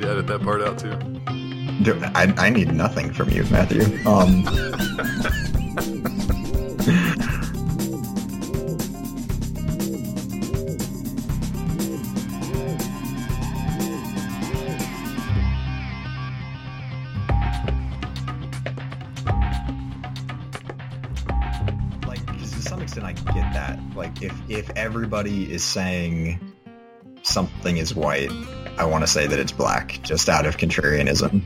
me 0.00 0.06
to 0.06 0.12
edit 0.12 0.26
that 0.28 0.42
part 0.42 0.62
out 0.62 0.78
too? 0.78 0.96
Do- 1.84 2.00
I, 2.14 2.32
I 2.36 2.50
need 2.50 2.72
nothing 2.72 3.12
from 3.12 3.30
you, 3.30 3.44
Matthew. 3.44 3.82
Um, 4.06 4.44
like 22.06 22.24
'cause 22.26 22.50
to 22.52 22.62
some 22.62 22.82
extent 22.82 23.06
I 23.06 23.12
get 23.12 23.52
that. 23.54 23.78
Like 23.94 24.22
if 24.22 24.34
if 24.48 24.70
everybody 24.76 25.50
is 25.52 25.62
saying 25.64 26.40
something 27.22 27.76
is 27.76 27.94
white, 27.94 28.30
I 28.80 28.84
want 28.84 29.04
to 29.04 29.06
say 29.06 29.26
that 29.26 29.38
it's 29.38 29.52
black, 29.52 30.00
just 30.02 30.30
out 30.30 30.46
of 30.46 30.56
contrarianism. 30.56 31.42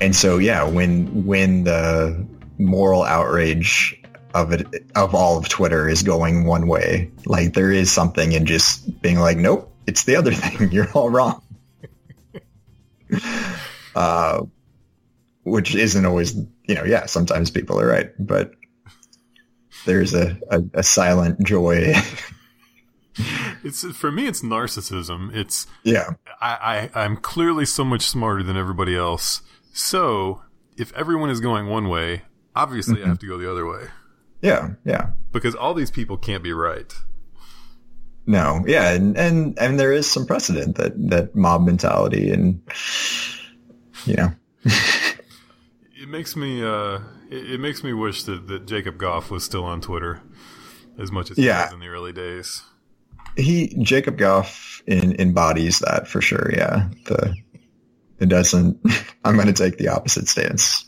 And 0.00 0.16
so 0.16 0.38
yeah, 0.38 0.64
when 0.64 1.26
when 1.26 1.62
the 1.62 2.26
moral 2.58 3.04
outrage 3.04 4.02
of 4.34 4.52
it 4.52 4.66
of 4.96 5.14
all 5.14 5.38
of 5.38 5.48
Twitter 5.48 5.88
is 5.88 6.02
going 6.02 6.44
one 6.44 6.66
way, 6.66 7.12
like 7.24 7.54
there 7.54 7.70
is 7.70 7.92
something 7.92 8.32
in 8.32 8.46
just 8.46 9.00
being 9.00 9.20
like, 9.20 9.38
nope, 9.38 9.72
it's 9.86 10.02
the 10.04 10.16
other 10.16 10.32
thing. 10.34 10.72
You're 10.72 10.90
all 10.90 11.08
wrong. 11.08 11.40
uh, 13.94 14.42
which 15.44 15.76
isn't 15.76 16.04
always, 16.04 16.34
you 16.34 16.74
know, 16.74 16.84
yeah, 16.84 17.06
sometimes 17.06 17.52
people 17.52 17.80
are 17.80 17.86
right, 17.86 18.10
but 18.18 18.54
there's 19.86 20.14
a, 20.14 20.36
a, 20.50 20.62
a 20.74 20.82
silent 20.82 21.44
joy. 21.46 21.94
It's 23.68 23.84
for 23.96 24.10
me. 24.10 24.26
It's 24.26 24.42
narcissism. 24.42 25.34
It's 25.34 25.66
yeah. 25.84 26.10
I, 26.40 26.90
I 26.94 27.00
I'm 27.04 27.16
clearly 27.16 27.64
so 27.66 27.84
much 27.84 28.02
smarter 28.02 28.42
than 28.42 28.56
everybody 28.56 28.96
else. 28.96 29.42
So 29.72 30.42
if 30.76 30.92
everyone 30.94 31.30
is 31.30 31.40
going 31.40 31.66
one 31.68 31.88
way, 31.88 32.22
obviously 32.56 33.02
I 33.04 33.06
have 33.08 33.18
to 33.20 33.26
go 33.26 33.36
the 33.38 33.50
other 33.50 33.66
way 33.66 33.84
Yeah. 34.42 34.70
Yeah. 34.84 35.10
because 35.32 35.54
all 35.54 35.74
these 35.74 35.90
people 35.90 36.16
can't 36.16 36.42
be 36.42 36.52
right. 36.52 36.92
No, 38.26 38.62
yeah, 38.66 38.90
and 38.92 39.16
and 39.16 39.58
and 39.58 39.80
there 39.80 39.92
is 39.92 40.10
some 40.10 40.26
precedent 40.26 40.76
that 40.76 40.92
that 41.10 41.34
mob 41.34 41.64
mentality 41.64 42.30
and 42.30 42.60
you 44.04 44.14
know, 44.16 44.32
It 46.00 46.08
makes 46.08 46.36
me 46.36 46.62
uh, 46.62 47.00
it, 47.30 47.52
it 47.52 47.60
makes 47.60 47.82
me 47.82 47.92
wish 47.92 48.24
that, 48.24 48.46
that 48.48 48.66
Jacob 48.66 48.98
Goff 48.98 49.30
was 49.30 49.44
still 49.44 49.64
on 49.64 49.80
Twitter 49.80 50.20
as 50.98 51.10
much 51.10 51.30
as 51.30 51.36
he 51.38 51.46
Yeah. 51.46 51.64
was 51.64 51.72
in 51.74 51.80
the 51.80 51.88
early 51.88 52.12
days. 52.12 52.62
He 53.38 53.74
Jacob 53.82 54.18
Goff 54.18 54.82
in, 54.86 55.20
embodies 55.20 55.78
that 55.80 56.08
for 56.08 56.20
sure. 56.20 56.50
Yeah, 56.52 56.88
the 57.06 57.34
it 58.18 58.28
doesn't. 58.28 58.80
I'm 59.24 59.36
going 59.36 59.46
to 59.46 59.52
take 59.52 59.78
the 59.78 59.88
opposite 59.88 60.28
stance. 60.28 60.84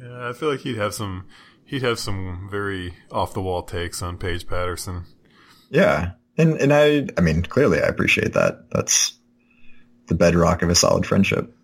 Yeah, 0.00 0.28
I 0.28 0.32
feel 0.32 0.50
like 0.50 0.60
he'd 0.60 0.76
have 0.76 0.94
some 0.94 1.26
he'd 1.64 1.82
have 1.82 1.98
some 1.98 2.48
very 2.50 2.94
off 3.10 3.34
the 3.34 3.42
wall 3.42 3.62
takes 3.62 4.02
on 4.02 4.18
Paige 4.18 4.46
Patterson. 4.46 5.04
Yeah, 5.70 6.12
and 6.36 6.56
and 6.60 6.72
I 6.72 7.08
I 7.16 7.20
mean 7.20 7.42
clearly 7.42 7.80
I 7.80 7.86
appreciate 7.86 8.34
that. 8.34 8.70
That's 8.70 9.18
the 10.06 10.14
bedrock 10.14 10.62
of 10.62 10.70
a 10.70 10.74
solid 10.74 11.04
friendship. 11.04 11.54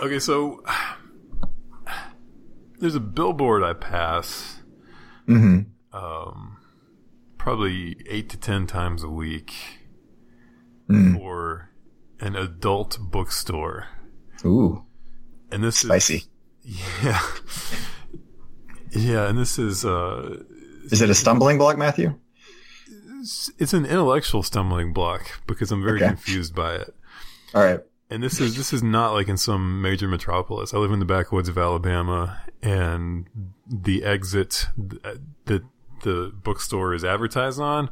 Okay, 0.00 0.18
so 0.18 0.62
there's 2.78 2.96
a 2.96 3.00
billboard 3.00 3.62
I 3.62 3.72
pass 3.72 4.60
hmm 5.26 5.60
um, 5.94 6.56
probably 7.38 7.96
eight 8.10 8.28
to 8.30 8.36
ten 8.36 8.66
times 8.66 9.02
a 9.02 9.08
week 9.08 9.52
Mm. 10.90 11.16
for 11.16 11.70
an 12.20 12.36
adult 12.36 12.98
bookstore, 13.00 13.86
Ooh, 14.44 14.84
and 15.50 15.64
this 15.64 15.78
spicy. 15.78 16.24
is 16.64 16.78
yeah, 17.02 17.22
yeah, 18.90 19.28
and 19.28 19.38
this 19.38 19.58
is 19.58 19.84
uh, 19.84 20.42
Is 20.90 21.00
it 21.00 21.08
a 21.08 21.14
stumbling 21.14 21.56
block, 21.58 21.78
Matthew? 21.78 22.14
it's, 23.20 23.50
it's 23.58 23.72
an 23.72 23.86
intellectual 23.86 24.42
stumbling 24.42 24.92
block 24.92 25.40
because 25.46 25.72
I'm 25.72 25.82
very 25.82 25.98
Okay. 26.00 26.08
confused 26.08 26.54
by 26.54 26.74
it. 26.74 26.94
All 27.54 27.62
right. 27.64 27.80
And 28.10 28.22
this 28.22 28.38
is 28.38 28.54
this 28.56 28.72
is 28.74 28.82
not 28.82 29.12
like 29.14 29.28
in 29.28 29.38
some 29.38 29.80
major 29.80 30.06
metropolis. 30.06 30.74
I 30.74 30.78
live 30.78 30.92
in 30.92 30.98
the 30.98 31.06
backwoods 31.06 31.48
of 31.48 31.56
Alabama, 31.56 32.40
and 32.62 33.26
the 33.66 34.04
exit 34.04 34.66
th- 34.76 35.16
that 35.46 35.62
the 36.04 36.32
bookstore 36.42 36.94
is 36.94 37.04
advertised 37.04 37.60
on 37.60 37.90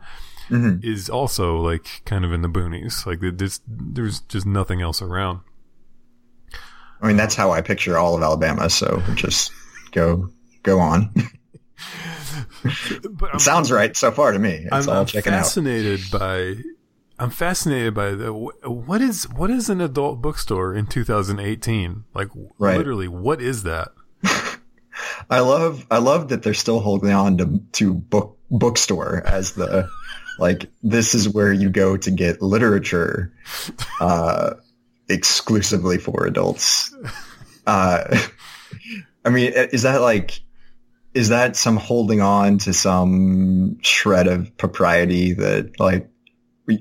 hmm 0.49 0.77
is 0.83 1.09
also 1.11 1.56
like 1.56 2.03
kind 2.05 2.25
of 2.25 2.33
in 2.33 2.43
the 2.43 2.49
boonies. 2.49 3.05
Like 3.06 3.19
there's 3.37 3.61
there's 3.67 4.21
just 4.23 4.47
nothing 4.47 4.81
else 4.81 5.03
around. 5.03 5.41
I 7.01 7.09
mean 7.09 7.17
that's 7.17 7.34
how 7.34 7.51
I 7.51 7.61
picture 7.62 7.99
all 7.99 8.15
of 8.17 8.22
Alabama. 8.22 8.71
So 8.71 9.03
just 9.15 9.51
go 9.93 10.31
go 10.62 10.78
on. 10.78 11.12
But 13.11 13.31
I'm, 13.31 13.37
It 13.37 13.41
sounds 13.41 13.71
right 13.72 13.97
so 13.97 14.11
far 14.12 14.31
to 14.33 14.39
me. 14.39 14.51
It's 14.51 14.69
I'm, 14.72 14.89
all 14.89 15.01
I'm 15.01 15.06
checking 15.06 15.33
out. 15.33 15.41
fascinated 15.41 16.01
by. 16.11 16.56
I'm 17.19 17.31
fascinated 17.31 17.93
by 17.95 18.12
the 18.12 18.33
what 18.33 19.01
is 19.01 19.28
what 19.28 19.51
is 19.51 19.69
an 19.69 19.81
adult 19.81 20.21
bookstore 20.22 20.75
in 20.75 20.87
2018? 20.87 22.05
Like 22.15 22.28
Right. 22.59 22.77
literally, 22.77 23.09
what 23.09 23.41
is 23.43 23.62
that? 23.65 23.89
I 25.31 25.41
love 25.41 25.87
I 25.91 25.99
love 25.99 26.28
that 26.28 26.43
they're 26.43 26.55
still 26.55 26.81
holding 26.81 27.12
on 27.12 27.38
to 27.38 27.62
to 27.72 27.94
book 27.94 28.38
bookstore 28.50 29.22
as 29.25 29.53
the 29.53 29.88
like 30.38 30.71
this 30.83 31.15
is 31.15 31.28
where 31.28 31.53
you 31.53 31.71
go 31.71 31.97
to 31.97 32.10
get 32.10 32.43
literature 32.43 33.33
uh 34.00 34.55
exclusively 35.09 35.99
for 35.99 36.27
adults. 36.27 36.94
Uh 37.66 38.19
I 39.25 39.31
mean 39.31 39.53
is 39.55 39.83
that 39.83 40.00
like 40.00 40.41
is 41.15 41.28
that 41.28 41.56
some 41.56 41.77
holding 41.77 42.21
on 42.21 42.59
to 42.59 42.72
some 42.72 43.81
shred 43.83 44.27
of 44.27 44.56
propriety 44.56 45.34
that 45.34 45.78
like 45.78 46.09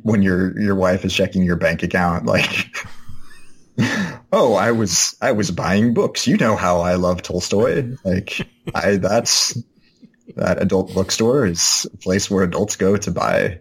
when 0.04 0.22
your 0.22 0.60
your 0.60 0.76
wife 0.76 1.06
is 1.06 1.14
checking 1.14 1.44
your 1.44 1.58
bank 1.58 1.84
account 1.84 2.26
like 2.26 2.76
oh 4.32 4.54
i 4.54 4.72
was 4.72 5.16
i 5.22 5.32
was 5.32 5.52
buying 5.52 5.94
books. 5.94 6.28
You 6.28 6.38
know 6.38 6.56
how 6.56 6.82
i 6.82 6.96
love 6.96 7.22
tolstoy. 7.22 7.96
Like 8.04 8.48
i 8.74 8.98
that's 8.98 9.58
that 10.36 10.62
adult 10.62 10.94
bookstore 10.94 11.46
is 11.46 11.86
a 11.94 11.98
place 11.98 12.30
where 12.32 12.44
adults 12.44 12.76
go 12.78 12.96
to 12.98 13.12
buy 13.12 13.60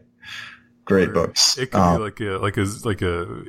great 0.85 1.09
Or 1.11 1.13
books. 1.13 1.59
It 1.59 1.71
could 1.73 1.81
Um, 1.81 1.97
be 1.99 2.03
like 2.05 2.21
a 2.21 2.39
like 2.39 2.57
a 2.57 2.67
like 2.85 3.03
a 3.03 3.45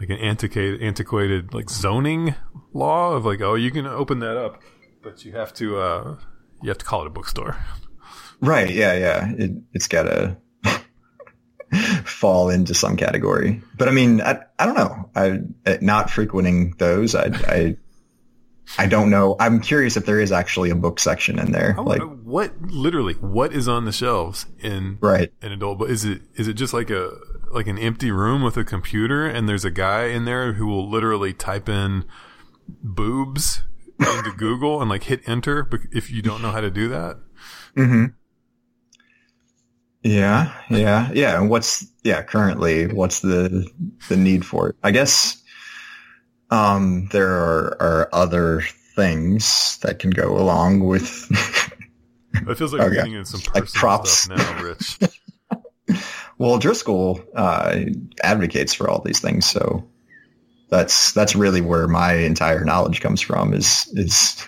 like 0.00 0.10
an 0.10 0.18
antiquated 0.18 0.82
antiquated 0.82 1.54
like 1.54 1.70
zoning 1.70 2.34
law 2.72 3.12
of 3.12 3.24
like 3.24 3.40
oh 3.40 3.54
you 3.54 3.70
can 3.70 3.86
open 3.86 4.18
that 4.20 4.36
up, 4.36 4.60
but 5.02 5.24
you 5.24 5.32
have 5.32 5.52
to 5.54 5.78
uh 5.78 6.16
you 6.62 6.68
have 6.68 6.78
to 6.78 6.84
call 6.84 7.02
it 7.02 7.06
a 7.06 7.10
bookstore. 7.10 7.56
right. 8.40 8.70
Yeah 8.70 8.94
yeah. 8.94 9.32
It, 9.38 9.52
it's 9.72 9.86
gotta 9.88 10.36
fall 12.04 12.50
into 12.50 12.74
some 12.74 12.96
category 12.96 13.62
but 13.76 13.88
i 13.88 13.90
mean 13.90 14.20
i, 14.20 14.40
I 14.58 14.66
don't 14.66 14.76
know 14.76 15.10
i 15.14 15.40
not 15.80 16.10
frequenting 16.10 16.74
those 16.78 17.14
i 17.14 17.26
i 17.48 17.76
I 18.78 18.86
don't 18.86 19.10
know. 19.10 19.36
I'm 19.38 19.60
curious 19.60 19.96
if 19.96 20.06
there 20.06 20.20
is 20.20 20.32
actually 20.32 20.70
a 20.70 20.74
book 20.74 20.98
section 20.98 21.38
in 21.38 21.52
there. 21.52 21.76
I 21.78 21.82
Like, 21.82 22.02
what 22.22 22.60
literally 22.62 23.14
what 23.14 23.52
is 23.52 23.68
on 23.68 23.84
the 23.84 23.92
shelves 23.92 24.46
in 24.58 24.98
right. 25.00 25.32
an 25.42 25.52
adult 25.52 25.78
book? 25.78 25.90
Is 25.90 26.04
it 26.04 26.22
is 26.34 26.48
it 26.48 26.54
just 26.54 26.72
like 26.72 26.90
a 26.90 27.12
like 27.50 27.66
an 27.66 27.78
empty 27.78 28.10
room 28.10 28.42
with 28.42 28.56
a 28.56 28.64
computer 28.64 29.26
and 29.26 29.48
there's 29.48 29.64
a 29.64 29.70
guy 29.70 30.06
in 30.06 30.24
there 30.24 30.54
who 30.54 30.66
will 30.66 30.90
literally 30.90 31.32
type 31.32 31.68
in 31.68 32.04
boobs 32.66 33.62
into 34.00 34.32
Google 34.36 34.80
and 34.80 34.90
like 34.90 35.04
hit 35.04 35.20
enter 35.26 35.68
if 35.92 36.10
you 36.10 36.22
don't 36.22 36.42
know 36.42 36.50
how 36.50 36.60
to 36.60 36.70
do 36.70 36.88
that? 36.88 37.18
hmm 37.76 38.06
Yeah, 40.04 40.52
yeah, 40.70 41.10
yeah. 41.14 41.40
And 41.40 41.48
what's 41.48 41.86
yeah 42.02 42.22
currently? 42.22 42.86
What's 42.86 43.20
the 43.20 43.66
the 44.08 44.16
need 44.16 44.44
for 44.44 44.68
it? 44.68 44.76
I 44.82 44.90
guess 44.90 45.42
um, 46.50 47.08
there 47.10 47.30
are, 47.30 47.76
are 47.80 48.08
other 48.12 48.60
things 48.94 49.78
that 49.82 49.98
can 49.98 50.10
go 50.10 50.36
along 50.38 50.80
with. 50.80 51.26
It 52.46 52.56
feels 52.58 52.72
like 52.72 52.82
we're 52.84 52.88
Okay. 52.88 52.96
getting 52.96 53.14
in 53.14 53.24
some 53.24 53.40
Like 53.54 53.72
props. 53.72 54.10
stuff 54.10 54.26
now, 54.26 54.52
Rich. 54.52 54.98
well, 56.38 56.58
Driscoll 56.58 57.20
uh, 57.34 57.80
advocates 58.22 58.74
for 58.74 58.88
all 58.90 59.00
these 59.02 59.20
things, 59.20 59.46
so 59.48 59.88
that's 60.68 61.12
that's 61.12 61.34
really 61.34 61.60
where 61.62 61.88
my 61.88 62.14
entire 62.14 62.64
knowledge 62.64 63.00
comes 63.00 63.20
from. 63.20 63.54
Is 63.54 63.88
is 63.94 64.46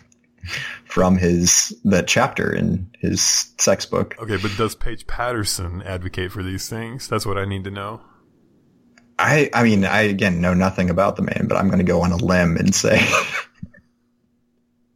from 0.96 1.18
his 1.18 1.78
that 1.84 2.08
chapter 2.08 2.50
in 2.50 2.90
his 2.98 3.52
sex 3.58 3.84
book. 3.84 4.16
Okay, 4.18 4.38
but 4.38 4.50
does 4.56 4.74
Paige 4.74 5.06
Patterson 5.06 5.82
advocate 5.82 6.32
for 6.32 6.42
these 6.42 6.70
things? 6.70 7.06
That's 7.06 7.26
what 7.26 7.36
I 7.36 7.44
need 7.44 7.64
to 7.64 7.70
know. 7.70 8.00
I 9.18 9.50
I 9.52 9.62
mean 9.62 9.84
I 9.84 10.00
again 10.00 10.40
know 10.40 10.54
nothing 10.54 10.88
about 10.88 11.16
the 11.16 11.22
man, 11.22 11.48
but 11.50 11.58
I'm 11.58 11.66
going 11.68 11.80
to 11.80 11.84
go 11.84 12.00
on 12.00 12.12
a 12.12 12.16
limb 12.16 12.56
and 12.56 12.74
say 12.74 13.06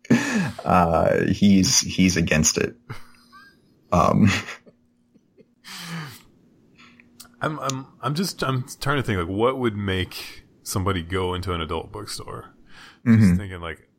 uh, 0.64 1.26
he's 1.26 1.80
he's 1.80 2.16
against 2.16 2.56
it. 2.56 2.76
Um, 3.92 4.30
I'm 7.42 7.60
I'm 7.60 7.86
I'm 8.00 8.14
just 8.14 8.42
I'm 8.42 8.64
trying 8.80 8.96
to 8.96 9.02
think 9.02 9.18
like 9.18 9.28
what 9.28 9.58
would 9.58 9.76
make 9.76 10.44
somebody 10.62 11.02
go 11.02 11.34
into 11.34 11.52
an 11.52 11.60
adult 11.60 11.92
bookstore. 11.92 12.54
Just 13.04 13.36
thinking 13.36 13.60
like 13.60 13.89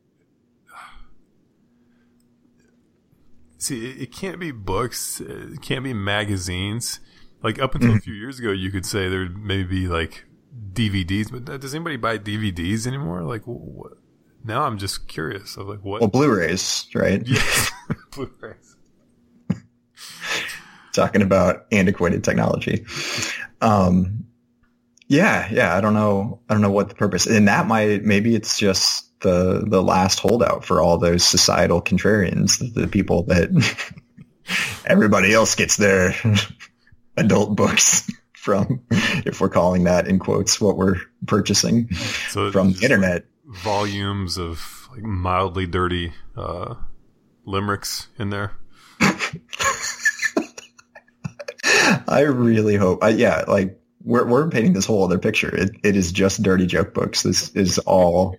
See, 3.61 3.91
it, 3.91 4.01
it 4.01 4.11
can't 4.11 4.39
be 4.39 4.51
books, 4.51 5.21
it 5.21 5.61
can't 5.61 5.83
be 5.83 5.93
magazines. 5.93 6.99
Like 7.43 7.59
up 7.59 7.75
until 7.75 7.95
a 7.95 7.99
few 7.99 8.13
years 8.13 8.39
ago 8.39 8.51
you 8.51 8.71
could 8.71 8.87
say 8.87 9.07
there'd 9.07 9.37
maybe 9.37 9.63
be 9.63 9.87
like 9.87 10.25
DVDs, 10.73 11.31
but 11.31 11.61
does 11.61 11.75
anybody 11.75 11.97
buy 11.97 12.17
DVDs 12.17 12.87
anymore? 12.87 13.21
Like 13.21 13.43
what? 13.43 13.93
Now 14.43 14.63
I'm 14.63 14.79
just 14.79 15.07
curious 15.07 15.57
of 15.57 15.67
like 15.67 15.83
what 15.83 16.01
Well, 16.01 16.09
Blu-rays, 16.09 16.87
right? 16.95 17.21
Yes. 17.23 17.71
Blu-rays. 18.11 18.75
Talking 20.93 21.21
about 21.21 21.67
antiquated 21.71 22.23
technology. 22.23 22.85
Um, 23.61 24.25
yeah, 25.07 25.47
yeah. 25.51 25.75
I 25.75 25.81
don't 25.81 25.93
know. 25.93 26.41
I 26.49 26.53
don't 26.55 26.61
know 26.61 26.71
what 26.71 26.89
the 26.89 26.95
purpose. 26.95 27.27
And 27.27 27.47
that 27.47 27.67
might 27.67 28.03
maybe 28.03 28.33
it's 28.33 28.57
just 28.57 29.10
the 29.21 29.63
the 29.67 29.81
last 29.81 30.19
holdout 30.19 30.65
for 30.65 30.81
all 30.81 30.97
those 30.97 31.23
societal 31.23 31.81
contrarians, 31.81 32.59
the, 32.59 32.81
the 32.81 32.87
people 32.87 33.23
that 33.23 33.49
everybody 34.85 35.33
else 35.33 35.55
gets 35.55 35.77
their 35.77 36.13
adult 37.17 37.55
books 37.55 38.09
from, 38.33 38.81
if 38.89 39.39
we're 39.39 39.49
calling 39.49 39.83
that 39.83 40.07
in 40.07 40.17
quotes 40.19 40.59
what 40.59 40.75
we're 40.77 40.97
purchasing 41.27 41.91
So 42.29 42.51
from 42.51 42.73
the 42.73 42.83
internet. 42.83 43.25
volumes 43.45 44.37
of 44.37 44.87
like 44.91 45.03
mildly 45.03 45.67
dirty 45.67 46.13
uh, 46.35 46.75
limericks 47.45 48.07
in 48.17 48.29
there. 48.31 48.51
I 52.07 52.21
really 52.21 52.75
hope. 52.75 53.03
I, 53.03 53.09
yeah, 53.09 53.43
like 53.47 53.79
we're 54.03 54.25
we're 54.25 54.49
painting 54.49 54.73
this 54.73 54.85
whole 54.85 55.03
other 55.03 55.19
picture. 55.19 55.53
It 55.55 55.71
it 55.83 55.95
is 55.95 56.11
just 56.11 56.41
dirty 56.41 56.65
joke 56.65 56.93
books. 56.93 57.23
This 57.23 57.49
is 57.51 57.77
all 57.79 58.35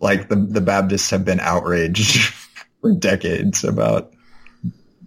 like 0.00 0.28
the 0.28 0.36
the 0.36 0.60
Baptists 0.60 1.10
have 1.10 1.24
been 1.24 1.40
outraged 1.40 2.32
for 2.80 2.92
decades 2.92 3.64
about 3.64 4.12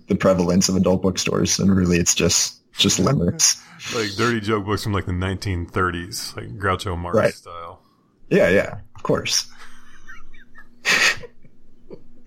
the 0.08 0.16
prevalence 0.16 0.70
of 0.70 0.76
adult 0.76 1.02
bookstores, 1.02 1.60
and 1.60 1.76
really, 1.76 1.98
it's 1.98 2.16
just 2.16 2.56
just 2.74 3.00
limericks. 3.00 3.62
Like 3.94 4.10
dirty 4.18 4.40
joke 4.42 4.66
books 4.66 4.84
from 4.84 4.94
like 4.94 5.06
the 5.06 5.12
1930s, 5.14 6.36
like 6.36 6.48
Groucho 6.58 6.98
Marx 6.98 7.16
Right. 7.16 7.34
style. 7.34 7.82
Yeah, 8.30 8.50
yeah, 8.50 8.80
of 8.96 9.04
course. 9.04 9.48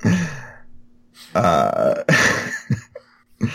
uh, 1.35 2.03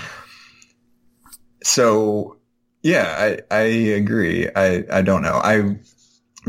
so, 1.63 2.37
yeah, 2.83 3.15
I 3.17 3.55
I 3.55 3.61
agree. 3.61 4.47
I 4.55 4.83
I 4.91 5.01
don't 5.01 5.21
know. 5.21 5.39
I 5.43 5.55
I'm 5.55 5.81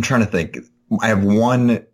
trying 0.03 0.21
to 0.21 0.27
think. 0.31 0.59
I 1.01 1.09
have 1.09 1.25
one. 1.25 1.85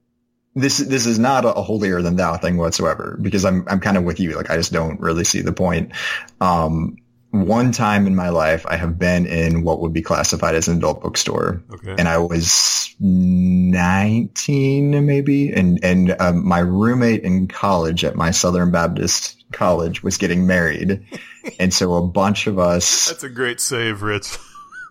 This 0.56 0.79
this 0.79 1.06
is 1.06 1.19
not 1.19 1.44
a 1.44 1.50
holier 1.52 2.00
than 2.00 2.14
thou 2.17 2.37
thing 2.37 2.56
whatsoever 2.56 3.19
because 3.20 3.44
I'm 3.44 3.64
I'm 3.69 3.81
kind 3.81 3.96
of 3.96 4.05
with 4.05 4.20
you. 4.20 4.37
Like 4.37 4.50
I 4.50 4.56
just 4.56 4.73
don't 4.73 5.00
really 5.00 5.25
see 5.25 5.41
the 5.41 5.52
point. 5.52 5.93
Um, 6.41 6.96
one 7.32 7.73
time 7.73 8.06
in 8.06 8.14
my 8.14 8.29
life, 8.29 8.64
I 8.64 8.76
have 8.76 8.96
been 8.96 9.26
in 9.26 9.64
what 9.64 9.81
would 9.81 9.93
be 9.93 10.02
classified 10.02 10.55
as 10.55 10.69
an 10.69 10.76
adult 10.76 11.02
bookstore 11.02 11.64
Okay. 11.73 11.96
and 11.99 12.06
I 12.06 12.19
was 12.19 12.94
19 13.00 15.05
maybe. 15.05 15.52
And, 15.52 15.85
and 15.85 16.14
um, 16.20 16.47
my 16.47 16.61
roommate 16.61 17.25
in 17.25 17.49
college 17.49 18.05
at 18.05 18.14
my 18.14 18.31
Southern 18.31 18.70
Baptist 18.70 19.44
college 19.52 20.05
was 20.05 20.17
getting 20.17 20.47
married. 20.47 21.05
and 21.58 21.75
so 21.75 21.94
a 21.94 22.06
bunch 22.06 22.47
of 22.47 22.61
us, 22.61 23.08
That's 23.08 23.25
a 23.25 23.29
great 23.29 23.61
save, 23.61 24.02
Rich. 24.02 24.38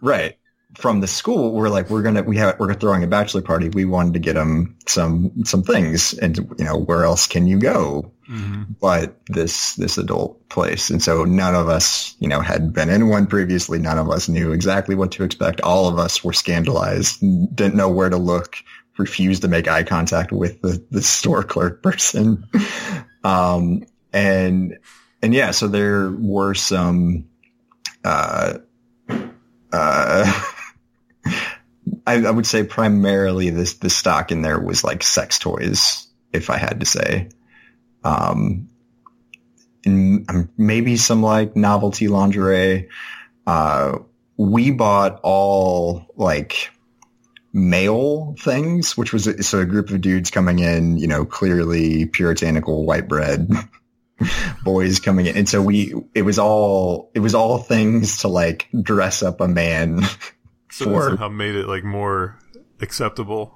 right, 0.02 0.38
from 0.76 1.02
the 1.02 1.08
school, 1.08 1.54
we're 1.54 1.70
like, 1.70 1.90
we're 1.90 2.02
going 2.02 2.16
to, 2.16 2.24
we 2.24 2.38
have, 2.38 2.60
we're 2.60 2.74
throwing 2.74 3.04
a 3.04 3.08
bachelor 3.08 3.42
party. 3.42 3.70
We 3.70 3.86
wanted 3.86 4.14
to 4.14 4.20
get 4.20 4.34
them 4.34 4.78
some, 4.88 5.44
some 5.46 5.64
things. 5.64 6.14
And, 6.14 6.38
you 6.58 6.66
know, 6.66 6.78
where 6.78 7.04
else 7.04 7.28
can 7.28 7.48
you 7.48 7.60
go? 7.60 8.12
hmm 8.26 8.64
but 8.80 9.18
this 9.28 9.76
this 9.76 9.98
adult 9.98 10.48
place 10.50 10.90
and 10.90 11.02
so 11.02 11.26
none 11.26 11.56
of 11.56 11.68
us 11.68 12.16
you 12.20 12.28
know 12.28 12.40
had 12.40 12.74
been 12.74 12.90
in 12.90 13.10
one 13.10 13.28
previously 13.28 13.80
none 13.80 13.98
of 13.98 14.10
us 14.10 14.30
knew 14.30 14.52
exactly 14.52 14.96
what 14.96 15.12
to 15.12 15.24
expect 15.24 15.62
all 15.62 15.88
of 15.88 16.00
us 16.00 16.24
were 16.24 16.34
scandalized 16.34 17.20
didn't 17.20 17.76
know 17.76 17.90
where 17.90 18.10
to 18.10 18.18
look 18.18 18.58
refused 18.98 19.42
to 19.42 19.48
make 19.48 19.68
eye 19.68 19.84
contact 19.84 20.32
with 20.32 20.62
the, 20.62 20.84
the 20.92 21.02
store 21.02 21.44
clerk 21.44 21.84
person 21.84 22.48
um 23.24 23.84
and 24.14 24.78
and 25.22 25.34
yeah 25.34 25.52
so 25.52 25.68
there 25.68 26.10
were 26.12 26.54
some 26.54 27.26
uh 28.06 28.58
uh 29.74 30.44
I, 32.06 32.26
I 32.26 32.32
would 32.32 32.48
say 32.48 32.64
primarily 32.64 33.50
this 33.50 33.76
the 33.76 33.90
stock 33.90 34.32
in 34.32 34.42
there 34.42 34.60
was 34.60 34.84
like 34.84 35.04
sex 35.04 35.40
toys 35.40 36.08
if 36.32 36.50
I 36.50 36.58
had 36.58 36.80
to 36.80 36.86
say 36.86 37.30
um, 38.04 38.70
and 39.86 40.50
maybe 40.58 40.98
some 40.98 41.22
like 41.22 41.56
novelty 41.56 42.08
lingerie. 42.08 42.90
Uh, 43.46 44.00
we 44.38 44.72
bought 44.72 45.20
all 45.24 46.08
like 46.16 46.72
male 47.52 48.36
things, 48.40 48.98
which 48.98 49.14
was 49.14 49.28
a, 49.28 49.44
so 49.44 49.60
a 49.60 49.66
group 49.66 49.90
of 49.90 50.02
dudes 50.02 50.32
coming 50.32 50.60
in, 50.60 50.98
you 50.98 51.08
know, 51.08 51.26
clearly 51.26 52.06
puritanical 52.06 52.86
white 52.86 53.08
bread 53.08 53.50
boys 54.64 55.00
coming 55.00 55.26
in. 55.26 55.38
And 55.38 55.50
so 55.50 55.62
we, 55.62 55.94
it 56.16 56.24
was 56.24 56.40
all, 56.40 57.12
it 57.14 57.20
was 57.20 57.36
all 57.36 57.58
things 57.58 58.20
to 58.20 58.28
like 58.28 58.70
dress 58.82 59.22
up 59.22 59.42
a 59.42 59.48
man. 59.48 60.02
So 60.74 60.86
For- 60.86 61.10
somehow 61.10 61.30
made 61.30 61.56
it 61.56 61.68
like 61.68 61.84
more 61.84 62.40
acceptable. 62.82 63.54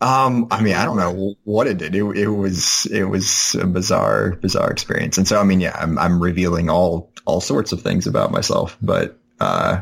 Um, 0.00 0.46
I 0.50 0.62
mean, 0.62 0.74
I 0.74 0.84
don't 0.84 0.96
know 0.98 1.34
what 1.42 1.66
it 1.66 1.78
did. 1.78 1.94
It, 1.94 2.04
it 2.04 2.28
was 2.28 2.86
it 2.86 3.04
was 3.04 3.56
a 3.60 3.66
bizarre, 3.66 4.36
bizarre 4.36 4.70
experience. 4.70 5.18
And 5.18 5.26
so, 5.26 5.40
I 5.40 5.44
mean, 5.44 5.60
yeah, 5.60 5.76
I'm 5.76 5.98
I'm 5.98 6.22
revealing 6.22 6.68
all 6.70 7.10
all 7.24 7.40
sorts 7.40 7.72
of 7.72 7.82
things 7.82 8.06
about 8.06 8.30
myself, 8.30 8.76
but 8.80 9.18
uh, 9.40 9.80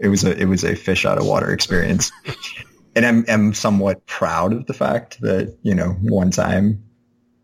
it 0.00 0.08
was 0.08 0.24
a 0.24 0.36
it 0.36 0.46
was 0.46 0.64
a 0.64 0.74
fish 0.74 1.04
out 1.04 1.18
of 1.18 1.26
water 1.26 1.52
experience. 1.52 2.10
and 2.96 3.04
I'm 3.06 3.24
I'm 3.28 3.54
somewhat 3.54 4.04
proud 4.06 4.52
of 4.52 4.66
the 4.66 4.74
fact 4.74 5.20
that 5.20 5.56
you 5.62 5.74
know 5.74 5.90
one 6.00 6.30
time, 6.32 6.82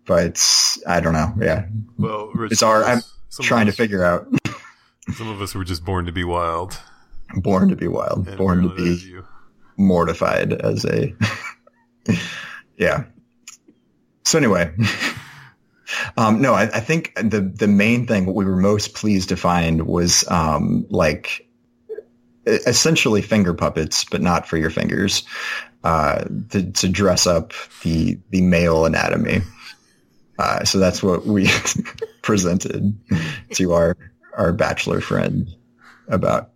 but 0.07 0.43
I 0.89 1.01
don't 1.01 1.13
know. 1.13 1.35
Yeah, 1.41 1.67
Well, 1.99 2.33
Rich, 2.35 2.63
our- 2.65 2.85
I'm 2.85 3.03
trying 3.43 3.67
to 3.67 3.73
figure 3.73 4.03
out. 4.03 4.27
Some 5.15 5.29
of 5.29 5.41
us 5.43 5.55
were 5.55 5.65
just 5.65 5.85
born 5.85 6.07
to 6.07 6.13
be 6.13 6.25
wild. 6.25 6.81
Born 7.37 7.69
to 7.69 7.77
be 7.77 7.89
wild. 7.89 8.29
and 8.29 8.37
Born 8.37 8.63
to 8.63 8.67
apparently 8.69 8.85
that 8.85 8.97
is 8.97 9.05
be 9.05 9.21
mortified 9.77 10.53
as 10.53 10.85
a 10.85 11.15
yeah 12.77 13.05
so 14.25 14.39
anyway 14.39 14.73
um 16.17 16.41
no 16.41 16.53
I, 16.55 16.65
I 16.65 16.81
think 16.81 17.15
the 17.17 17.41
the 17.41 17.69
main 17.69 18.07
thing 18.07 18.27
what 18.27 18.35
we 18.37 18.45
were 18.45 18.57
most 18.57 18.95
pleased 18.95 19.31
to 19.31 19.37
find 19.37 19.87
was 19.87 20.29
um 20.31 20.87
like 20.91 21.49
essentially 22.47 23.23
finger 23.23 23.55
puppets 23.55 24.05
but 24.05 24.21
not 24.21 24.47
for 24.47 24.57
your 24.57 24.71
fingers 24.71 25.23
uh 25.85 26.25
to, 26.51 26.71
to 26.73 26.89
dress 26.89 27.27
up 27.27 27.53
the 27.83 28.19
the 28.31 28.43
male 28.43 28.85
anatomy 28.85 29.41
uh 30.39 30.65
so 30.65 30.79
that's 30.79 31.03
what 31.03 31.27
we 31.27 31.49
presented 32.23 32.95
to 33.53 33.73
our 33.73 33.97
our 34.37 34.53
bachelor 34.53 35.01
friend 35.01 35.49
about 36.09 36.52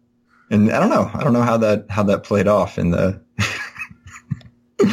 and 0.51 0.71
I 0.71 0.81
don't 0.81 0.91
know. 0.91 1.11
I 1.13 1.25
don't 1.25 1.33
know 1.33 1.43
how 1.43 1.59
that 1.59 1.87
how 1.91 2.05
that 2.05 2.25
played 2.25 2.49
off 2.49 2.79
in 2.79 2.91
the 2.91 3.23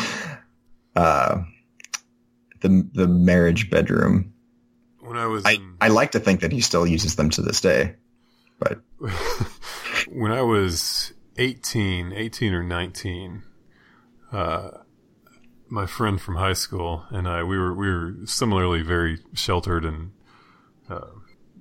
uh, 0.95 1.43
the 2.61 2.89
the 2.93 3.07
marriage 3.07 3.69
bedroom. 3.69 4.33
When 4.99 5.17
I 5.17 5.27
was 5.27 5.45
I 5.45 5.53
in, 5.53 5.77
I 5.81 5.89
like 5.89 6.11
to 6.11 6.19
think 6.19 6.41
that 6.41 6.51
he 6.51 6.61
still 6.61 6.87
uses 6.87 7.15
them 7.15 7.29
to 7.31 7.41
this 7.41 7.61
day, 7.61 7.95
but 8.59 8.79
when 10.07 10.31
I 10.31 10.41
was 10.41 11.13
18, 11.37 12.13
18 12.13 12.53
or 12.53 12.63
19, 12.63 13.43
uh, 14.31 14.69
my 15.67 15.85
friend 15.85 16.21
from 16.21 16.35
high 16.35 16.53
school 16.53 17.05
and 17.09 17.27
I, 17.27 17.43
we 17.43 17.57
were, 17.57 17.73
we 17.73 17.89
were 17.89 18.13
similarly 18.25 18.81
very 18.81 19.19
sheltered 19.33 19.85
and, 19.85 20.11
uh, 20.89 21.07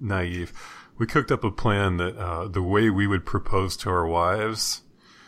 naive. 0.01 0.53
We 1.03 1.09
cooked 1.09 1.33
up 1.33 1.43
a 1.43 1.51
plan 1.51 1.97
that, 1.97 2.17
uh, 2.17 2.47
the 2.47 2.63
way 2.63 2.89
we 2.89 3.09
would 3.09 3.27
propose 3.27 3.77
to 3.79 3.91
our 3.91 4.07
wives 4.07 4.83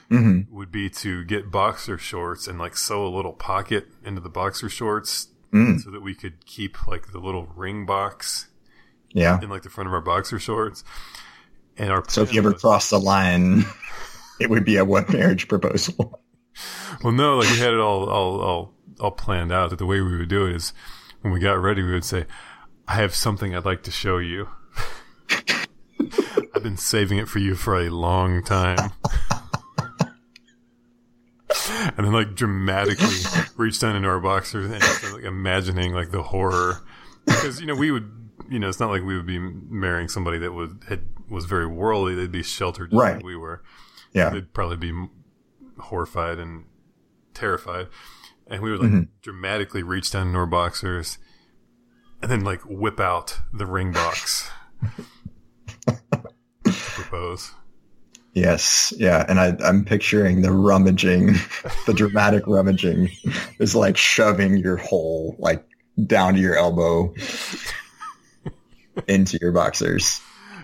mhm. 0.09 0.49
would 0.49 0.71
be 0.71 0.89
to 0.89 1.25
get 1.25 1.51
boxer 1.51 1.99
shorts 1.99 2.47
and 2.47 2.61
like 2.61 2.77
sew 2.77 3.05
a 3.05 3.11
little 3.11 3.33
pocket 3.33 3.89
into 4.05 4.21
the 4.21 4.29
boxer 4.29 4.69
shorts 4.69 5.31
Mm, 5.53 5.81
so 5.81 5.91
that 5.91 6.01
we 6.01 6.15
could 6.15 6.47
keep 6.47 6.87
like 6.87 7.11
the 7.11 7.19
little 7.19 7.47
ring 7.57 7.87
box 7.87 8.47
yeah. 9.11 9.41
in 9.43 9.49
like 9.51 9.63
the 9.63 9.69
front 9.69 9.89
of 9.89 9.95
our 9.95 10.01
boxer 10.01 10.39
shorts. 10.39 10.85
And 11.77 11.91
our 11.91 12.05
So 12.07 12.23
if 12.23 12.33
you 12.33 12.39
ever 12.39 12.53
was- 12.53 12.61
cross 12.61 12.91
the 12.91 13.01
line, 13.01 13.65
it 14.41 14.49
would 14.49 14.65
be 14.65 14.77
a 14.77 14.85
wet 14.85 15.13
marriage 15.13 15.49
proposal. 15.49 16.21
Well, 17.03 17.13
no, 17.13 17.39
like 17.39 17.51
we 17.51 17.59
had 17.59 17.75
it 17.75 17.81
all, 17.81 18.09
all, 18.09 18.41
all, 18.41 18.75
all 19.01 19.11
planned 19.11 19.51
out. 19.51 19.71
That 19.71 19.81
the 19.81 19.87
way 19.87 20.01
we 20.01 20.17
would 20.17 20.29
do 20.29 20.47
it 20.47 20.55
is, 20.55 20.73
when 21.23 21.33
we 21.33 21.41
got 21.41 21.55
ready, 21.55 21.83
we 21.83 21.91
would 21.95 22.05
say, 22.05 22.27
"I 22.87 22.95
have 22.95 23.13
something 23.13 23.57
I'd 23.57 23.65
like 23.65 23.83
to 23.83 23.91
show 23.91 24.19
you." 24.19 24.51
I've 26.55 26.63
been 26.63 26.77
saving 26.77 27.19
it 27.19 27.29
for 27.29 27.39
you 27.41 27.55
for 27.55 27.77
a 27.81 27.89
long 27.91 28.43
time. 28.43 28.79
and 31.97 31.99
then 32.07 32.13
like 32.13 32.35
dramatically 32.35 33.07
reach 33.57 33.79
down 33.81 33.97
into 33.97 34.09
our 34.09 34.21
boxers 34.21 34.71
and 34.71 35.13
like 35.15 35.25
imagining 35.25 35.93
like 35.93 36.11
the 36.11 36.23
horror 36.23 36.81
because 37.27 37.61
you 37.61 37.67
know 37.67 37.75
we 37.75 37.91
would 37.91 38.11
you 38.51 38.59
know 38.59 38.69
it's 38.69 38.81
not 38.81 38.91
like 38.91 39.03
we 39.03 39.17
would 39.17 39.27
be 39.27 39.39
marrying 39.39 40.09
somebody 40.09 40.39
that 40.39 40.53
was 40.53 40.71
had 40.89 41.03
was 41.29 41.45
very 41.47 41.67
worldly 41.67 42.15
they'd 42.15 42.33
be 42.33 42.43
sheltered 42.43 42.91
just 42.91 43.01
Right. 43.01 43.17
like 43.17 43.25
we 43.25 43.37
were 43.37 43.63
Yeah. 44.13 44.31
they'd 44.31 44.53
probably 44.53 44.77
be 44.77 45.09
horrified 45.79 46.39
and 46.39 46.65
terrified 47.35 47.89
and 48.47 48.63
we 48.63 48.71
would 48.71 48.81
like 48.81 48.91
Mhm. 48.91 49.09
dramatically 49.23 49.83
reach 49.83 50.11
down 50.11 50.29
into 50.29 50.39
our 50.39 50.47
boxers 50.47 51.19
and 52.21 52.31
then 52.31 52.41
like 52.43 52.61
whip 52.65 53.01
out 53.01 53.41
the 53.53 53.67
ring 53.67 53.93
box 53.93 54.51
propose 57.15 57.53
Yes, 58.37 58.93
yeah, 58.97 59.25
and 59.29 59.39
I, 59.39 59.57
I'm 59.65 59.85
picturing 59.85 60.43
the 60.43 60.51
rummaging, 60.51 61.35
the 61.87 61.95
dramatic 61.95 62.49
rummaging, 62.49 63.11
is 63.61 63.77
like 63.77 63.97
shoving 63.97 64.57
your 64.57 64.77
hole 64.77 65.37
like 65.39 65.65
down 66.05 66.35
to 66.35 66.41
your 66.41 66.57
elbow 66.57 67.15
into 69.07 69.39
your 69.41 69.53
boxers. 69.53 70.21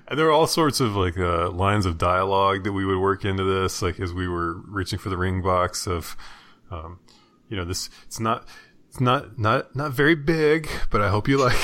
And 0.09 0.19
there 0.19 0.26
are 0.26 0.33
all 0.33 0.49
sorts 0.49 0.80
of 0.80 0.97
like 0.97 1.16
uh, 1.16 1.50
lines 1.50 1.87
of 1.87 1.97
dialogue 1.97 2.64
that 2.64 2.73
we 2.73 2.85
would 2.85 2.99
work 2.99 3.25
into 3.25 3.45
this, 3.45 3.83
like 3.83 4.00
as 4.00 4.12
we 4.12 4.26
were 4.26 4.54
reaching 4.66 4.99
for 4.99 5.09
the 5.09 5.16
ring 5.16 5.40
box 5.40 5.87
of, 5.87 6.16
um, 6.73 6.99
you 7.49 7.57
know, 7.57 7.64
this 7.64 7.88
it's 8.04 8.19
not 8.19 8.49
it's 8.88 9.00
not 9.00 9.38
not 9.38 9.76
not 9.76 9.92
very 9.92 10.16
big, 10.16 10.69
but 10.90 11.00
I 11.00 11.09
hope 11.09 11.28
you 11.28 11.38
like. 11.38 11.54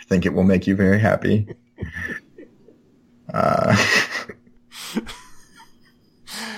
I 0.00 0.04
think 0.08 0.24
it 0.24 0.32
will 0.32 0.44
make 0.44 0.66
you 0.66 0.74
very 0.76 0.98
happy. 0.98 1.54
Uh, 3.34 3.76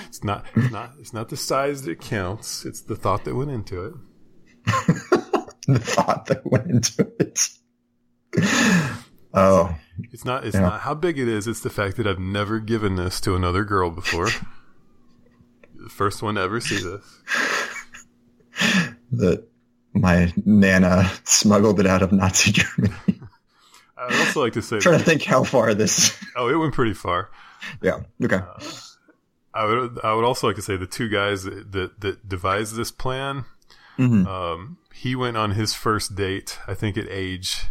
it's 0.07 0.23
not 0.23 0.45
it's 0.55 0.71
not 0.71 0.91
it's 0.99 1.13
not 1.13 1.29
the 1.29 1.37
size 1.37 1.81
that 1.83 1.99
counts. 1.99 2.65
It's 2.65 2.81
the 2.81 2.95
thought 2.95 3.25
that 3.25 3.35
went 3.35 3.49
into 3.51 3.83
it. 3.85 3.93
the 5.67 5.79
thought 5.79 6.27
that 6.27 6.45
went 6.45 6.67
into 6.69 7.11
it. 7.19 7.49
Oh, 9.33 9.75
It's 10.11 10.23
not 10.25 10.45
it's 10.45 10.55
Yeah. 10.55 10.61
not 10.61 10.81
how 10.81 10.93
big 10.93 11.17
it 11.19 11.27
is. 11.27 11.47
It's 11.47 11.61
the 11.61 11.69
fact 11.69 11.97
that 11.97 12.05
I've 12.07 12.19
never 12.19 12.59
given 12.59 12.95
this 12.95 13.19
to 13.21 13.35
another 13.35 13.63
girl 13.63 13.89
before. 13.89 14.29
the 15.75 15.89
first 15.89 16.21
one 16.21 16.35
to 16.35 16.41
ever 16.41 16.59
see 16.59 16.77
this. 16.79 17.21
that 19.13 19.47
my 19.93 20.31
nana 20.45 21.09
smuggled 21.23 21.79
it 21.79 21.87
out 21.87 22.01
of 22.03 22.11
Nazi 22.11 22.51
Germany. 22.51 23.16
I 24.09 24.19
also 24.25 24.41
like 24.43 24.53
to 24.53 24.61
say, 24.61 24.79
trying 24.79 24.99
to 24.99 25.05
think 25.05 25.23
how 25.23 25.43
far 25.43 25.73
this. 25.73 26.17
oh, 26.35 26.49
it 26.49 26.55
went 26.55 26.73
pretty 26.73 26.93
far. 26.93 27.29
Yeah. 27.81 28.01
Okay. 28.23 28.39
I 29.53 29.65
would 29.65 29.99
I 30.03 30.13
would 30.13 30.23
also 30.25 30.47
like 30.47 30.55
to 30.57 30.61
say 30.61 30.77
the 30.77 30.85
two 30.85 31.09
guys 31.09 31.43
that 31.43 31.71
that, 31.71 32.01
that 32.01 32.29
devised 32.29 32.75
this 32.75 32.91
plan. 32.91 33.45
Mhm. 33.97 34.27
Um, 34.27 34.77
he 34.93 35.15
went 35.15 35.37
on 35.37 35.51
his 35.51 35.73
first 35.73 36.15
date, 36.15 36.59
I 36.67 36.73
think 36.75 36.97
at 36.97 37.07
age 37.09 37.65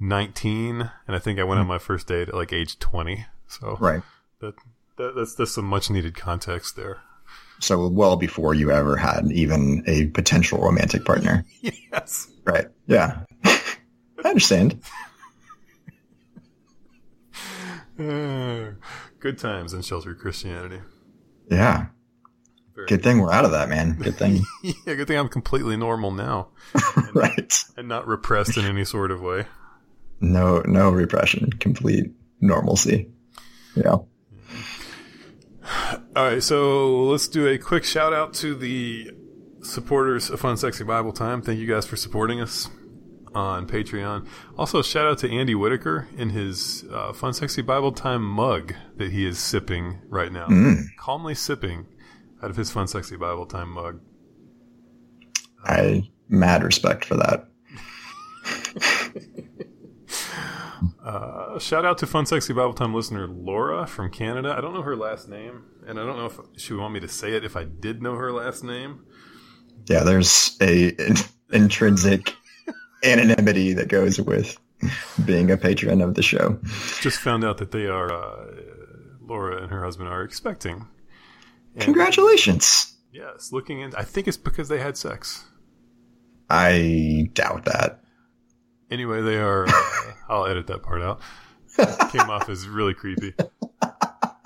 nineteen, 0.00 0.90
and 1.06 1.16
I 1.16 1.18
think 1.18 1.38
I 1.38 1.44
went 1.44 1.60
on 1.60 1.66
my 1.66 1.78
first 1.78 2.08
date 2.08 2.28
at 2.28 2.34
like 2.34 2.52
age 2.52 2.78
twenty. 2.78 3.26
So 3.46 3.76
Right. 3.80 4.02
that, 4.40 4.54
that 4.96 5.14
that's 5.16 5.34
that's 5.34 5.54
some 5.54 5.64
much 5.66 5.90
needed 5.90 6.16
context 6.16 6.76
there. 6.76 6.98
So 7.60 7.88
well 7.88 8.16
before 8.16 8.54
you 8.54 8.70
ever 8.70 8.96
had 8.96 9.30
even 9.32 9.82
a 9.86 10.06
potential 10.06 10.58
romantic 10.60 11.04
partner. 11.04 11.44
yes. 11.60 12.28
Right. 12.44 12.66
Yeah. 12.86 13.20
I 13.44 13.60
understand. 14.24 14.80
Uh, 17.98 18.72
good 19.20 19.38
times 19.38 19.72
in 19.74 19.82
sheltered 19.82 20.18
Christianity. 20.18 20.80
Yeah. 21.50 21.86
Very- 22.74 22.86
Good 22.86 23.02
thing 23.02 23.20
we're 23.20 23.32
out 23.32 23.44
of 23.44 23.50
that, 23.52 23.68
man. 23.68 23.94
Good 24.00 24.16
thing. 24.16 24.42
yeah, 24.62 24.94
good 24.94 25.08
thing 25.08 25.18
I'm 25.18 25.28
completely 25.28 25.76
normal 25.76 26.10
now 26.12 26.48
right. 27.14 27.64
and 27.76 27.88
not 27.88 28.06
repressed 28.06 28.56
in 28.56 28.64
any 28.64 28.84
sort 28.84 29.10
of 29.10 29.20
way. 29.20 29.46
No, 30.20 30.62
no 30.64 30.90
repression. 30.90 31.50
Complete 31.50 32.12
normalcy. 32.40 33.10
Yeah. 33.74 33.96
All 36.16 36.24
right, 36.24 36.42
so 36.42 37.04
let's 37.04 37.28
do 37.28 37.46
a 37.46 37.58
quick 37.58 37.84
shout 37.84 38.12
out 38.12 38.32
to 38.34 38.54
the 38.54 39.10
supporters 39.62 40.30
of 40.30 40.40
Fun 40.40 40.56
Sexy 40.56 40.82
Bible 40.84 41.12
Time. 41.12 41.42
Thank 41.42 41.58
you 41.58 41.66
guys 41.66 41.86
for 41.86 41.96
supporting 41.96 42.40
us 42.40 42.68
on 43.34 43.66
Patreon. 43.66 44.26
Also, 44.56 44.82
shout 44.82 45.06
out 45.06 45.18
to 45.18 45.30
Andy 45.30 45.54
Whitaker 45.54 46.08
in 46.16 46.30
his 46.30 46.84
uh, 46.92 47.12
Fun 47.12 47.32
Sexy 47.32 47.62
Bible 47.62 47.92
Time 47.92 48.22
mug 48.22 48.74
that 48.96 49.10
he 49.12 49.26
is 49.26 49.38
sipping 49.38 50.00
right 50.08 50.32
now. 50.32 50.48
Calmly 50.98 51.34
sipping 51.34 51.86
out 52.42 52.50
of 52.50 52.56
his 52.56 52.70
Fun 52.70 52.86
Sexy 52.88 53.16
Bible 53.16 53.46
Time 53.46 53.70
mug. 53.70 54.00
I 55.64 56.10
mad 56.28 56.62
respect 56.62 57.04
for 57.04 57.16
that. 57.16 57.48
Uh, 61.02 61.58
shout 61.58 61.84
out 61.86 61.98
to 61.98 62.06
Fun 62.06 62.26
Sexy 62.26 62.52
Bible 62.52 62.74
Time 62.74 62.94
listener 62.94 63.26
Laura 63.26 63.86
from 63.86 64.10
Canada. 64.10 64.54
I 64.56 64.60
don't 64.60 64.74
know 64.74 64.82
her 64.82 64.94
last 64.94 65.28
name, 65.28 65.64
and 65.86 65.98
I 65.98 66.04
don't 66.04 66.16
know 66.16 66.26
if 66.26 66.38
she 66.60 66.72
would 66.72 66.82
want 66.82 66.92
me 66.92 67.00
to 67.00 67.08
say 67.08 67.32
it 67.32 67.44
if 67.44 67.56
I 67.56 67.64
did 67.64 68.02
know 68.02 68.14
her 68.14 68.30
last 68.30 68.62
name. 68.62 69.06
Yeah, 69.86 70.04
there's 70.04 70.56
a 70.60 70.94
intrinsic 71.52 72.34
anonymity 73.04 73.72
that 73.74 73.88
goes 73.88 74.20
with 74.20 74.56
being 75.24 75.50
a 75.50 75.56
patron 75.56 76.00
of 76.00 76.14
the 76.14 76.22
show. 76.22 76.58
Just 77.00 77.18
found 77.20 77.44
out 77.44 77.58
that 77.58 77.70
they 77.72 77.86
are, 77.86 78.12
uh, 78.12 78.46
Laura 79.20 79.62
and 79.62 79.70
her 79.70 79.82
husband 79.84 80.08
are 80.08 80.22
expecting. 80.22 80.86
And- 81.74 81.82
Congratulations. 81.82 82.94
Yes, 83.12 83.50
looking 83.52 83.80
in. 83.80 83.94
I 83.94 84.02
think 84.02 84.28
it's 84.28 84.36
because 84.36 84.68
they 84.68 84.78
had 84.78 84.96
sex. 84.96 85.44
I 86.50 87.30
doubt 87.34 87.64
that. 87.66 88.00
Anyway, 88.90 89.20
they 89.22 89.36
are. 89.38 89.66
Uh, 89.68 89.72
I'll 90.28 90.46
edit 90.46 90.66
that 90.68 90.82
part 90.82 91.02
out. 91.02 91.20
Came 92.10 92.28
off 92.30 92.48
as 92.48 92.66
really 92.66 92.94
creepy 92.94 93.34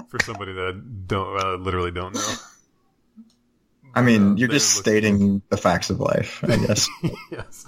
for 0.08 0.18
somebody 0.24 0.52
that 0.52 0.74
I 0.74 0.80
don't, 1.06 1.40
uh, 1.44 1.54
literally 1.56 1.90
don't 1.90 2.14
know. 2.14 2.34
I 3.94 4.02
mean, 4.02 4.32
Uh, 4.32 4.34
you're 4.36 4.48
just 4.48 4.76
stating 4.76 5.42
the 5.48 5.56
facts 5.56 5.90
of 5.90 6.00
life, 6.00 6.42
I 6.44 6.56
guess. 6.56 6.88
yes, 7.30 7.66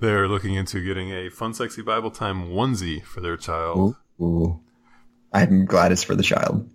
they're 0.00 0.28
looking 0.28 0.54
into 0.54 0.84
getting 0.84 1.10
a 1.10 1.30
fun, 1.30 1.54
sexy 1.54 1.82
Bible 1.82 2.10
time 2.10 2.48
onesie 2.48 3.02
for 3.02 3.20
their 3.20 3.36
child. 3.36 3.96
Ooh, 4.20 4.24
ooh. 4.24 4.60
I'm 5.32 5.64
glad 5.66 5.92
it's 5.92 6.04
for 6.04 6.14
the 6.14 6.22
child. 6.22 6.68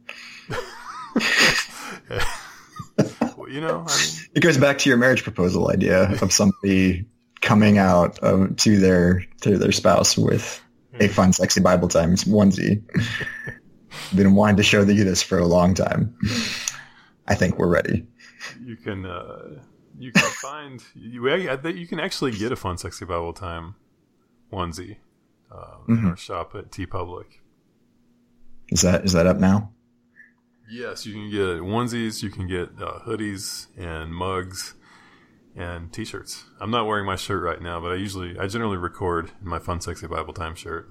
Well, 3.37 3.49
you 3.49 3.61
know, 3.61 3.85
I 3.87 3.97
mean, 3.97 4.25
It 4.35 4.41
goes 4.41 4.57
back 4.57 4.77
to 4.79 4.89
your 4.89 4.97
marriage 4.97 5.23
proposal 5.23 5.71
idea 5.71 6.11
of 6.21 6.31
somebody 6.31 7.05
coming 7.41 7.77
out 7.79 8.21
um, 8.23 8.55
to 8.57 8.77
their 8.77 9.25
to 9.41 9.57
their 9.57 9.71
spouse 9.71 10.15
with 10.17 10.61
a 10.99 11.07
fun, 11.07 11.33
sexy 11.33 11.61
Bible 11.61 11.87
times 11.87 12.25
onesie. 12.25 12.83
Been 14.15 14.35
wanting 14.35 14.57
to 14.57 14.63
show 14.63 14.83
you 14.83 15.03
this 15.03 15.23
for 15.23 15.39
a 15.39 15.47
long 15.47 15.73
time. 15.73 16.15
I 17.27 17.35
think 17.35 17.57
we're 17.57 17.67
ready. 17.67 18.05
you 18.63 18.75
can 18.75 19.05
uh, 19.05 19.61
you 19.97 20.11
can 20.11 20.29
find 20.41 20.83
you. 20.95 21.29
I 21.31 21.57
think 21.57 21.77
you 21.77 21.87
can 21.87 21.99
actually 21.99 22.31
get 22.31 22.51
a 22.51 22.55
fun, 22.55 22.77
sexy 22.77 23.05
Bible 23.05 23.33
time 23.33 23.75
onesie 24.51 24.97
uh, 25.51 25.77
in 25.87 26.05
our 26.05 26.17
shop 26.17 26.55
at 26.55 26.71
TeePublic. 26.71 27.25
Is 28.69 28.81
that 28.81 29.05
is 29.05 29.13
that 29.13 29.27
up 29.27 29.37
now? 29.37 29.71
Yes, 30.69 31.05
you 31.05 31.13
can 31.13 31.29
get 31.29 31.61
onesies, 31.61 32.23
you 32.23 32.29
can 32.29 32.47
get 32.47 32.69
uh, 32.81 32.99
hoodies 33.05 33.67
and 33.77 34.15
mugs 34.15 34.75
and 35.53 35.91
t-shirts. 35.91 36.45
I'm 36.61 36.71
not 36.71 36.87
wearing 36.87 37.05
my 37.05 37.17
shirt 37.17 37.43
right 37.43 37.61
now, 37.61 37.81
but 37.81 37.91
I 37.91 37.95
usually, 37.95 38.39
I 38.39 38.47
generally 38.47 38.77
record 38.77 39.31
in 39.41 39.49
my 39.49 39.59
fun, 39.59 39.81
sexy 39.81 40.07
Bible 40.07 40.33
time 40.33 40.55
shirt. 40.55 40.89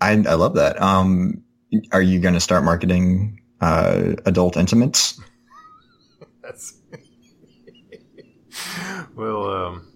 I 0.00 0.12
I 0.12 0.34
love 0.34 0.54
that. 0.54 0.80
Um, 0.80 1.42
are 1.92 2.02
you 2.02 2.20
going 2.20 2.34
to 2.34 2.40
start 2.40 2.64
marketing 2.64 3.40
uh, 3.60 4.14
adult 4.26 4.56
intimates? 4.56 5.20
That's 6.42 6.77
well, 9.14 9.50
um, 9.50 9.92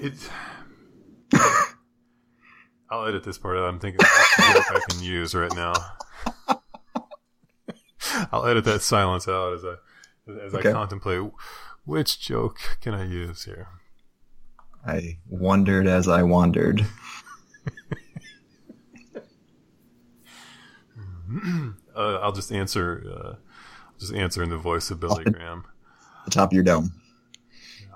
it. 0.00 0.14
I'll 2.90 3.06
edit 3.06 3.22
this 3.22 3.36
part 3.38 3.58
out. 3.58 3.64
I'm 3.64 3.78
thinking 3.78 4.00
I 4.02 4.80
can 4.88 5.02
use 5.02 5.34
right 5.34 5.54
now. 5.54 5.74
I'll 8.32 8.46
edit 8.46 8.64
that 8.64 8.82
silence 8.82 9.28
out 9.28 9.54
as 9.54 9.64
I 9.64 9.74
as 10.46 10.54
Okay. 10.54 10.70
I 10.70 10.72
contemplate 10.72 11.30
which 11.84 12.20
joke 12.20 12.58
can 12.80 12.94
I 12.94 13.04
use 13.04 13.44
here. 13.44 13.68
I 14.86 15.18
wondered 15.28 15.86
as 15.86 16.08
I 16.08 16.22
wandered. 16.22 16.86
Uh, 21.94 22.20
I'll 22.20 22.32
just 22.32 22.52
answer. 22.52 23.04
Uh, 23.12 23.34
just 23.98 24.14
answer 24.14 24.42
in 24.42 24.50
the 24.50 24.56
voice 24.56 24.90
of 24.90 25.00
Billy 25.00 25.24
Graham. 25.24 25.64
The 26.24 26.30
top 26.30 26.50
of 26.50 26.52
your 26.54 26.62
dome. 26.62 26.92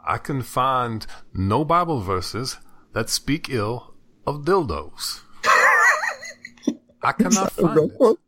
I 0.05 0.19
can 0.19 0.43
find 0.43 1.07
no 1.33 1.65
Bible 1.65 2.01
verses 2.01 2.59
that 2.93 3.09
speak 3.09 3.49
ill 3.49 3.95
of 4.27 4.45
dildos. 4.45 5.21
I 7.03 7.13
cannot 7.13 7.53
find 7.53 7.91
it. 8.01 8.19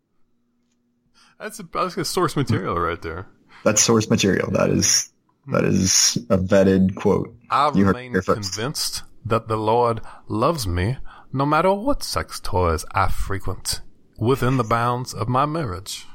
That's 1.39 1.61
a, 1.61 1.69
that's 1.73 1.97
a 1.97 2.05
source 2.05 2.37
material 2.37 2.79
right 2.79 3.01
there. 3.01 3.27
That's 3.65 3.83
source 3.83 4.09
material. 4.09 4.51
That 4.53 4.71
is 4.71 5.13
that 5.49 5.65
is 5.65 6.17
a 6.31 6.39
vetted 6.39 6.95
quote. 6.95 7.35
I 7.51 7.71
You 7.75 7.87
remain 7.87 8.15
convinced 8.15 9.03
that 9.25 9.49
the 9.49 9.57
Lord 9.57 10.01
loves 10.29 10.67
me 10.67 10.99
no 11.33 11.45
matter 11.45 11.73
what 11.73 12.03
sex 12.03 12.41
toys 12.41 12.85
I 12.93 13.09
frequent 13.09 13.81
within 14.19 14.57
the 14.57 14.65
bounds 14.65 15.13
of 15.13 15.29
my 15.29 15.47
marriage. 15.47 16.07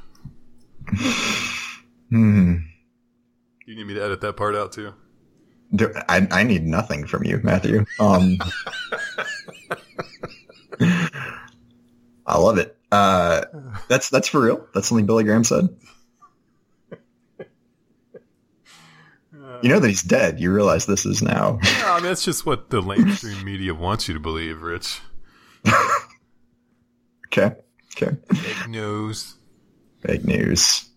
Hmm. 2.10 2.56
You 3.68 3.76
need 3.76 3.86
me 3.86 3.94
to 3.94 4.02
edit 4.02 4.20
that 4.22 4.36
part 4.36 4.56
out 4.56 4.72
too? 4.72 4.92
I, 6.08 6.26
I 6.30 6.42
need 6.42 6.66
nothing 6.66 7.06
from 7.06 7.24
you, 7.24 7.40
Matthew. 7.42 7.84
Um, 7.98 8.38
I 12.26 12.38
love 12.38 12.58
it. 12.58 12.76
Uh, 12.90 13.42
that's 13.88 14.10
that's 14.10 14.28
for 14.28 14.40
real. 14.40 14.66
That's 14.74 14.88
something 14.88 15.06
Billy 15.06 15.24
Graham 15.24 15.44
said. 15.44 15.68
You 19.62 19.68
know 19.68 19.78
that 19.78 19.88
he's 19.88 20.02
dead. 20.02 20.40
You 20.40 20.52
realize 20.52 20.86
this 20.86 21.04
is 21.04 21.22
now. 21.22 21.58
No, 21.62 21.86
I 21.86 21.96
mean, 21.96 22.04
that's 22.04 22.24
just 22.24 22.46
what 22.46 22.70
the 22.70 22.80
mainstream 22.80 23.44
media 23.44 23.74
wants 23.74 24.08
you 24.08 24.14
to 24.14 24.20
believe, 24.20 24.62
Rich. 24.62 25.00
Okay. 27.32 27.54
Okay. 27.96 28.16
Fake 28.34 28.68
news. 28.68 29.36
Fake 30.00 30.24
news. 30.24 30.89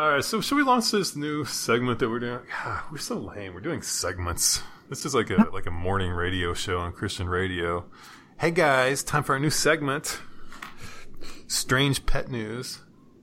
All 0.00 0.12
right, 0.12 0.24
so 0.24 0.40
should 0.40 0.56
we 0.56 0.62
launch 0.62 0.92
this 0.92 1.14
new 1.14 1.44
segment 1.44 1.98
that 1.98 2.08
we're 2.08 2.20
doing? 2.20 2.40
God, 2.64 2.84
we're 2.90 2.96
so 2.96 3.18
lame. 3.18 3.52
We're 3.52 3.60
doing 3.60 3.82
segments. 3.82 4.62
This 4.88 5.04
is 5.04 5.14
like 5.14 5.28
a 5.28 5.46
like 5.52 5.66
a 5.66 5.70
morning 5.70 6.10
radio 6.10 6.54
show 6.54 6.78
on 6.78 6.92
Christian 6.92 7.28
radio. 7.28 7.84
Hey 8.38 8.50
guys, 8.50 9.02
time 9.02 9.24
for 9.24 9.34
our 9.34 9.38
new 9.38 9.50
segment. 9.50 10.18
Strange 11.48 12.06
pet 12.06 12.30
news. 12.30 12.78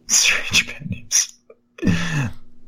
Strange 0.06 0.68
pet 0.68 0.88
news. 0.88 1.34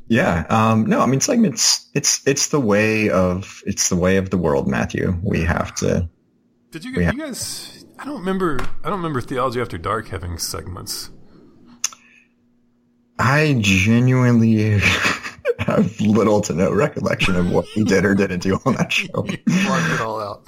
Yeah. 0.08 0.44
Um, 0.50 0.86
no, 0.86 0.98
I 0.98 1.06
mean 1.06 1.20
segments. 1.20 1.88
It's 1.94 2.26
it's 2.26 2.48
the 2.48 2.58
way 2.58 3.10
of 3.10 3.62
it's 3.64 3.90
the 3.90 3.96
way 3.96 4.16
of 4.16 4.30
the 4.30 4.38
world, 4.38 4.66
Matthew. 4.66 5.16
We 5.22 5.42
have 5.42 5.72
to. 5.76 6.10
Did 6.72 6.84
you, 6.84 6.90
you 6.90 7.12
guys? 7.12 7.84
I 7.96 8.06
don't 8.06 8.18
remember. 8.18 8.58
I 8.82 8.88
don't 8.88 8.98
remember 8.98 9.20
Theology 9.20 9.60
After 9.60 9.78
Dark 9.78 10.08
having 10.08 10.36
segments. 10.36 11.10
I 13.20 13.56
genuinely 13.60 14.78
have 15.58 16.00
little 16.00 16.40
to 16.42 16.54
no 16.54 16.72
recollection 16.72 17.36
of 17.36 17.50
what 17.50 17.66
we 17.76 17.84
did 17.84 18.06
or 18.06 18.14
didn't 18.14 18.40
do 18.40 18.58
on 18.64 18.74
that 18.74 18.90
show. 18.90 19.10
Blocked 19.12 19.44
it 19.46 20.00
all 20.00 20.20
out. 20.20 20.42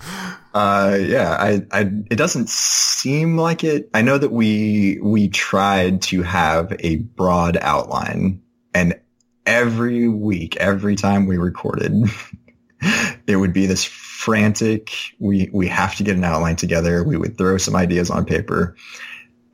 Uh, 0.55 0.97
yeah, 0.99 1.37
I, 1.39 1.67
I, 1.71 1.81
it 2.11 2.17
doesn't 2.17 2.49
seem 2.49 3.37
like 3.37 3.63
it. 3.63 3.91
I 3.93 4.01
know 4.01 4.17
that 4.17 4.33
we, 4.33 4.99
we 5.03 5.29
tried 5.29 6.03
to 6.03 6.23
have 6.23 6.75
a 6.81 6.97
broad 6.97 7.59
outline 7.61 8.43
and 8.73 8.99
every 9.45 10.09
week, 10.09 10.57
every 10.57 10.97
time 10.97 11.27
we 11.27 11.37
recorded, 11.37 11.93
it 13.27 13.37
would 13.37 13.53
be 13.53 13.67
this 13.67 13.85
frantic, 13.85 14.93
we, 15.19 15.51
we 15.53 15.69
have 15.69 15.97
to 15.97 16.05
get 16.05 16.17
an 16.17 16.25
outline 16.25 16.57
together. 16.57 17.05
We 17.05 17.19
would 17.19 17.37
throw 17.37 17.59
some 17.59 17.77
ideas 17.77 18.09
on 18.09 18.25
paper 18.25 18.77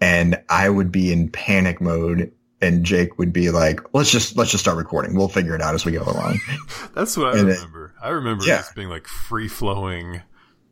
and 0.00 0.40
I 0.48 0.68
would 0.68 0.92
be 0.92 1.12
in 1.12 1.30
panic 1.30 1.80
mode 1.80 2.32
and 2.60 2.84
Jake 2.84 3.18
would 3.18 3.32
be 3.32 3.50
like, 3.50 3.80
let's 3.94 4.10
just, 4.10 4.36
let's 4.36 4.50
just 4.50 4.64
start 4.64 4.76
recording. 4.76 5.14
We'll 5.14 5.28
figure 5.28 5.54
it 5.54 5.60
out 5.62 5.74
as 5.74 5.84
we 5.84 5.92
go 5.92 6.02
along. 6.02 6.40
That's 6.94 7.16
what 7.16 7.34
I 7.34 7.38
And 7.38 7.48
it- 7.48 7.52
remember. 7.58 7.94
I 8.02 8.08
remember 8.10 8.44
Yeah. 8.44 8.58
this 8.58 8.72
being 8.74 8.88
like 8.88 9.06
free 9.06 9.48
flowing. 9.48 10.22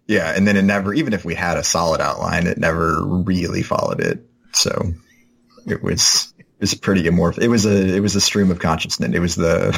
Yeah, 0.08 0.32
and 0.36 0.46
then 0.46 0.56
it 0.56 0.62
never, 0.62 0.94
even 0.94 1.12
if 1.12 1.24
we 1.24 1.34
had 1.34 1.56
a 1.56 1.64
solid 1.64 2.00
outline, 2.00 2.46
it 2.46 2.58
never 2.58 3.04
really 3.04 3.62
followed 3.62 4.00
it. 4.00 4.24
So 4.52 4.92
it 5.66 5.82
was 5.82 6.32
it 6.38 6.46
was 6.60 6.74
pretty 6.74 7.08
amorphous. 7.08 7.42
It 7.44 7.48
was 7.48 7.66
a 7.66 7.96
it 7.96 8.00
was 8.00 8.14
a 8.14 8.20
stream 8.20 8.50
of 8.52 8.60
consciousness. 8.60 9.10
It 9.12 9.18
was 9.18 9.34
the 9.34 9.76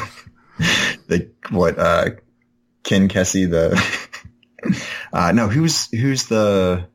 the 1.07 1.31
what 1.49 1.79
uh 1.79 2.11
Ken 2.83 3.09
Kesey 3.09 3.49
the 3.49 3.75
uh 5.13 5.31
no 5.31 5.47
who's 5.47 5.87
who's 5.91 6.27
the 6.27 6.87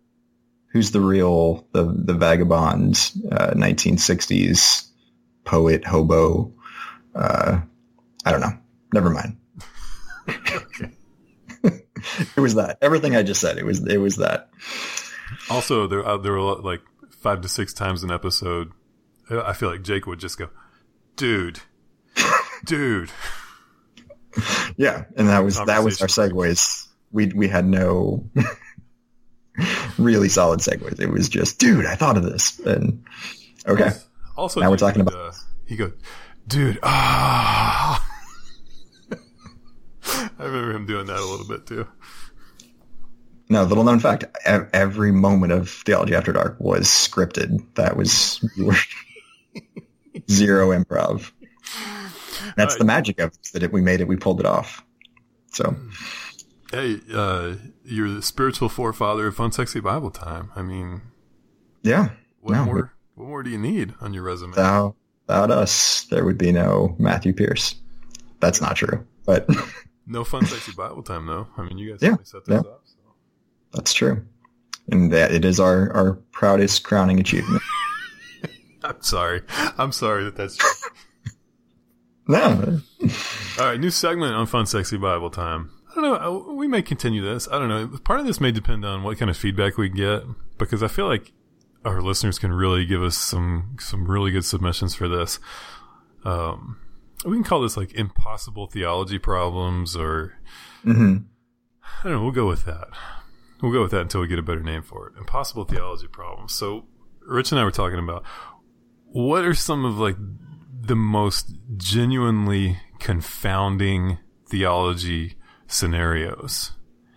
who's 0.72 0.92
the 0.92 1.00
real 1.00 1.66
the 1.72 1.84
the 1.84 2.14
vagabond 2.14 2.94
uh 3.32 3.50
1960s 3.54 4.86
poet 5.44 5.84
hobo 5.84 6.52
uh 7.14 7.60
I 8.24 8.30
don't 8.30 8.40
know. 8.40 8.56
Never 8.92 9.10
mind. 9.10 9.36
it 11.64 12.40
was 12.40 12.54
that. 12.54 12.78
Everything 12.80 13.14
I 13.16 13.22
just 13.22 13.40
said. 13.40 13.58
It 13.58 13.64
was 13.64 13.86
it 13.86 13.98
was 13.98 14.16
that. 14.16 14.48
Also, 15.50 15.86
there 15.86 16.06
uh, 16.06 16.16
there 16.16 16.32
were 16.32 16.40
like 16.40 16.80
five 17.10 17.42
to 17.42 17.48
six 17.48 17.72
times 17.74 18.02
an 18.02 18.10
episode. 18.10 18.72
I 19.30 19.52
feel 19.52 19.70
like 19.70 19.82
Jake 19.82 20.06
would 20.06 20.20
just 20.20 20.38
go, 20.38 20.48
"Dude, 21.16 21.60
dude." 22.64 23.10
Yeah, 24.76 25.04
and 25.16 25.28
that 25.28 25.44
was 25.44 25.64
that 25.64 25.84
was 25.84 26.02
our 26.02 26.08
segues. 26.08 26.88
We 27.12 27.26
we 27.26 27.46
had 27.46 27.64
no 27.64 28.28
really 29.96 30.28
solid 30.28 30.58
segues. 30.58 30.98
It 30.98 31.08
was 31.08 31.28
just, 31.28 31.60
dude, 31.60 31.86
I 31.86 31.94
thought 31.94 32.16
of 32.16 32.24
this. 32.24 32.58
And 32.58 33.04
okay, 33.64 33.92
Also, 34.36 34.60
Now 34.60 34.70
we're 34.70 34.76
talking 34.76 35.00
about- 35.00 35.14
Uh, 35.14 35.32
he 35.66 35.76
goes, 35.76 35.92
"Dude, 36.46 36.78
ah." 36.82 38.04
I 40.38 40.44
remember 40.44 40.72
him 40.72 40.86
doing 40.86 41.06
that 41.06 41.18
a 41.18 41.24
little 41.24 41.46
bit 41.46 41.66
too. 41.66 41.86
no, 43.48 43.62
little 43.64 43.84
known 43.84 44.00
fact: 44.00 44.24
every 44.44 45.12
moment 45.12 45.52
of 45.52 45.70
Theology 45.70 46.14
After 46.14 46.32
Dark 46.32 46.56
was 46.58 46.86
scripted. 46.86 47.64
That 47.74 47.96
was 47.96 48.44
zero 50.30 50.70
improv. 50.70 51.30
That's 52.56 52.74
Uh, 52.74 52.78
the 52.78 52.84
magic 52.84 53.20
of 53.20 53.30
it, 53.30 53.48
that 53.52 53.62
it, 53.62 53.72
we 53.72 53.80
made 53.80 54.00
it. 54.00 54.08
We 54.08 54.16
pulled 54.16 54.40
it 54.40 54.46
off. 54.46 54.84
So 55.52 55.76
Hey, 56.72 57.00
uh, 57.12 57.54
you're 57.84 58.10
the 58.10 58.22
spiritual 58.22 58.68
forefather 58.68 59.28
of 59.28 59.36
Fun 59.36 59.52
Sexy 59.52 59.78
Bible 59.80 60.10
Time. 60.10 60.50
I 60.56 60.62
mean, 60.62 61.02
yeah, 61.82 62.10
what 62.40 62.52
No, 62.54 62.64
more? 62.64 62.92
What 63.14 63.28
more 63.28 63.42
do 63.42 63.50
you 63.50 63.58
need 63.58 63.94
on 64.00 64.12
your 64.14 64.22
resume? 64.24 64.50
without, 64.50 64.96
without 65.26 65.50
us, 65.50 66.04
there 66.10 66.24
would 66.24 66.38
be 66.38 66.52
no 66.52 66.94
Matthew 66.98 67.32
Pierce. 67.32 67.76
That's 68.40 68.60
not 68.60 68.76
true, 68.76 69.06
but 69.24 69.48
No 70.06 70.24
Fun 70.24 70.44
Sexy 70.46 70.72
Bible 70.72 71.02
Time 71.02 71.26
though. 71.26 71.46
I 71.56 71.62
mean, 71.62 71.78
you 71.78 71.90
guys 71.92 72.02
Yeah, 72.02 72.16
set 72.22 72.44
this 72.44 72.52
yeah. 72.54 72.58
up. 72.70 72.82
So. 72.84 72.96
That's 73.72 73.92
true. 73.94 74.24
And 74.90 75.12
that 75.12 75.32
it 75.32 75.44
is 75.44 75.60
our, 75.60 75.90
our 75.92 76.12
proudest 76.32 76.84
crowning 76.84 77.18
achievement. 77.20 77.62
I'm 78.84 79.00
sorry. 79.00 79.42
I'm 79.78 79.92
sorry 79.92 80.24
that 80.24 80.36
that's 80.36 80.56
true. 80.56 80.70
no. 82.28 82.80
All 83.58 83.66
right, 83.66 83.80
new 83.80 83.90
segment 83.90 84.34
on 84.34 84.46
Fun 84.46 84.66
Sexy 84.66 84.96
Bible 84.98 85.30
Time. 85.30 85.70
I 85.96 86.00
don't 86.00 86.20
know. 86.20 86.52
We 86.54 86.66
may 86.68 86.82
continue 86.82 87.22
this. 87.22 87.48
I 87.50 87.58
don't 87.58 87.68
know. 87.68 87.98
Part 88.04 88.20
of 88.20 88.26
this 88.26 88.40
may 88.40 88.50
depend 88.50 88.84
on 88.84 89.02
what 89.04 89.16
kind 89.16 89.30
of 89.30 89.36
feedback 89.36 89.78
we 89.78 89.88
get 89.88 90.24
because 90.58 90.82
I 90.82 90.88
feel 90.88 91.06
like 91.06 91.32
our 91.84 92.00
listeners 92.00 92.38
can 92.38 92.52
really 92.52 92.84
give 92.86 93.02
us 93.02 93.16
some 93.16 93.76
some 93.78 94.10
really 94.10 94.30
good 94.30 94.44
submissions 94.44 94.94
for 94.94 95.08
this. 95.08 95.38
Um, 96.24 96.78
we 97.24 97.36
can 97.36 97.44
call 97.44 97.60
this 97.60 97.76
like 97.76 97.94
impossible 97.94 98.66
theology 98.66 99.18
problems, 99.18 99.96
or 99.96 100.34
hmm 100.82 101.16
I 101.82 102.04
don't 102.04 102.12
know. 102.12 102.22
We'll 102.22 102.32
go 102.32 102.48
with 102.48 102.64
that. 102.64 102.88
We'll 103.62 103.72
go 103.72 103.82
with 103.82 103.92
that 103.92 104.02
until 104.02 104.20
we 104.20 104.28
get 104.28 104.38
a 104.38 104.42
better 104.42 104.62
name 104.62 104.82
for 104.82 105.08
it. 105.08 105.18
Impossible 105.18 105.64
theology 105.64 106.06
problems. 106.06 106.52
So, 106.52 106.86
Rich 107.26 107.52
and 107.52 107.60
I 107.60 107.64
were 107.64 107.70
talking 107.70 107.98
about 107.98 108.24
what 109.06 109.44
are 109.44 109.54
some 109.54 109.84
of 109.84 109.98
like 109.98 110.16
the 110.80 110.96
most 110.96 111.54
genuinely 111.76 112.78
confounding 112.98 114.18
theology 114.48 115.36
scenarios, 115.66 116.72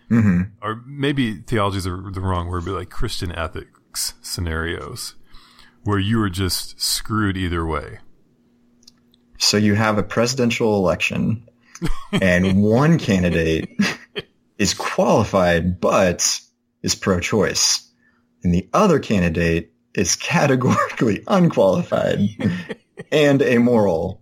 hmm 0.10 0.42
or 0.62 0.82
maybe 0.86 1.36
theology 1.42 1.78
is 1.78 1.84
the 1.86 1.92
wrong 1.92 2.48
word, 2.48 2.66
but 2.66 2.76
like 2.76 2.90
Christian 2.90 3.32
scenarios 4.22 5.16
where 5.84 6.00
you 6.00 6.22
are 6.22 6.30
just 6.30 6.80
screwed 6.82 7.38
either 7.38 7.66
way. 7.66 8.00
So 9.38 9.58
you 9.58 9.76
have 9.76 9.98
a 9.98 10.04
presidential 10.04 10.76
election 10.76 11.48
and 12.12 12.62
one 12.64 12.98
candidate 13.08 13.70
is 14.58 14.74
qualified 14.74 15.80
but 15.80 16.40
is 16.84 16.96
pro-choice 16.96 17.90
and 18.44 18.54
the 18.54 18.68
other 18.74 19.00
candidate 19.00 19.72
is 19.94 20.16
categorically 20.16 21.24
unqualified 21.28 22.20
and 23.12 23.42
amoral 23.42 24.22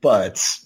but 0.00 0.58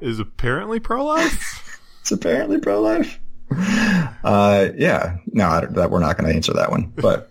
Is 0.00 0.18
apparently 0.18 0.80
pro 0.80 1.04
life. 1.04 1.78
it's 2.00 2.10
apparently 2.10 2.58
pro-life. 2.58 3.20
Uh, 4.24 4.68
yeah, 4.76 5.16
no, 5.26 5.66
that 5.72 5.90
we're 5.90 5.98
not 5.98 6.16
going 6.16 6.30
to 6.30 6.34
answer 6.36 6.52
that 6.52 6.70
one, 6.70 6.92
but 6.94 7.28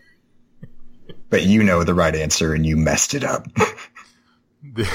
but 1.30 1.44
you 1.44 1.64
know 1.64 1.86
the 1.86 1.94
right 1.94 2.14
answer 2.14 2.54
and 2.54 2.66
you 2.66 2.76
messed 2.76 3.14
it 3.14 3.24
up. 3.24 3.46
the 4.62 4.90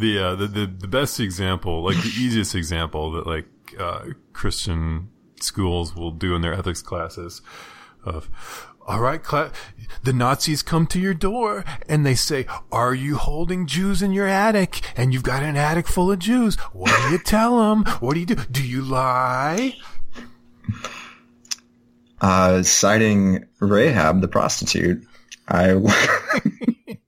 the, 0.00 0.18
uh, 0.18 0.34
the 0.34 0.48
the 0.48 0.66
the 0.66 0.88
best 0.88 1.20
example, 1.20 1.84
like 1.84 1.96
the 2.02 2.12
easiest 2.18 2.56
example 2.56 3.12
that 3.12 3.28
like 3.28 3.46
uh, 3.78 4.06
Christian 4.32 5.08
schools 5.40 5.94
will 5.94 6.10
do 6.10 6.34
in 6.34 6.42
their 6.42 6.52
ethics 6.52 6.82
classes 6.82 7.42
of 8.04 8.28
all 8.88 9.00
right, 9.00 9.22
cla- 9.22 9.52
the 10.02 10.14
Nazis 10.14 10.62
come 10.62 10.86
to 10.86 10.98
your 10.98 11.12
door 11.12 11.62
and 11.90 12.06
they 12.06 12.14
say, 12.14 12.46
are 12.72 12.94
you 12.94 13.16
holding 13.16 13.66
Jews 13.66 14.00
in 14.00 14.12
your 14.12 14.26
attic? 14.26 14.80
And 14.96 15.12
you've 15.12 15.22
got 15.22 15.42
an 15.42 15.58
attic 15.58 15.86
full 15.86 16.10
of 16.10 16.18
Jews. 16.18 16.54
What 16.72 16.96
do 17.02 17.12
you 17.12 17.18
tell 17.18 17.58
them? 17.58 17.84
What 18.00 18.14
do 18.14 18.20
you 18.20 18.26
do? 18.26 18.36
Do 18.36 18.66
you 18.66 18.80
lie? 18.80 19.76
Uh, 22.20 22.62
citing 22.64 23.46
Rahab, 23.60 24.20
the 24.20 24.28
prostitute, 24.28 25.06
I 25.48 25.74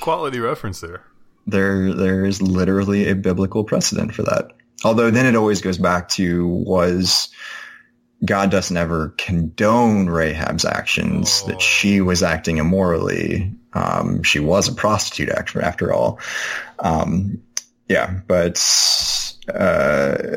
Quality 0.00 0.40
reference 0.40 0.80
there. 0.80 1.02
there 1.46 1.92
there 1.92 2.24
is 2.24 2.40
literally 2.40 3.08
a 3.08 3.14
biblical 3.14 3.64
precedent 3.64 4.14
for 4.14 4.22
that. 4.22 4.52
Although 4.84 5.10
then 5.10 5.26
it 5.26 5.36
always 5.36 5.60
goes 5.60 5.76
back 5.76 6.08
to 6.10 6.46
was 6.46 7.28
God 8.24 8.50
doesn't 8.50 8.76
ever 8.76 9.14
condone 9.18 10.08
Rahab's 10.08 10.64
actions, 10.64 11.42
Oh. 11.44 11.48
that 11.48 11.60
she 11.60 12.00
was 12.00 12.22
acting 12.22 12.56
immorally. 12.58 13.52
Um, 13.74 14.22
she 14.22 14.40
was 14.40 14.68
a 14.68 14.72
prostitute 14.74 15.28
after, 15.30 15.60
after 15.62 15.92
all. 15.92 16.18
Um, 16.80 17.40
yeah, 17.88 18.20
but, 18.26 18.56
uh, 19.54 20.36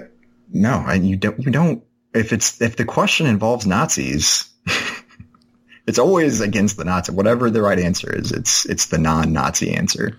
no, 0.54 0.84
I, 0.86 0.94
you 0.96 1.18
don't, 1.18 1.38
you 1.40 1.52
don't, 1.52 1.84
if 2.14 2.32
it's, 2.32 2.62
if 2.62 2.76
the 2.78 2.86
question 2.86 3.26
involves 3.26 3.66
Nazis, 3.66 4.50
it's 5.88 6.00
always 6.00 6.40
against 6.40 6.78
the 6.78 6.86
Nazi. 6.86 7.12
Whatever 7.12 7.50
the 7.50 7.62
right 7.62 7.80
answer 7.80 8.16
is, 8.16 8.32
it's, 8.32 8.66
it's 8.68 8.86
the 8.86 8.98
non-Nazi 9.00 9.74
answer. 9.74 10.18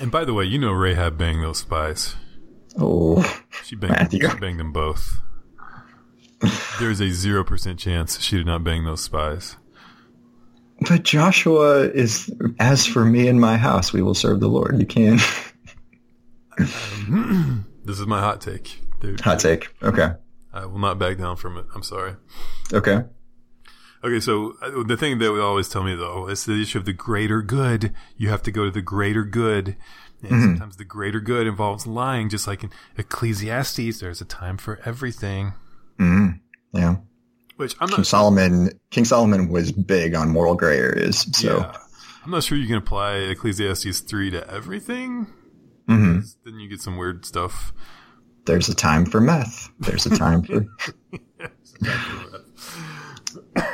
And 0.00 0.10
by 0.10 0.24
the 0.24 0.32
way, 0.32 0.44
you 0.44 0.58
know 0.58 0.70
Rahab 0.72 1.18
banged 1.18 1.42
those 1.42 1.58
spies. 1.58 2.14
Oh, 2.78 3.22
She 3.64 3.74
banged, 3.74 3.92
Matthew. 3.92 4.28
she 4.30 4.36
banged 4.38 4.60
them 4.60 4.72
both. 4.72 5.20
There's 6.78 7.00
a 7.00 7.06
0% 7.06 7.78
chance 7.78 8.20
she 8.20 8.36
did 8.36 8.46
not 8.46 8.62
bang 8.62 8.84
those 8.84 9.02
spies. 9.02 9.56
But 10.88 11.02
Joshua 11.02 11.80
is, 11.88 12.32
as 12.60 12.86
for 12.86 13.04
me 13.04 13.26
and 13.26 13.40
my 13.40 13.56
house, 13.56 13.92
we 13.92 14.00
will 14.00 14.14
serve 14.14 14.38
the 14.38 14.46
Lord. 14.48 14.78
You 14.78 14.86
can. 14.86 15.18
Um, 16.58 17.64
this 17.84 18.00
is 18.00 18.06
my 18.08 18.18
hot 18.20 18.40
take. 18.40 18.80
Dude, 19.00 19.20
Hot 19.20 19.38
take. 19.38 19.68
Okay. 19.82 20.10
I 20.52 20.66
will 20.66 20.78
not 20.78 20.98
back 20.98 21.18
down 21.18 21.36
from 21.36 21.56
it. 21.58 21.66
I'm 21.74 21.82
sorry. 21.82 22.14
Okay. 22.72 23.04
Okay, 24.04 24.20
so 24.20 24.54
uh, 24.62 24.82
the 24.84 24.96
thing 24.96 25.18
that 25.18 25.32
would 25.32 25.40
always 25.40 25.68
tell 25.68 25.82
me 25.82 25.94
though 25.94 26.28
is 26.28 26.44
the 26.44 26.60
issue 26.62 26.78
of 26.78 26.84
the 26.84 26.92
greater 26.92 27.42
good. 27.42 27.92
You 28.16 28.28
have 28.28 28.42
to 28.44 28.50
go 28.52 28.64
to 28.64 28.70
the 28.70 28.82
greater 28.82 29.24
good. 29.24 29.76
And 30.20 30.30
Mm-hmm. 30.32 30.42
sometimes 30.42 30.76
the 30.76 30.84
greater 30.84 31.20
good 31.20 31.46
involves 31.46 31.86
lying, 31.86 32.28
just 32.28 32.48
like 32.48 32.64
in 32.64 32.70
Ecclesiastes, 32.96 34.00
there's 34.00 34.20
a 34.20 34.24
time 34.24 34.56
for 34.56 34.80
everything. 34.84 35.52
Mm, 35.98 36.40
yeah. 36.72 36.96
Which 37.56 37.76
I'm 37.80 37.86
King 37.88 37.98
not 37.98 38.06
Solomon, 38.06 38.70
King 38.90 39.04
Solomon 39.04 39.48
was 39.48 39.70
big 39.70 40.14
on 40.16 40.28
moral 40.30 40.56
gray 40.56 40.76
areas. 40.78 41.24
So, 41.36 41.58
yeah, 41.58 41.72
I'm 42.24 42.32
not 42.32 42.42
sure 42.42 42.58
you 42.58 42.66
can 42.66 42.76
apply 42.76 43.14
Ecclesiastes 43.14 44.00
3 44.00 44.30
to 44.32 44.48
everything. 44.52 45.28
mhm. 45.88 46.34
Then 46.44 46.58
you 46.58 46.68
get 46.68 46.80
some 46.80 46.96
weird 46.96 47.24
stuff. 47.24 47.72
There's 48.48 48.68
a 48.68 48.74
time 48.74 49.06
for 49.06 49.20
meth. 49.20 49.70
There's 49.78 50.04
a 50.06 50.16
time 50.16 50.42
for, 50.42 50.66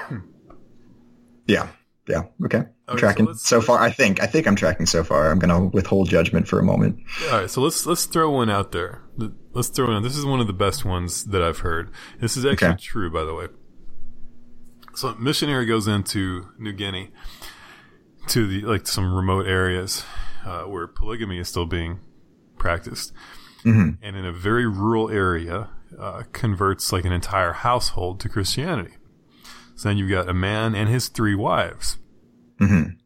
yeah. 1.47 1.69
Yeah. 2.07 2.25
Okay. 2.45 2.59
I'm 2.59 2.67
Okay, 2.87 2.93
so 2.93 2.97
tracking 2.99 3.25
let's- 3.27 3.49
so 3.49 3.63
far. 3.63 3.79
I 3.81 3.91
think, 3.91 4.23
I 4.23 4.27
think 4.27 4.47
I'm 4.47 4.57
tracking 4.57 4.85
so 4.85 5.03
far. 5.03 5.31
I'm 5.31 5.39
going 5.39 5.49
to 5.71 5.75
withhold 5.75 6.11
judgment 6.11 6.47
for 6.47 6.59
a 6.59 6.63
moment. 6.63 6.99
All 7.31 7.41
right, 7.41 7.51
so 7.51 7.63
let's 7.63 7.87
let's 7.87 8.05
throw 8.05 8.31
one 8.31 8.51
out 8.51 8.73
there. 8.73 9.01
Let's 9.55 9.69
throw 9.69 9.87
one. 9.87 9.97
out. 9.97 10.03
This 10.03 10.17
is 10.19 10.27
one 10.27 10.39
of 10.41 10.47
the 10.47 10.53
best 10.53 10.85
ones 10.85 11.25
that 11.25 11.41
I've 11.43 11.61
heard. 11.61 11.91
This 12.21 12.37
is 12.37 12.45
actually 12.45 12.69
Okay. 12.69 12.77
true, 12.83 13.11
by 13.11 13.25
the 13.25 13.33
way. 13.35 13.47
So, 14.95 15.09
a 15.09 15.17
missionary 15.19 15.65
goes 15.65 15.89
into 15.89 16.49
New 16.59 16.73
Guinea 16.75 17.11
to 18.29 18.47
the 18.47 18.61
like 18.67 18.87
some 18.87 19.15
remote 19.15 19.47
areas 19.47 20.05
uh, 20.45 20.65
where 20.65 20.87
polygamy 20.87 21.39
is 21.39 21.49
still 21.49 21.65
being 21.67 22.01
practiced, 22.59 23.15
Mhm. 23.65 23.99
and 24.03 24.17
in 24.17 24.25
a 24.25 24.33
very 24.33 24.67
rural 24.67 25.11
area, 25.11 25.71
uh, 25.99 26.25
converts 26.33 26.93
like 26.93 27.05
an 27.05 27.13
entire 27.13 27.53
household 27.53 28.21
to 28.21 28.29
Christianity. 28.29 28.95
So 29.75 29.89
then 29.89 29.99
you've 29.99 30.11
got 30.11 30.29
a 30.29 30.35
man 30.35 30.75
and 30.75 30.89
his 30.89 31.09
three 31.09 31.35
wives 31.35 31.99
Mhm. 32.61 32.97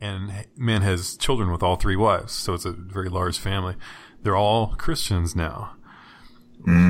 and 0.00 0.46
man 0.56 0.82
has 0.82 1.16
children 1.16 1.50
with 1.50 1.62
all 1.62 1.76
three 1.76 1.96
wives, 1.96 2.32
so 2.32 2.54
it's 2.54 2.64
a 2.64 2.72
very 2.72 3.08
large 3.08 3.38
family. 3.38 3.76
They're 4.22 4.36
all 4.36 4.74
Christians 4.76 5.34
now. 5.34 5.72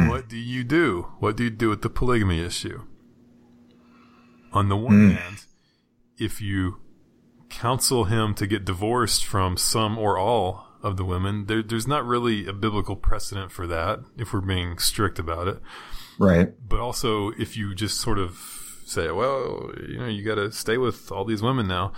What 0.09 0.29
do 0.29 0.37
you 0.37 0.63
do? 0.63 1.09
What 1.19 1.37
do 1.37 1.45
you 1.45 1.51
do 1.51 1.69
with 1.69 1.83
the 1.83 1.91
polygamy 1.91 2.41
issue? 2.41 2.83
On 4.53 4.69
the 4.69 4.77
one 4.77 5.11
hand, 5.11 5.47
if 6.17 6.41
you 6.41 6.81
counsel 7.49 8.05
him 8.05 8.35
to 8.35 8.47
get 8.47 8.65
divorced 8.65 9.25
from 9.25 9.57
some 9.57 9.99
or 9.99 10.17
all 10.17 10.69
of 10.85 10.97
the 10.97 11.05
women, 11.05 11.47
there, 11.47 11.63
there's 11.63 11.89
not 11.89 12.05
really 12.05 12.47
a 12.47 12.53
biblical 12.53 12.95
precedent 12.95 13.51
for 13.51 13.67
that 13.67 14.01
if 14.17 14.33
we're 14.33 14.41
being 14.41 14.79
strict 14.79 15.19
about 15.19 15.49
it. 15.49 15.59
Right. 16.19 16.53
But 16.69 16.79
also, 16.79 17.31
if 17.31 17.57
you 17.57 17.75
just 17.75 18.01
sort 18.01 18.19
of 18.19 18.39
say, 18.85 19.11
well, 19.11 19.73
you 19.89 19.99
know, 19.99 20.07
you 20.07 20.23
got 20.23 20.37
to 20.37 20.53
stay 20.53 20.77
with 20.77 21.11
all 21.11 21.25
these 21.25 21.43
women 21.43 21.67
now, 21.67 21.93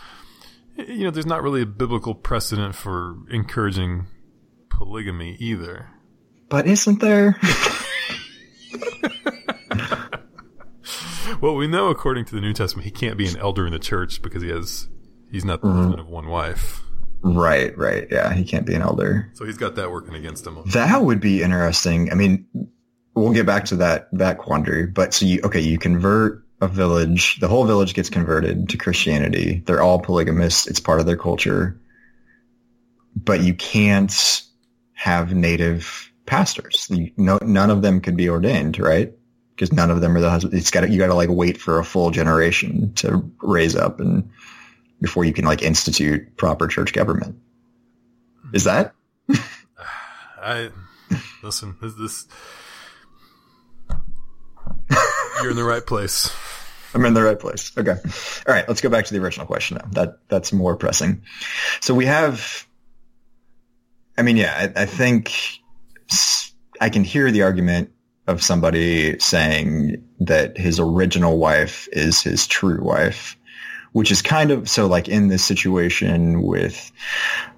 you 0.77 1.05
know, 1.05 1.11
there's 1.11 1.27
not 1.27 1.43
really 1.43 1.63
a 1.63 1.67
biblical 1.67 2.15
precedent 2.15 2.75
for 2.75 3.17
encouraging 3.31 4.07
polygamy 4.71 5.37
either. 5.41 5.91
But 6.49 6.67
isn't 6.67 7.01
there? 7.01 7.39
Well, 11.41 11.55
we 11.55 11.67
know 11.67 11.89
according 11.89 12.25
to 12.27 12.35
the 12.35 12.41
New 12.41 12.53
Testament, 12.53 12.85
he 12.87 12.91
can't 12.91 13.19
be 13.19 13.29
an 13.29 13.37
elder 13.37 13.67
in 13.67 13.73
the 13.73 13.79
church 13.79 14.23
because 14.23 14.43
he 14.43 14.49
has, 14.49 14.89
he's 15.31 15.45
not 15.45 15.61
the 15.61 15.69
mm-hmm. 15.69 15.77
husband 15.79 16.01
of 16.01 16.09
one 16.09 16.29
wife. 16.29 16.83
Right. 17.23 17.77
Right. 17.77 18.09
Yeah. 18.11 18.33
He 18.33 18.45
can't 18.45 18.67
be 18.67 18.75
an 18.75 18.83
elder. 18.83 19.31
So 19.35 19.45
he's 19.45 19.59
got 19.59 19.77
that 19.77 19.91
working 19.91 20.15
against 20.15 20.47
him. 20.47 20.63
That 20.67 21.03
would 21.03 21.21
be 21.21 21.43
interesting. 21.43 22.11
I 22.11 22.15
mean, 22.15 22.47
we'll 23.15 23.33
get 23.33 23.47
back 23.47 23.65
to 23.67 23.77
that 23.77 24.09
that 24.13 24.39
quandary. 24.39 24.87
But 24.87 25.15
so 25.15 25.27
you 25.27 25.41
okay, 25.45 25.61
you 25.61 25.79
convert 25.79 26.45
a 26.61 26.69
village, 26.69 27.39
the 27.41 27.49
whole 27.49 27.65
village 27.65 27.95
gets 27.95 28.09
converted 28.09 28.69
to 28.71 28.79
Christianity. 28.79 29.63
They're 29.67 29.83
all 29.83 29.99
polygamists. 29.99 30.67
It's 30.67 30.81
part 30.81 31.01
of 31.01 31.07
their 31.07 31.17
culture. 31.17 31.79
But 33.15 33.41
you 33.41 33.55
can't 33.55 34.43
have 34.95 35.35
native 35.35 36.13
pastors. 36.27 36.87
You, 36.91 37.13
no, 37.17 37.39
none 37.43 37.71
of 37.71 37.83
them 37.83 38.01
could 38.01 38.17
be 38.17 38.29
ordained, 38.29 38.79
right? 38.79 39.13
Because 39.55 39.73
none 39.73 39.91
of 39.91 40.01
them 40.01 40.17
are 40.17 40.21
the 40.21 40.31
husband. 40.31 40.55
It's 40.55 40.71
got 40.71 40.91
you 40.91 40.99
got 40.99 41.07
to 41.07 41.15
like 41.15 41.31
wait 41.31 41.59
for 41.59 41.79
a 41.79 41.85
full 41.85 42.11
generation 42.11 42.93
to 42.95 43.31
raise 43.43 43.75
up 43.75 44.01
and 44.01 44.31
before 45.01 45.25
you 45.25 45.33
can 45.33 45.45
like 45.45 45.63
institute 45.63 46.37
proper 46.37 46.69
church 46.69 46.93
government. 46.93 47.37
Is 48.53 48.65
that? 48.65 48.95
I 50.39 50.71
listen. 51.43 51.77
Is 51.83 51.97
this 51.97 52.27
you're 55.43 55.51
in 55.51 55.57
the 55.57 55.65
right 55.65 55.85
place. 55.85 56.35
I'm 56.95 57.05
in 57.05 57.15
the 57.15 57.23
right 57.23 57.39
place. 57.39 57.73
Okay. 57.77 57.91
All 57.91 58.55
right. 58.55 58.67
Let's 58.67 58.81
go 58.81 58.89
back 58.89 59.05
to 59.07 59.15
the 59.15 59.23
original 59.23 59.47
question 59.47 59.79
now. 59.79 59.89
That 59.93 60.19
that's 60.29 60.53
more 60.53 60.77
pressing. 60.77 61.23
So 61.81 61.95
we 61.95 62.07
have. 62.07 62.67
I 64.19 64.23
mean, 64.23 64.39
yeah, 64.39 64.73
I, 64.77 64.83
I 64.83 64.87
think 64.87 65.61
I 66.81 66.89
can 66.89 67.05
hear 67.05 67.31
the 67.31 67.43
argument 67.43 67.91
of 68.27 68.43
somebody 68.43 69.19
saying 69.19 70.03
that 70.21 70.57
his 70.57 70.81
original 70.81 71.37
wife 71.39 71.87
is 71.93 72.23
his 72.23 72.47
true 72.47 72.83
wife, 72.83 73.37
which 73.97 74.11
is 74.11 74.21
kind 74.21 74.51
of 74.51 74.69
so 74.69 74.87
like 74.87 75.09
in 75.09 75.29
this 75.29 75.43
situation 75.43 76.43
with, 76.43 76.93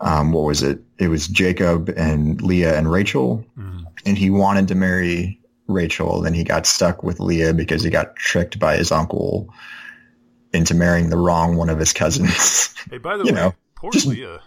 um, 0.00 0.30
what 0.30 0.44
was 0.44 0.62
it? 0.62 0.78
It 0.96 1.08
was 1.08 1.26
Jacob 1.26 1.88
and 1.96 2.40
Leah 2.40 2.78
and 2.78 2.88
Rachel, 2.88 3.44
Mhm. 3.58 3.84
and 4.06 4.16
he 4.16 4.30
wanted 4.30 4.68
to 4.68 4.76
marry 4.76 5.40
Rachel. 5.66 6.20
Then 6.22 6.34
he 6.34 6.44
got 6.44 6.64
stuck 6.64 7.02
with 7.02 7.18
Leah 7.18 7.54
because 7.54 7.82
he 7.82 7.90
got 7.90 8.14
tricked 8.14 8.60
by 8.60 8.76
his 8.76 8.92
uncle 8.92 9.52
into 10.52 10.74
marrying 10.74 11.10
the 11.10 11.16
wrong 11.18 11.56
one 11.56 11.70
of 11.70 11.78
his 11.80 11.92
cousins. 11.92 12.72
Hey, 12.88 12.98
by 12.98 13.16
the 13.16 13.24
You 13.26 13.32
way, 13.34 13.40
know, 13.40 13.54
poor 13.74 13.90
Leah. 14.06 14.40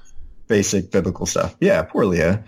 Basic 0.47 0.91
biblical 0.91 1.25
stuff. 1.25 1.57
Yeah, 1.59 1.81
poor 1.83 2.05
Leah. 2.05 2.43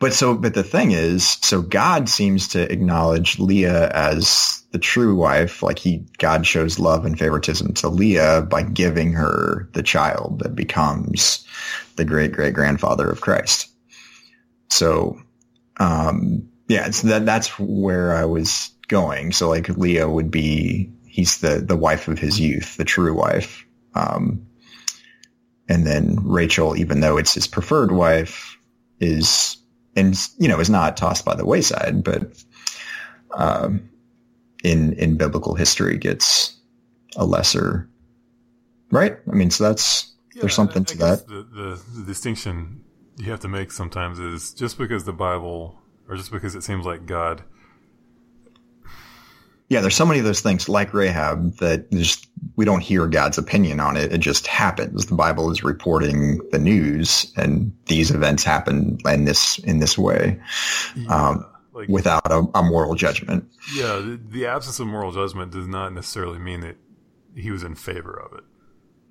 But 0.00 0.14
so, 0.14 0.34
but 0.34 0.54
the 0.54 0.64
thing 0.64 0.92
is, 0.92 1.36
so 1.42 1.60
God 1.60 2.08
seems 2.08 2.48
to 2.48 2.72
acknowledge 2.72 3.38
Leah 3.38 3.90
as 3.90 4.64
the 4.72 4.78
true 4.78 5.14
wife. 5.14 5.62
Like 5.62 5.78
he, 5.78 6.06
God 6.16 6.46
shows 6.46 6.78
love 6.78 7.04
and 7.04 7.18
favoritism 7.18 7.74
to 7.74 7.88
Leah 7.90 8.42
by 8.42 8.62
giving 8.62 9.12
her 9.12 9.68
the 9.74 9.82
child 9.82 10.40
that 10.40 10.56
becomes 10.56 11.46
the 11.96 12.06
great 12.06 12.32
great 12.32 12.54
grandfather 12.54 13.10
of 13.10 13.20
Christ. 13.20 13.70
So, 14.70 15.20
um, 15.76 16.48
yeah, 16.66 16.86
it's 16.86 17.02
that, 17.02 17.26
that's 17.26 17.58
where 17.58 18.14
I 18.14 18.24
was 18.24 18.70
going. 18.88 19.32
So 19.32 19.50
like 19.50 19.68
Leah 19.68 20.08
would 20.08 20.30
be, 20.30 20.90
he's 21.04 21.38
the, 21.38 21.58
the 21.58 21.76
wife 21.76 22.08
of 22.08 22.18
his 22.18 22.40
youth, 22.40 22.78
the 22.78 22.84
true 22.84 23.14
wife. 23.14 23.66
Um, 23.94 24.46
and 25.68 25.86
then 25.86 26.16
Rachel, 26.22 26.74
even 26.74 27.00
though 27.00 27.18
it's 27.18 27.34
his 27.34 27.46
preferred 27.46 27.92
wife, 27.92 28.56
is 28.98 29.56
and 29.96 30.16
you 30.38 30.48
know 30.48 30.60
is 30.60 30.70
not 30.70 30.96
tossed 30.96 31.24
by 31.24 31.34
the 31.34 31.44
wayside, 31.44 32.04
but 32.04 32.42
um, 33.32 33.88
in 34.62 34.92
in 34.94 35.16
biblical 35.16 35.54
history 35.54 35.98
gets 35.98 36.56
a 37.16 37.24
lesser, 37.24 37.88
right? 38.90 39.18
I 39.30 39.34
mean, 39.34 39.50
so 39.50 39.64
that's 39.64 40.12
Yeah, 40.34 40.42
there's 40.42 40.54
something 40.54 40.84
to 40.86 40.98
that. 40.98 41.26
The, 41.26 41.42
the 41.42 41.82
the 42.00 42.06
distinction 42.06 42.84
you 43.16 43.30
have 43.30 43.40
to 43.40 43.48
make 43.48 43.70
sometimes 43.70 44.18
is 44.18 44.54
just 44.54 44.78
because 44.78 45.04
the 45.04 45.12
Bible, 45.12 45.78
or 46.08 46.16
just 46.16 46.30
because 46.30 46.54
it 46.54 46.62
seems 46.62 46.86
like 46.86 47.06
God. 47.06 47.42
Yeah, 49.70 49.80
there's 49.80 49.94
so 49.96 50.04
many 50.04 50.18
of 50.18 50.24
those 50.26 50.40
things 50.40 50.68
like 50.68 50.92
Rahab 50.92 51.56
that 51.58 51.90
just 51.92 52.26
we 52.56 52.64
don't 52.64 52.80
hear 52.82 53.06
God's 53.06 53.38
opinion 53.38 53.80
on 53.80 53.96
it. 53.96 54.12
It 54.12 54.18
just 54.18 54.46
happens. 54.46 55.06
The 55.06 55.14
Bible 55.14 55.50
is 55.50 55.62
reporting 55.64 56.38
the 56.50 56.58
news, 56.58 57.32
and 57.36 57.72
these 57.86 58.10
events 58.10 58.42
happen 58.44 58.98
in 59.06 59.24
this 59.26 59.58
in 59.60 59.78
this 59.78 59.96
way 59.96 60.40
Um, 61.08 61.46
like 61.72 61.88
without 61.88 62.30
a, 62.30 62.44
a 62.54 62.62
moral 62.64 62.94
judgment. 62.96 63.44
yeah, 63.74 63.96
the, 63.96 64.20
the 64.28 64.46
absence 64.46 64.80
of 64.80 64.88
moral 64.88 65.12
judgment 65.12 65.52
does 65.52 65.68
not 65.68 65.92
necessarily 65.94 66.38
mean 66.40 66.60
that 66.60 66.76
he 67.36 67.50
was 67.52 67.62
in 67.62 67.76
favor 67.76 68.12
of 68.12 68.36
it. 68.38 68.44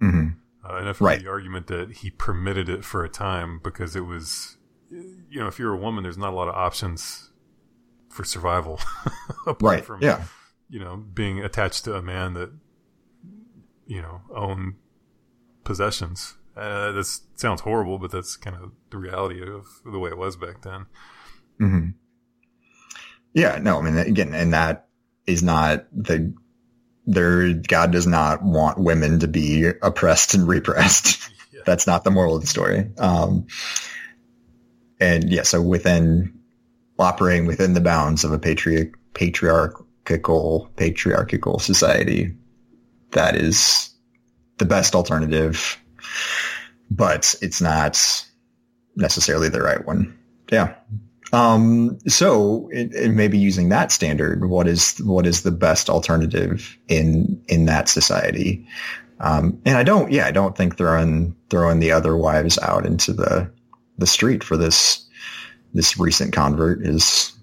hmm 0.01 0.27
Uh, 0.61 0.75
and 0.75 0.85
heard 0.87 0.99
Right. 1.01 1.21
the 1.23 1.29
argument 1.29 1.67
that 1.67 1.89
he 1.99 2.11
permitted 2.11 2.67
it 2.67 2.83
for 2.83 3.05
a 3.05 3.09
time 3.09 3.61
because 3.63 3.95
it 3.95 4.05
was, 4.05 4.57
you 4.91 5.39
know, 5.39 5.47
if 5.47 5.57
you're 5.57 5.73
a 5.73 5.77
woman, 5.77 6.03
there's 6.03 6.17
not 6.17 6.33
a 6.33 6.35
lot 6.35 6.49
of 6.49 6.55
options 6.55 7.31
for 8.09 8.25
survival. 8.25 8.81
apart 9.47 9.61
Right. 9.61 9.85
From, 9.85 10.01
yeah. 10.03 10.23
You 10.69 10.79
know, 10.79 10.97
being 10.97 11.39
attached 11.39 11.85
to 11.85 11.95
a 11.95 12.01
man 12.01 12.35
that, 12.35 12.51
you 13.87 14.01
know, 14.01 14.21
owned 14.33 14.75
possessions. 15.63 16.35
Uh, 16.55 16.91
this 16.91 17.21
sounds 17.35 17.61
horrible, 17.61 17.97
but 17.97 18.11
that's 18.11 18.35
kind 18.35 18.55
of 18.55 18.71
the 18.91 18.97
reality 18.97 19.41
of 19.41 19.65
the 19.85 19.97
way 19.97 20.09
it 20.09 20.17
was 20.17 20.35
back 20.35 20.61
then. 20.61 20.85
hmm 21.57 21.89
Yeah. 23.33 23.57
No. 23.59 23.79
I 23.79 23.81
mean, 23.81 23.97
again, 23.97 24.33
and 24.33 24.53
that 24.53 24.87
is 25.25 25.41
not 25.43 25.85
the. 25.91 26.33
There, 27.05 27.53
God 27.53 27.91
does 27.91 28.05
not 28.05 28.43
want 28.43 28.77
women 28.77 29.19
to 29.21 29.27
be 29.27 29.65
oppressed 29.81 30.35
and 30.35 30.47
repressed. 30.47 31.31
Yeah. 31.51 31.61
That's 31.65 31.87
not 31.87 32.03
the 32.03 32.11
moral 32.11 32.35
of 32.35 32.41
the 32.41 32.47
story. 32.47 32.91
Um, 32.99 33.47
and 34.99 35.31
yeah, 35.31 35.43
so 35.43 35.61
within 35.61 36.39
operating 36.99 37.47
within 37.47 37.73
the 37.73 37.81
bounds 37.81 38.23
of 38.23 38.31
a 38.31 38.37
patri- 38.39 38.91
patriarchal 40.09 40.71
patriarchal 40.75 41.59
society, 41.59 42.33
that 43.11 43.35
is 43.35 43.91
the 44.57 44.65
best 44.65 44.95
alternative, 44.95 45.77
but 46.89 47.35
it's 47.43 47.61
not 47.61 48.25
necessarily 48.95 49.49
the 49.49 49.61
right 49.61 49.85
one. 49.85 50.17
Yeah. 50.51 50.73
Um, 51.31 51.99
so 52.07 52.69
it, 52.71 52.91
it 52.95 53.11
maybe 53.11 53.37
using 53.37 53.69
that 53.69 53.91
standard, 53.91 54.49
what 54.49 54.67
is 54.67 54.97
what 54.97 55.27
is 55.27 55.43
the 55.43 55.51
best 55.51 55.91
alternative 55.91 56.75
in 56.87 57.43
in 57.47 57.65
that 57.65 57.87
society? 57.87 58.67
Um, 59.19 59.61
and 59.63 59.77
I 59.77 59.83
don't, 59.83 60.11
yeah, 60.11 60.25
I 60.25 60.31
don't 60.31 60.57
think 60.57 60.75
throwing 60.75 61.35
throwing 61.51 61.79
the 61.79 61.91
other 61.91 62.17
wives 62.17 62.57
out 62.57 62.87
into 62.87 63.13
the 63.13 63.51
the 63.99 64.07
street 64.07 64.43
for 64.43 64.57
this 64.57 65.07
this 65.75 65.99
recent 65.99 66.33
convert 66.33 66.83
is 66.83 67.38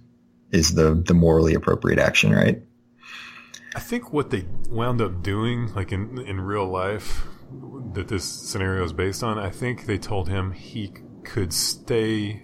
is 0.50 0.74
the 0.74 0.94
the 0.94 1.14
morally 1.14 1.54
appropriate 1.54 1.98
action, 1.98 2.32
right? 2.32 2.62
I 3.74 3.80
think 3.80 4.12
what 4.12 4.30
they 4.30 4.46
wound 4.68 5.00
up 5.00 5.22
doing, 5.22 5.72
like 5.74 5.92
in 5.92 6.18
in 6.18 6.40
real 6.40 6.66
life, 6.66 7.26
that 7.92 8.08
this 8.08 8.24
scenario 8.24 8.84
is 8.84 8.92
based 8.92 9.22
on, 9.22 9.38
I 9.38 9.50
think 9.50 9.86
they 9.86 9.98
told 9.98 10.28
him 10.28 10.52
he 10.52 10.92
could 11.24 11.52
stay. 11.52 12.42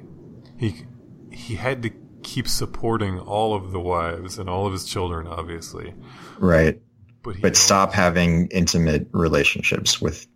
He 0.59 0.85
he 1.31 1.55
had 1.55 1.83
to 1.85 1.91
keep 2.23 2.47
supporting 2.47 3.19
all 3.19 3.55
of 3.55 3.73
the 3.73 3.81
wives 3.81 4.39
and 4.39 4.49
all 4.49 4.67
of 4.67 4.73
his 4.73 4.85
children, 4.85 5.27
obviously. 5.27 5.95
Right. 6.39 6.81
But 7.23 7.41
But 7.41 7.57
stop 7.57 7.93
having 7.93 8.49
intimate 8.49 9.09
relationships 9.13 10.01
with 10.01 10.27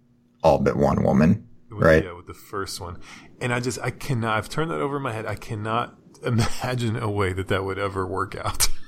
all 0.43 0.59
but 0.59 0.77
one 0.77 1.03
woman. 1.03 1.47
with, 1.71 1.83
right. 1.83 2.05
Yeah, 2.05 2.13
with 2.13 2.27
the 2.27 2.35
first 2.35 2.81
one, 2.81 3.01
and 3.41 3.53
I 3.53 3.61
just 3.61 3.79
I 3.83 3.91
cannot. 3.91 4.39
I've 4.39 4.49
turned 4.49 4.71
that 4.71 4.81
over 4.81 4.97
in 4.97 5.03
my 5.03 5.13
head. 5.13 5.27
I 5.27 5.35
cannot 5.35 6.06
imagine 6.27 6.97
a 6.97 7.11
way 7.11 7.33
that 7.33 7.49
that 7.49 7.65
would 7.65 7.79
ever 7.79 8.07
work 8.07 8.35
out. 8.37 8.69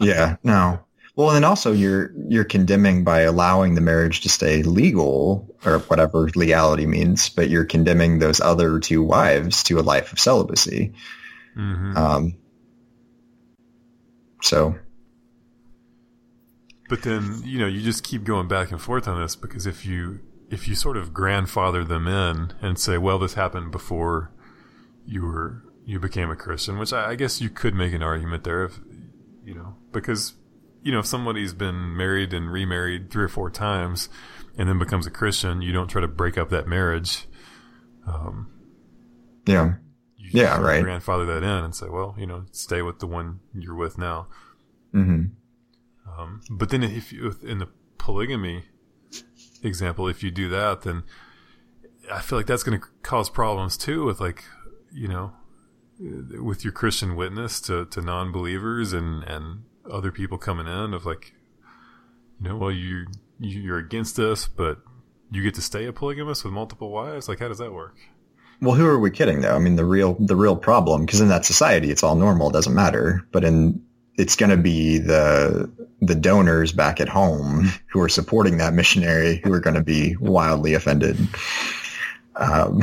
Yeah. 0.00 0.36
No. 0.44 0.80
Well, 1.16 1.30
and 1.30 1.36
then 1.36 1.44
also 1.44 1.72
you're 1.72 2.12
you're 2.28 2.44
condemning 2.44 3.02
by 3.02 3.22
allowing 3.22 3.74
the 3.74 3.80
marriage 3.80 4.20
to 4.20 4.28
stay 4.28 4.62
legal 4.62 5.52
or 5.64 5.80
whatever 5.80 6.28
legality 6.36 6.86
means, 6.86 7.28
but 7.28 7.50
you're 7.50 7.64
condemning 7.64 8.20
those 8.20 8.40
other 8.40 8.78
two 8.78 9.02
wives 9.02 9.64
to 9.64 9.80
a 9.80 9.82
life 9.82 10.12
of 10.12 10.20
celibacy. 10.20 10.92
hmm 11.54 11.96
Um, 11.96 12.36
so 14.42 14.76
But 16.88 17.02
then 17.02 17.42
you 17.44 17.58
know 17.58 17.66
you 17.66 17.82
just 17.82 18.04
keep 18.04 18.22
going 18.24 18.46
back 18.46 18.70
and 18.70 18.80
forth 18.80 19.08
on 19.08 19.20
this 19.20 19.34
because 19.34 19.66
if 19.66 19.84
you 19.84 20.20
if 20.50 20.68
you 20.68 20.74
sort 20.76 20.96
of 20.96 21.12
grandfather 21.12 21.84
them 21.84 22.06
in 22.06 22.52
and 22.62 22.78
say, 22.78 22.96
well, 22.96 23.18
this 23.18 23.34
happened 23.34 23.70
before 23.72 24.30
you 25.04 25.22
were 25.22 25.62
you 25.88 25.98
became 25.98 26.30
a 26.30 26.36
Christian, 26.36 26.78
which 26.78 26.92
I, 26.92 27.12
I 27.12 27.14
guess 27.14 27.40
you 27.40 27.48
could 27.48 27.74
make 27.74 27.94
an 27.94 28.02
argument 28.02 28.44
there 28.44 28.64
if 28.64 28.78
you 29.42 29.54
know 29.54 29.76
because 29.90 30.34
you 30.82 30.92
know 30.92 30.98
if 30.98 31.06
somebody's 31.06 31.54
been 31.54 31.96
married 31.96 32.34
and 32.34 32.52
remarried 32.52 33.10
three 33.10 33.24
or 33.24 33.28
four 33.28 33.48
times 33.50 34.10
and 34.58 34.68
then 34.68 34.78
becomes 34.78 35.06
a 35.06 35.10
Christian, 35.10 35.62
you 35.62 35.72
don't 35.72 35.88
try 35.88 36.02
to 36.02 36.06
break 36.06 36.36
up 36.36 36.50
that 36.50 36.68
marriage. 36.68 37.26
Um, 38.06 38.50
yeah, 39.46 39.76
Yeah, 40.18 40.60
right. 40.60 40.82
Grandfather 40.82 41.24
that 41.24 41.42
in 41.42 41.64
and 41.64 41.74
say, 41.74 41.86
well, 41.88 42.14
you 42.18 42.26
know, 42.26 42.44
stay 42.52 42.82
with 42.82 42.98
the 42.98 43.06
one 43.06 43.40
you're 43.54 43.74
with 43.74 43.96
now. 43.96 44.26
hmm 44.92 45.22
Um, 46.06 46.42
but 46.50 46.68
then 46.68 46.82
if 46.82 47.12
you, 47.14 47.34
in 47.42 47.58
the 47.58 47.68
polygamy 47.96 48.64
example, 49.62 50.06
if 50.06 50.22
you 50.22 50.30
do 50.30 50.50
that, 50.50 50.82
then 50.82 51.04
I 52.12 52.20
feel 52.20 52.38
like 52.38 52.46
that's 52.46 52.62
going 52.62 52.78
to 52.78 52.86
cause 53.02 53.30
problems 53.30 53.78
too 53.78 54.04
with 54.04 54.20
like, 54.20 54.44
you 54.92 55.08
know, 55.08 55.32
with 55.98 56.64
your 56.64 56.72
Christian 56.72 57.16
witness 57.16 57.60
to, 57.62 57.84
to 57.86 58.00
non-believers 58.00 58.92
and, 58.92 59.24
and 59.24 59.64
other 59.90 60.12
people 60.12 60.38
coming 60.38 60.66
in 60.66 60.94
of 60.94 61.04
like, 61.04 61.32
you 62.40 62.48
know, 62.48 62.56
well, 62.56 62.70
you, 62.70 63.06
you, 63.38 63.60
you're 63.60 63.78
against 63.78 64.18
us, 64.18 64.46
but 64.46 64.78
you 65.30 65.42
get 65.42 65.54
to 65.54 65.62
stay 65.62 65.86
a 65.86 65.92
polygamist 65.92 66.44
with 66.44 66.52
multiple 66.52 66.90
wives. 66.90 67.28
Like, 67.28 67.40
how 67.40 67.48
does 67.48 67.58
that 67.58 67.72
work? 67.72 67.96
Well, 68.60 68.74
who 68.74 68.86
are 68.86 68.98
we 68.98 69.10
kidding 69.10 69.40
though? 69.40 69.54
I 69.54 69.58
mean, 69.58 69.76
the 69.76 69.84
real 69.84 70.14
the 70.18 70.34
real 70.34 70.56
problem 70.56 71.06
because 71.06 71.20
in 71.20 71.28
that 71.28 71.44
society 71.44 71.90
it's 71.90 72.02
all 72.02 72.16
normal, 72.16 72.50
it 72.50 72.54
doesn't 72.54 72.74
matter. 72.74 73.24
But 73.30 73.44
in 73.44 73.84
it's 74.16 74.34
going 74.34 74.50
to 74.50 74.56
be 74.56 74.98
the 74.98 75.70
the 76.00 76.16
donors 76.16 76.72
back 76.72 77.00
at 77.00 77.08
home 77.08 77.70
who 77.86 78.00
are 78.00 78.08
supporting 78.08 78.58
that 78.58 78.74
missionary 78.74 79.40
who 79.44 79.52
are 79.52 79.60
going 79.60 79.76
to 79.76 79.82
be 79.82 80.16
wildly 80.16 80.74
offended. 80.74 81.16
Um, 82.34 82.82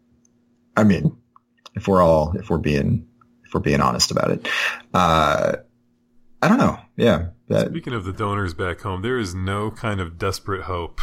I 0.76 0.84
mean, 0.84 1.16
if 1.74 1.86
we're 1.88 2.02
all 2.02 2.34
if 2.36 2.50
we're 2.50 2.58
being 2.58 3.06
if 3.44 3.54
we're 3.54 3.60
being 3.60 3.80
honest 3.80 4.10
about 4.10 4.30
it, 4.30 4.48
uh, 4.94 5.56
I 6.42 6.48
don't 6.48 6.58
know. 6.58 6.78
Yeah, 6.96 7.28
that, 7.48 7.68
Speaking 7.70 7.92
of 7.94 8.04
the 8.04 8.12
donors 8.12 8.54
back 8.54 8.80
home, 8.80 9.02
there 9.02 9.18
is 9.18 9.34
no 9.34 9.70
kind 9.70 10.00
of 10.00 10.18
desperate 10.18 10.62
hope 10.62 11.00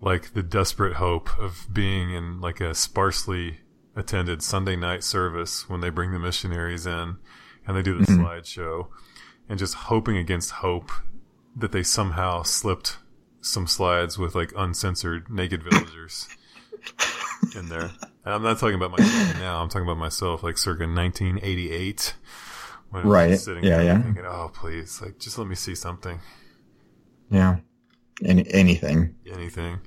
like 0.00 0.34
the 0.34 0.42
desperate 0.42 0.94
hope 0.94 1.30
of 1.38 1.66
being 1.72 2.12
in 2.12 2.40
like 2.40 2.60
a 2.60 2.74
sparsely 2.74 3.60
attended 3.96 4.42
Sunday 4.42 4.76
night 4.76 5.02
service 5.02 5.68
when 5.70 5.80
they 5.80 5.88
bring 5.88 6.12
the 6.12 6.18
missionaries 6.18 6.86
in 6.86 7.16
and 7.66 7.76
they 7.76 7.82
do 7.82 7.96
the 7.98 8.04
Mhm. 8.04 8.18
slideshow 8.20 8.88
and 9.48 9.58
just 9.58 9.74
hoping 9.74 10.16
against 10.18 10.50
hope 10.50 10.90
that 11.56 11.72
they 11.72 11.82
somehow 11.82 12.42
slipped 12.42 12.98
some 13.40 13.66
slides 13.66 14.18
with 14.18 14.34
like 14.34 14.52
uncensored 14.56 15.30
naked 15.30 15.62
villagers 15.62 16.28
in 17.54 17.68
there. 17.70 17.90
And 18.26 18.34
I'm 18.34 18.42
not 18.42 18.58
talking 18.58 18.74
about 18.74 18.90
myself 18.90 19.34
now. 19.40 19.62
I'm 19.62 19.68
talking 19.68 19.86
about 19.86 19.98
myself 19.98 20.42
like 20.42 20.58
circa 20.58 20.82
1988 20.86 22.14
when 22.90 23.02
I 23.02 23.06
was 23.06 23.12
Right. 23.12 23.38
sitting 23.38 23.64
Yeah, 23.64 23.76
there 23.78 23.86
yeah. 23.86 24.02
thinking, 24.02 24.24
oh, 24.26 24.50
please, 24.52 25.00
like 25.00 25.18
just 25.18 25.38
let 25.38 25.46
me 25.46 25.54
see 25.54 25.74
something, 25.76 26.20
yeah, 27.30 27.58
Any, 28.24 28.44
anything. 28.52 29.14
anything. 29.32 29.78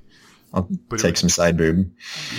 I'll 0.52 0.68
But 0.88 0.96
take 1.00 1.10
would- 1.10 1.18
some 1.18 1.28
side 1.28 1.56
boob. 1.56 1.92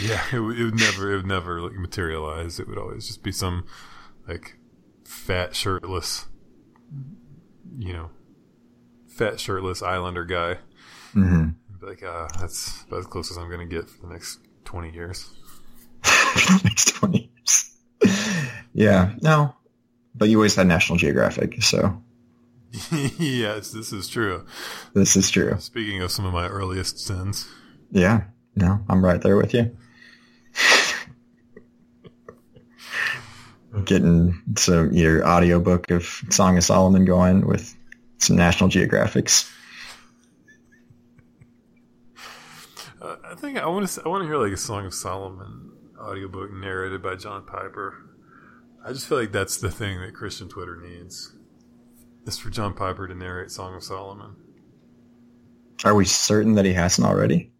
Yeah, 0.03 0.21
it, 0.33 0.39
would- 0.39 0.59
it 0.59 0.63
would 0.65 0.79
never, 0.79 1.11
it 1.13 1.15
would 1.17 1.27
never 1.27 1.61
like 1.61 1.73
materialize. 1.73 2.59
It 2.59 2.67
would 2.67 2.77
always 2.79 3.07
just 3.07 3.23
be 3.23 3.31
some 3.31 3.65
like 4.27 4.57
fat 5.05 5.55
shirtless, 5.55 6.25
you 7.77 7.93
know, 7.93 8.09
fat 9.07 9.39
shirtless 9.39 9.81
Islander 9.81 10.25
guy. 10.25 10.57
hmm 11.13 11.49
like, 11.81 12.03
ah, 12.05 12.27
that's 12.39 12.83
about 12.83 12.99
as 12.99 13.05
close 13.07 13.31
as 13.31 13.37
I'm 13.37 13.49
gonna 13.49 13.65
get 13.65 13.89
for 13.89 14.05
the 14.07 14.13
next 14.13 14.39
twenty 14.65 14.91
years. 14.93 15.31
for 16.39 16.53
the 16.53 16.61
next 16.65 16.95
20 16.95 17.31
years. 17.35 17.71
yeah, 18.73 19.13
no. 19.21 19.55
But 20.15 20.29
you 20.29 20.37
always 20.37 20.55
had 20.55 20.67
National 20.67 20.97
Geographic, 20.97 21.61
so 21.63 22.01
yes, 23.17 23.71
this 23.71 23.91
is 23.91 24.07
true. 24.07 24.45
this 24.93 25.15
is 25.15 25.29
true. 25.29 25.55
Speaking 25.59 26.01
of 26.01 26.11
some 26.11 26.25
of 26.25 26.33
my 26.33 26.47
earliest 26.47 26.99
sins, 26.99 27.47
Yeah, 27.91 28.23
no, 28.55 28.79
I'm 28.89 29.03
right 29.03 29.21
there 29.21 29.37
with 29.37 29.53
you. 29.53 29.75
Getting 33.85 34.41
some 34.57 34.91
your 34.91 35.25
audiobook 35.25 35.91
of 35.91 36.03
Song 36.29 36.57
of 36.57 36.63
Solomon 36.63 37.05
going 37.05 37.47
with 37.47 37.73
some 38.17 38.35
National 38.35 38.69
Geographics. 38.69 39.49
Uh, 43.01 43.15
I 43.25 43.35
think 43.35 43.57
I 43.57 43.65
want 43.67 43.87
to. 43.87 44.01
I 44.05 44.09
want 44.09 44.23
to 44.23 44.27
hear 44.27 44.37
like 44.37 44.51
a 44.51 44.57
Song 44.57 44.85
of 44.85 44.93
Solomon 44.93 45.70
audiobook 46.01 46.51
narrated 46.51 47.01
by 47.01 47.15
John 47.15 47.45
Piper. 47.45 47.95
I 48.85 48.93
just 48.93 49.07
feel 49.07 49.19
like 49.19 49.31
that's 49.31 49.57
the 49.57 49.71
thing 49.71 50.01
that 50.01 50.13
Christian 50.13 50.49
Twitter 50.49 50.75
needs. 50.81 51.33
Is 52.25 52.37
for 52.37 52.49
John 52.49 52.73
Piper 52.73 53.07
to 53.07 53.15
narrate 53.15 53.51
Song 53.51 53.75
of 53.75 53.83
Solomon. 53.83 54.35
Are 55.83 55.95
we 55.95 56.05
certain 56.05 56.53
that 56.55 56.65
he 56.65 56.73
hasn't 56.73 57.07
already? 57.07 57.51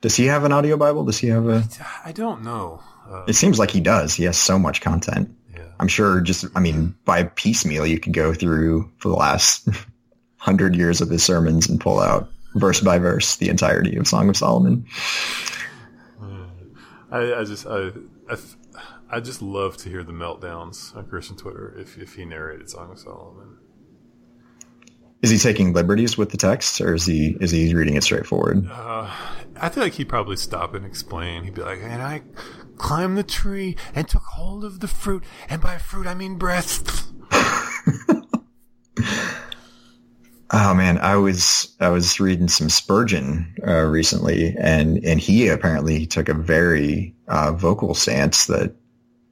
Does 0.00 0.16
he 0.16 0.26
have 0.26 0.44
an 0.44 0.52
audio 0.52 0.76
Bible? 0.76 1.04
Does 1.04 1.18
he 1.18 1.28
have 1.28 1.46
a? 1.48 1.64
I 2.04 2.12
don't 2.12 2.42
know. 2.42 2.82
Uh, 3.08 3.24
It 3.26 3.34
seems 3.34 3.58
like 3.58 3.70
he 3.70 3.80
does. 3.80 4.14
He 4.14 4.24
has 4.24 4.36
so 4.38 4.58
much 4.58 4.80
content. 4.80 5.34
yeah. 5.54 5.64
I'm 5.78 5.88
sure 5.88 6.20
just, 6.20 6.46
I 6.54 6.60
mean, 6.60 6.94
by 7.04 7.24
piecemeal, 7.24 7.86
you 7.86 7.98
could 7.98 8.12
go 8.14 8.32
through 8.32 8.90
for 8.98 9.08
the 9.08 9.16
last 9.16 9.68
hundred 10.36 10.74
years 10.76 11.00
of 11.00 11.10
his 11.10 11.22
sermons 11.22 11.68
and 11.68 11.80
pull 11.80 12.00
out 12.00 12.30
verse 12.54 12.80
by 12.80 12.98
verse 12.98 13.36
the 13.36 13.48
entirety 13.50 13.96
of 13.96 14.06
Song 14.08 14.28
of 14.30 14.36
Solomon. 14.36 14.86
I, 17.10 17.34
I 17.34 17.44
just 17.44 17.66
I, 17.66 17.90
I 18.28 18.36
I 19.10 19.20
just 19.20 19.40
love 19.40 19.76
to 19.78 19.88
hear 19.88 20.02
the 20.02 20.12
meltdowns 20.12 20.94
on 20.96 21.06
Christian 21.06 21.36
Twitter 21.36 21.74
if 21.78 21.98
if 21.98 22.14
he 22.14 22.24
narrated 22.24 22.68
Song 22.68 22.90
of 22.90 22.98
Solomon. 22.98 23.58
Is 25.20 25.30
he 25.30 25.38
taking 25.38 25.72
liberties 25.72 26.16
with 26.16 26.30
the 26.30 26.36
text 26.36 26.80
or 26.80 26.94
is 26.94 27.04
he, 27.04 27.36
is 27.40 27.50
he 27.50 27.74
reading 27.74 27.96
it 27.96 28.04
straightforward? 28.04 28.68
Uh, 28.70 29.12
I 29.60 29.68
feel 29.68 29.82
like 29.82 29.94
he'd 29.94 30.08
probably 30.08 30.36
stop 30.36 30.74
and 30.74 30.86
explain. 30.86 31.42
He'd 31.42 31.54
be 31.54 31.62
like, 31.62 31.80
"And 31.82 32.00
I 32.00 32.22
climbed 32.76 33.18
the 33.18 33.24
tree 33.24 33.74
and 33.96 34.08
took 34.08 34.22
hold 34.22 34.64
of 34.64 34.78
the 34.78 34.86
fruit, 34.86 35.24
and 35.48 35.60
by 35.60 35.78
fruit 35.78 36.06
I 36.06 36.14
mean 36.14 36.36
breath." 36.36 37.10
Oh 40.50 40.72
man, 40.72 40.98
I 40.98 41.16
was 41.16 41.74
I 41.78 41.90
was 41.90 42.20
reading 42.20 42.48
some 42.48 42.70
Spurgeon 42.70 43.54
uh, 43.66 43.82
recently, 43.82 44.54
and 44.58 45.04
and 45.04 45.20
he 45.20 45.48
apparently 45.48 46.06
took 46.06 46.28
a 46.28 46.34
very 46.34 47.14
uh, 47.26 47.52
vocal 47.52 47.94
stance 47.94 48.46
that 48.46 48.74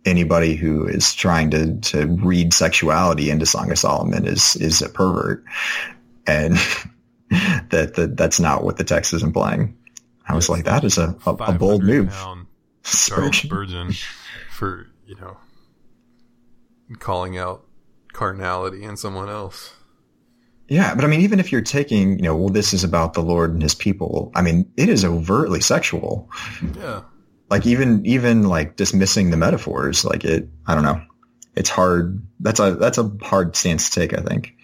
anybody 0.04 0.56
who 0.56 0.86
is 0.86 1.14
trying 1.14 1.50
to 1.52 1.76
to 1.80 2.06
read 2.06 2.52
sexuality 2.52 3.30
into 3.30 3.46
Song 3.46 3.70
of 3.70 3.78
Solomon 3.78 4.26
is 4.26 4.56
is 4.56 4.82
a 4.82 4.90
pervert, 4.90 5.42
and 6.26 6.54
that, 7.70 7.94
that 7.94 8.14
that's 8.16 8.38
not 8.38 8.62
what 8.62 8.76
the 8.76 8.84
text 8.84 9.14
is 9.14 9.22
implying. 9.22 9.74
I 10.28 10.34
was 10.34 10.50
like, 10.50 10.64
that 10.64 10.84
is 10.84 10.98
a 10.98 11.16
a, 11.24 11.30
a 11.30 11.52
bold 11.52 11.82
move, 11.82 12.10
Charles 12.10 12.46
Spurgeon. 12.82 13.32
Spurgeon 13.32 13.92
for 14.50 14.86
you 15.06 15.14
know 15.16 15.38
calling 16.98 17.38
out 17.38 17.64
carnality 18.12 18.84
in 18.84 18.98
someone 18.98 19.30
else. 19.30 19.75
Yeah, 20.68 20.94
but 20.94 21.04
I 21.04 21.06
mean, 21.08 21.20
even 21.20 21.38
if 21.38 21.52
you're 21.52 21.60
taking, 21.60 22.16
you 22.16 22.22
know, 22.24 22.34
well, 22.36 22.48
this 22.48 22.72
is 22.74 22.82
about 22.84 23.14
the 23.14 23.22
Lord 23.22 23.52
and 23.52 23.62
His 23.62 23.74
people. 23.74 24.32
I 24.34 24.42
mean, 24.42 24.72
it 24.76 24.88
is 24.88 25.04
overtly 25.04 25.60
sexual. 25.60 26.28
Yeah. 26.76 27.02
like 27.50 27.66
even 27.66 28.04
even 28.06 28.42
like 28.42 28.74
dismissing 28.76 29.30
the 29.30 29.36
metaphors 29.36 30.04
like 30.04 30.24
it 30.24 30.48
i 30.66 30.74
don't 30.74 30.82
know 30.82 31.00
it's 31.54 31.70
hard 31.70 32.26
that's 32.40 32.58
a 32.58 32.74
that's 32.74 32.98
a 32.98 33.08
hard 33.22 33.54
stance 33.54 33.90
to 33.90 34.00
take 34.00 34.18
i 34.18 34.20
think 34.20 34.54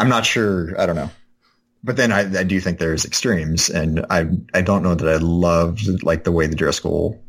i'm 0.00 0.08
not 0.08 0.26
sure 0.26 0.74
i 0.80 0.86
don't 0.86 0.96
know 0.96 1.10
but 1.84 1.96
then 1.96 2.12
I, 2.12 2.40
I 2.40 2.42
do 2.42 2.60
think 2.60 2.78
there's 2.80 3.04
extremes 3.04 3.70
and 3.70 4.04
i 4.10 4.26
i 4.52 4.62
don't 4.62 4.82
know 4.82 4.96
that 4.96 5.08
i 5.08 5.16
loved 5.18 6.02
like 6.02 6.24
the 6.24 6.32
way 6.32 6.48
the 6.48 6.56
driscoll 6.56 7.22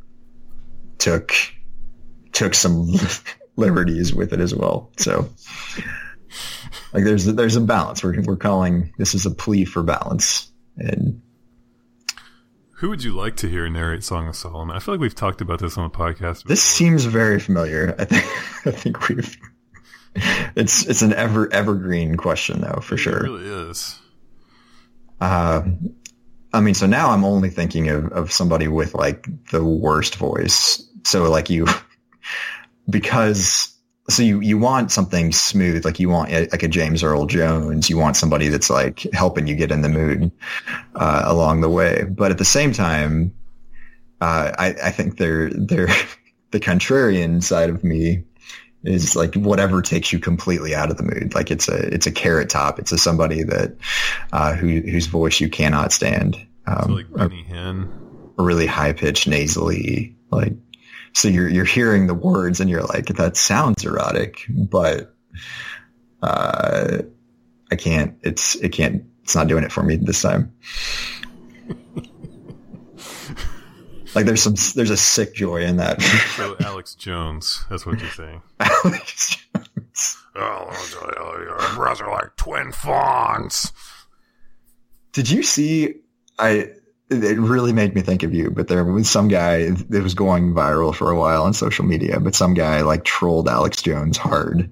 took 0.98 1.34
took 2.32 2.56
some 2.56 2.94
liberties 3.56 4.12
with 4.12 4.34
it 4.34 4.40
as 4.40 4.56
well 4.56 4.90
so 4.98 5.30
like 6.94 7.04
there's 7.04 7.26
there's 7.26 7.56
a 7.56 7.62
balance 7.62 8.04
we're, 8.04 8.22
we're 8.22 8.36
calling 8.38 8.94
this 8.98 9.14
is 9.14 9.26
a 9.26 9.32
plea 9.32 9.66
for 9.66 9.84
balance 9.84 10.52
and 10.78 11.22
Who 12.78 12.90
would 12.90 13.04
you 13.04 13.12
like 13.14 13.36
to 13.38 13.48
hear 13.50 13.68
narrate 13.70 14.04
Song 14.04 14.28
of 14.28 14.36
Solomon? 14.36 14.76
I 14.76 14.80
feel 14.80 14.94
like 14.96 15.02
we've 15.02 15.16
talked 15.16 15.42
about 15.42 15.60
this 15.60 15.78
on 15.78 15.90
the 15.90 15.96
podcast. 15.98 16.44
This 16.46 16.62
seems 16.64 17.06
very 17.06 17.40
familiar. 17.40 17.96
I 17.98 18.06
think 18.06 18.26
I 18.68 18.72
think 18.72 19.08
we've 19.10 19.38
it's 20.56 20.86
it's 20.88 21.02
an 21.02 21.14
ever 21.14 21.52
evergreen 21.52 22.18
question 22.18 22.62
though 22.62 22.80
for 22.82 22.96
It 22.96 23.00
sure. 23.00 23.22
really 23.24 23.46
is. 23.70 24.00
Uh, 25.22 25.62
I 26.54 26.60
mean, 26.62 26.74
so 26.76 26.86
now 26.86 27.10
I'm 27.12 27.24
only 27.24 27.50
thinking 27.50 27.90
of 27.90 28.12
of 28.12 28.32
somebody 28.32 28.68
with 28.68 28.94
like 28.94 29.28
the 29.52 29.64
worst 29.64 30.18
voice. 30.18 30.86
So 31.06 31.30
like 31.32 31.50
you, 31.50 31.66
because 32.90 33.73
so 34.10 34.22
you 34.22 34.42
you 34.42 34.58
want 34.58 34.92
something 34.92 35.32
smooth, 35.32 35.86
like 35.86 36.00
you 36.00 36.10
want 36.10 36.34
uh, 36.34 36.46
like 36.52 36.64
a 36.64 36.68
James 36.68 37.04
Earl 37.04 37.26
Jones. 37.26 37.90
You 37.90 37.98
want 37.98 38.18
somebody 38.18 38.50
that's 38.50 38.70
like 38.70 39.02
helping 39.14 39.48
you 39.48 39.56
get 39.56 39.72
in 39.72 39.82
the 39.82 39.90
mood 39.90 40.32
uh, 40.96 41.24
along 41.26 41.62
the 41.62 41.70
way. 41.70 42.04
But 42.04 42.32
at 42.32 42.38
the 42.38 42.46
same 42.46 42.74
time, 42.74 43.34
uh, 44.20 44.52
I 44.58 44.76
I 44.84 44.92
think 44.92 45.18
they're 45.18 45.50
they're 45.50 45.88
the 46.52 46.60
contrarian 46.60 47.42
side 47.42 47.70
of 47.70 47.84
me 47.84 48.24
is 48.84 49.16
like 49.16 49.36
whatever 49.36 49.82
takes 49.82 50.12
you 50.12 50.20
completely 50.20 50.76
out 50.76 50.92
of 50.92 50.98
the 50.98 51.04
mood. 51.04 51.34
Like 51.34 51.50
it's 51.50 51.70
a 51.70 51.78
it's 51.94 52.06
a 52.06 52.12
carrot 52.12 52.50
top. 52.50 52.80
It's 52.80 52.92
a 52.92 52.98
somebody 52.98 53.44
that 53.44 53.78
uh, 54.34 54.54
who 54.54 54.68
whose 54.82 55.08
voice 55.08 55.40
you 55.40 55.50
cannot 55.50 55.94
stand. 55.94 56.36
So 56.68 56.74
Um, 56.74 56.96
like 56.96 57.14
Benny 57.14 57.46
Hinn. 57.50 57.88
a 58.38 58.44
really 58.44 58.68
high 58.68 58.92
pitched 58.94 59.28
nasally 59.28 60.16
like 60.32 60.54
so 61.14 61.28
you're 61.28 61.48
you're 61.48 61.66
hearing 61.66 62.08
the 62.08 62.14
words 62.14 62.60
and 62.60 62.70
you're 62.70 62.84
like 62.84 63.08
that 63.08 63.38
sounds 63.38 63.86
erotic 63.86 64.46
but 64.50 65.16
uh 66.22 67.00
I 67.72 67.76
can't 67.76 68.18
it's 68.22 68.56
it 68.56 68.70
can't 68.70 69.06
it's 69.24 69.36
not 69.36 69.48
doing 69.48 69.64
it 69.64 69.72
for 69.72 69.84
me 69.84 69.96
this 69.96 70.22
time 70.22 70.54
like 74.16 74.26
there's 74.26 74.44
some 74.44 74.56
there's 74.76 74.90
a 74.90 74.98
sick 74.98 75.34
joy 75.34 75.64
in 75.64 75.78
that 75.78 76.02
So 76.36 76.56
Alex 76.60 76.96
Jones. 76.96 77.66
That's 77.70 77.86
what 77.86 78.00
you're 78.00 78.10
saying. 78.12 78.42
Alex 78.60 79.38
Jones. 79.54 80.18
Oh, 80.36 80.42
I'll 80.42 80.74
tell 80.74 81.40
you, 81.40 81.46
your 81.46 81.58
brothers 81.76 82.02
are 82.02 82.12
like 82.12 82.36
twin 82.36 82.72
fawns. 82.72 83.72
Did 85.12 85.30
you 85.30 85.44
see? 85.44 85.96
I 86.40 86.70
it 87.22 87.38
really 87.38 87.74
made 87.74 87.94
me 87.94 88.02
think 88.02 88.24
of 88.24 88.34
you. 88.34 88.50
But 88.50 88.68
there 88.68 88.84
was 88.84 89.10
some 89.10 89.28
guy 89.28 89.58
it 89.58 90.04
was 90.04 90.14
going 90.14 90.54
viral 90.54 90.96
for 90.96 91.12
a 91.12 91.18
while 91.18 91.44
on 91.44 91.54
social 91.54 91.86
media. 91.86 92.20
But 92.20 92.36
some 92.36 92.54
guy 92.54 92.82
like 92.82 93.04
trolled 93.04 93.48
Alex 93.48 93.82
Jones 93.82 94.18
hard 94.18 94.70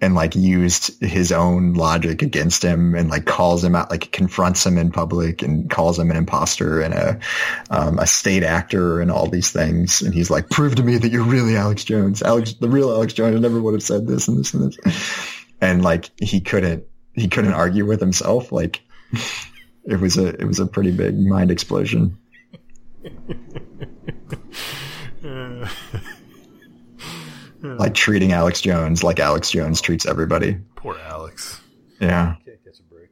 and 0.00 0.16
like 0.16 0.34
used 0.34 1.00
his 1.00 1.30
own 1.30 1.74
logic 1.74 2.22
against 2.22 2.64
him 2.64 2.94
and 2.94 3.08
like 3.08 3.24
calls 3.24 3.62
him 3.62 3.76
out, 3.76 3.90
like 3.90 4.10
confronts 4.10 4.66
him 4.66 4.76
in 4.76 4.90
public 4.90 5.42
and 5.42 5.70
calls 5.70 5.98
him 5.98 6.10
an 6.10 6.16
imposter 6.16 6.80
and 6.80 6.92
a 6.92 7.20
um, 7.70 7.98
a 8.00 8.06
state 8.06 8.42
actor 8.42 9.00
and 9.00 9.12
all 9.12 9.28
these 9.28 9.52
things. 9.52 10.02
And 10.02 10.12
he's 10.12 10.30
like, 10.30 10.50
"Prove 10.50 10.74
to 10.74 10.82
me 10.82 10.98
that 10.98 11.10
you're 11.10 11.22
really 11.24 11.56
Alex 11.56 11.84
Jones. 11.84 12.22
Alex, 12.22 12.54
the 12.54 12.68
real 12.68 12.90
Alex 12.90 13.12
Jones 13.12 13.40
never 13.40 13.60
would 13.60 13.74
have 13.74 13.82
said 13.82 14.06
this 14.06 14.26
and 14.28 14.38
this 14.38 14.52
and 14.54 14.72
this." 14.72 15.36
And 15.60 15.82
like 15.82 16.10
he 16.20 16.40
couldn't 16.40 16.84
he 17.14 17.28
couldn't 17.28 17.52
argue 17.52 17.86
with 17.86 18.00
himself. 18.00 18.50
Like 18.50 18.80
it 19.84 20.00
was 20.00 20.16
a 20.16 20.28
it 20.28 20.44
was 20.44 20.60
a 20.60 20.66
pretty 20.66 20.90
big 20.92 21.18
mind 21.18 21.50
explosion. 21.50 22.16
Uh, 25.24 25.68
Like 27.64 27.94
treating 27.94 28.32
Alex 28.32 28.60
Jones 28.60 29.04
like 29.04 29.20
Alex 29.20 29.52
Jones 29.52 29.80
treats 29.80 30.04
everybody. 30.04 30.58
poor 30.74 30.96
Alex. 30.98 31.60
Yeah, 32.00 32.34
Can't 32.44 32.64
catch 32.64 32.80
a 32.80 32.82
break. 32.92 33.10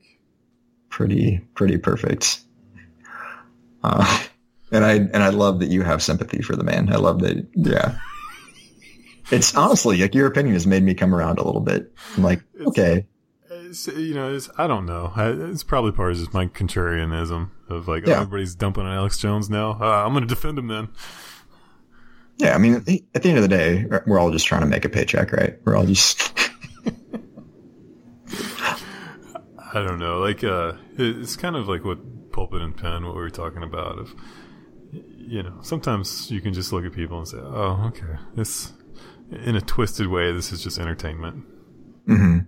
pretty 0.88 1.38
pretty 1.54 1.78
perfect. 1.78 2.40
Uh, 3.84 4.24
and 4.72 4.84
I 4.84 4.94
and 4.94 5.18
I 5.22 5.28
love 5.28 5.60
that 5.60 5.70
you 5.70 5.82
have 5.82 6.02
sympathy 6.02 6.42
for 6.42 6.56
the 6.56 6.64
man. 6.64 6.92
I 6.92 6.96
love 6.96 7.20
that. 7.20 7.46
Yeah, 7.54 7.96
it's 9.30 9.54
honestly 9.54 9.98
like 9.98 10.16
your 10.16 10.26
opinion 10.26 10.54
has 10.54 10.66
made 10.66 10.82
me 10.82 10.94
come 10.94 11.14
around 11.14 11.38
a 11.38 11.44
little 11.44 11.60
bit. 11.60 11.92
I'm 12.16 12.24
like, 12.24 12.42
okay, 12.60 13.06
It's, 13.70 13.86
you 13.86 14.14
know, 14.14 14.34
it's, 14.34 14.50
I 14.58 14.66
don't 14.66 14.84
know. 14.84 15.12
I, 15.14 15.30
it's 15.30 15.62
probably 15.62 15.92
part 15.92 16.12
of 16.12 16.18
just 16.18 16.34
my 16.34 16.46
contrarianism 16.46 17.50
of 17.68 17.86
like, 17.88 18.06
Yeah. 18.06 18.14
oh, 18.14 18.22
everybody's 18.22 18.54
dumping 18.54 18.84
on 18.84 18.92
Alex 18.92 19.16
Jones 19.18 19.48
now. 19.48 19.78
Uh, 19.80 20.04
I'm 20.04 20.12
going 20.12 20.22
to 20.26 20.28
defend 20.28 20.58
him 20.58 20.66
then. 20.68 20.88
yeah. 22.36 22.54
I 22.54 22.58
mean, 22.58 22.74
at 22.74 22.84
the 22.84 23.04
end 23.14 23.36
of 23.38 23.42
the 23.42 23.48
day, 23.48 23.86
we're 24.06 24.18
all 24.18 24.30
just 24.32 24.46
trying 24.46 24.62
to 24.62 24.66
make 24.66 24.84
a 24.84 24.88
paycheck, 24.88 25.32
right? 25.32 25.56
We're 25.64 25.76
all 25.76 25.86
just 25.86 26.32
I 29.72 29.74
don't 29.74 29.98
know. 29.98 30.18
Like, 30.18 30.42
uh, 30.42 30.72
it's 30.98 31.36
kind 31.36 31.54
of 31.56 31.68
like 31.68 31.84
what 31.84 32.32
pulpit 32.32 32.60
and 32.62 32.76
pen, 32.76 33.04
what 33.06 33.14
we 33.14 33.20
were 33.20 33.30
talking 33.30 33.62
about. 33.62 33.98
Of, 33.98 34.14
you 34.92 35.42
know, 35.44 35.58
sometimes 35.62 36.28
you 36.30 36.40
can 36.40 36.52
just 36.52 36.72
look 36.72 36.84
at 36.84 36.92
people 36.92 37.18
and 37.18 37.28
say, 37.28 37.38
"Oh, 37.38 37.84
okay, 37.88 38.18
this." 38.34 38.72
In 39.30 39.54
a 39.54 39.60
twisted 39.60 40.08
way, 40.08 40.32
this 40.32 40.50
is 40.50 40.60
just 40.64 40.76
entertainment. 40.80 41.44
hmm 42.06 42.38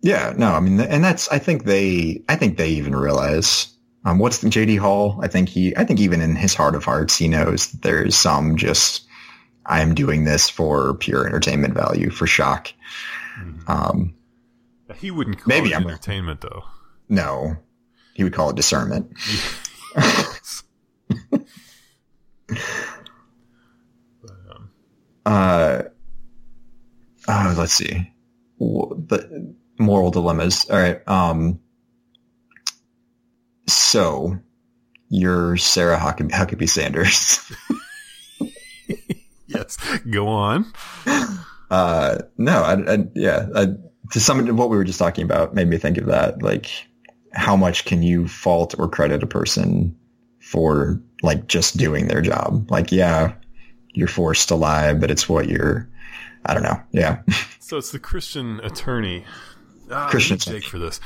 Yeah, 0.00 0.32
no, 0.36 0.52
I 0.52 0.60
mean, 0.60 0.78
and 0.80 1.02
that's, 1.02 1.28
I 1.28 1.38
think 1.38 1.64
they, 1.64 2.22
I 2.28 2.36
think 2.36 2.56
they 2.56 2.68
even 2.70 2.94
realize, 2.94 3.72
um, 4.04 4.18
what's 4.20 4.38
the 4.38 4.48
JD 4.48 4.78
Hall? 4.78 5.18
I 5.22 5.28
think 5.28 5.48
he, 5.48 5.76
I 5.76 5.84
think 5.84 5.98
even 6.00 6.20
in 6.20 6.36
his 6.36 6.54
heart 6.54 6.74
of 6.76 6.84
hearts, 6.84 7.16
he 7.16 7.26
knows 7.28 7.68
that 7.72 7.82
there's 7.82 8.14
some 8.16 8.56
just, 8.56 9.06
I 9.66 9.80
am 9.82 9.94
doing 9.94 10.24
this 10.24 10.48
for 10.48 10.94
pure 10.94 11.26
entertainment 11.26 11.74
value, 11.74 12.10
for 12.10 12.26
shock. 12.28 12.72
Mhm. 13.40 13.68
Um, 13.68 14.14
He 14.96 15.10
wouldn't 15.10 15.38
call 15.38 15.48
Maybe 15.48 15.70
it 15.70 15.74
I'm- 15.74 15.82
entertainment, 15.82 16.40
though. 16.42 16.62
no, 17.08 17.56
he 18.14 18.22
would 18.24 18.32
call 18.32 18.50
it 18.50 18.56
discernment. 18.56 19.12
But, 24.22 24.30
um, 24.50 24.70
Uh, 25.26 25.82
oh, 27.28 27.54
let's 27.58 27.74
see. 27.74 28.10
The 28.58 29.54
moral 29.78 30.10
dilemmas. 30.10 30.68
All 30.70 30.78
right. 30.78 31.06
Um, 31.08 31.60
so 33.66 34.38
you're 35.08 35.56
Sarah 35.56 35.98
Huckabee, 35.98 36.30
Huckabee 36.30 36.68
Sanders. 36.68 37.50
yes, 39.46 39.76
go 40.10 40.28
on. 40.28 40.72
Uh, 41.70 42.18
no, 42.36 42.62
I, 42.62 42.94
I, 42.94 42.98
yeah, 43.14 43.46
I, 43.54 43.66
to 44.12 44.20
some 44.20 44.56
what 44.56 44.70
we 44.70 44.76
were 44.76 44.84
just 44.84 44.98
talking 44.98 45.24
about 45.24 45.54
made 45.54 45.68
me 45.68 45.78
think 45.78 45.98
of 45.98 46.06
that. 46.06 46.42
Like, 46.42 46.70
how 47.32 47.56
much 47.56 47.84
can 47.84 48.02
you 48.02 48.26
fault 48.26 48.74
or 48.78 48.88
credit 48.88 49.22
a 49.22 49.26
person 49.26 49.96
for 50.40 51.00
like 51.22 51.46
just 51.46 51.76
doing 51.76 52.08
their 52.08 52.22
job? 52.22 52.70
Like, 52.70 52.90
yeah, 52.90 53.34
you're 53.92 54.08
forced 54.08 54.48
to 54.48 54.54
lie, 54.54 54.94
but 54.94 55.10
it's 55.10 55.28
what 55.28 55.48
you're. 55.48 55.88
I 56.46 56.54
don't 56.54 56.62
know. 56.62 56.80
Yeah, 56.92 57.22
So 57.58 57.76
it's 57.76 57.92
the 57.92 57.98
Christian 57.98 58.60
attorney. 58.60 59.24
Ah, 59.90 60.08
Christian 60.10 60.38
Jake 60.38 60.64
for 60.64 60.78
this. 60.78 61.00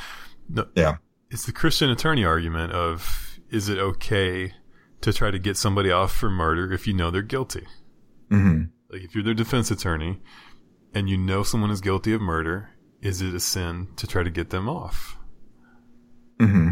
No, 0.48 0.66
yeah, 0.74 0.96
it's 1.30 1.46
the 1.46 1.52
Christian 1.52 1.90
attorney 1.90 2.24
argument 2.24 2.72
of 2.72 3.38
is 3.50 3.68
it 3.68 3.78
okay 3.78 4.52
to 5.00 5.12
try 5.12 5.30
to 5.30 5.38
get 5.38 5.56
somebody 5.56 5.90
off 5.90 6.12
for 6.14 6.30
murder 6.30 6.72
if 6.72 6.86
you 6.86 6.94
know 6.94 7.10
they're 7.10 7.22
guilty? 7.22 7.66
hmm 8.30 8.62
Like 8.90 9.02
if 9.02 9.14
you're 9.14 9.24
their 9.24 9.34
defense 9.34 9.70
attorney 9.70 10.20
and 10.94 11.08
you 11.08 11.16
know 11.16 11.42
someone 11.42 11.70
is 11.70 11.80
guilty 11.80 12.12
of 12.12 12.20
murder, 12.20 12.70
is 13.00 13.20
it 13.22 13.34
a 13.34 13.40
sin 13.40 13.88
to 13.96 14.06
try 14.06 14.22
to 14.22 14.30
get 14.30 14.50
them 14.50 14.68
off? 14.68 15.16
hmm 16.40 16.70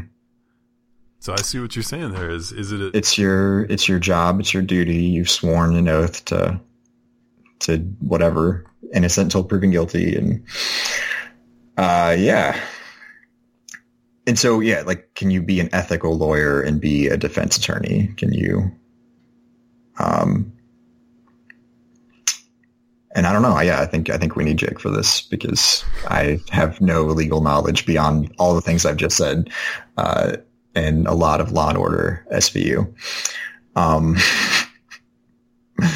So 1.21 1.33
I 1.33 1.37
see 1.37 1.59
what 1.61 1.77
you're 1.77 1.83
saying 1.83 2.13
there. 2.13 2.31
Is 2.31 2.51
is 2.53 2.73
it? 2.73 2.81
A, 2.81 2.97
It's 2.97 3.19
your 3.19 3.65
it's 3.65 3.89
your 3.89 3.99
job. 3.99 4.41
It's 4.41 4.53
your 4.55 4.63
duty. 4.63 4.97
You've 4.97 5.31
sworn 5.31 5.77
an 5.77 5.89
oath 5.89 6.25
to 6.27 6.61
to 7.61 7.77
whatever 8.01 8.65
innocent 8.95 9.27
until 9.27 9.45
proven 9.45 9.71
guilty, 9.71 10.17
and 10.17 10.43
uh, 11.77 12.17
yeah. 12.19 12.61
And 14.27 14.39
so, 14.39 14.61
yeah, 14.61 14.83
like, 14.83 15.15
can 15.15 15.31
you 15.31 15.43
be 15.43 15.61
an 15.61 15.71
ethical 15.73 16.17
lawyer 16.17 16.61
and 16.61 16.81
be 16.81 17.09
a 17.09 17.17
defense 17.17 17.57
attorney? 17.57 18.13
Can 18.17 18.33
you? 18.33 18.71
Um, 19.99 20.53
and 23.15 23.27
I 23.27 23.33
don't 23.33 23.43
know. 23.43 23.59
Yeah, 23.61 23.81
I 23.81 23.87
think 23.87 24.09
I 24.09 24.19
think 24.19 24.37
we 24.37 24.45
need 24.45 24.59
Jake 24.59 24.79
for 24.79 24.91
this 24.91 25.21
because 25.21 25.85
I 26.07 26.41
have 26.51 26.81
no 26.81 27.03
legal 27.03 27.41
knowledge 27.41 27.85
beyond 27.87 28.33
all 28.39 28.55
the 28.55 28.61
things 28.61 28.87
I've 28.87 28.97
just 28.97 29.17
said, 29.17 29.51
uh, 29.97 30.37
and 30.75 31.07
a 31.07 31.15
lot 31.15 31.41
of 31.41 31.51
Law 31.53 31.71
and 31.71 31.79
Order 31.79 32.25
SVU. 32.33 32.95
Um, 33.75 34.17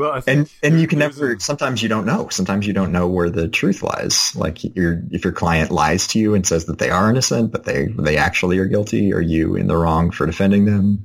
well, 0.00 0.22
and 0.26 0.50
and 0.62 0.80
you 0.80 0.86
can 0.86 0.98
never. 0.98 1.32
a- 1.32 1.40
Sometimes 1.40 1.82
you 1.82 1.88
don't 1.88 2.06
know. 2.06 2.28
Sometimes 2.30 2.66
you 2.66 2.72
don't 2.72 2.92
know 2.92 3.06
where 3.06 3.30
the 3.30 3.48
truth 3.48 3.82
lies. 3.82 4.34
Like 4.34 4.64
your 4.76 5.02
if 5.10 5.22
your 5.24 5.32
client 5.32 5.70
lies 5.70 6.06
to 6.08 6.18
you 6.18 6.34
and 6.34 6.46
says 6.46 6.64
that 6.66 6.78
they 6.78 6.90
are 6.90 7.08
innocent, 7.10 7.52
but 7.52 7.64
they 7.64 7.86
they 7.86 8.16
actually 8.16 8.58
are 8.58 8.66
guilty. 8.66 9.12
Are 9.12 9.20
you 9.20 9.54
in 9.56 9.66
the 9.66 9.76
wrong 9.76 10.10
for 10.10 10.26
defending 10.26 10.64
them? 10.64 11.04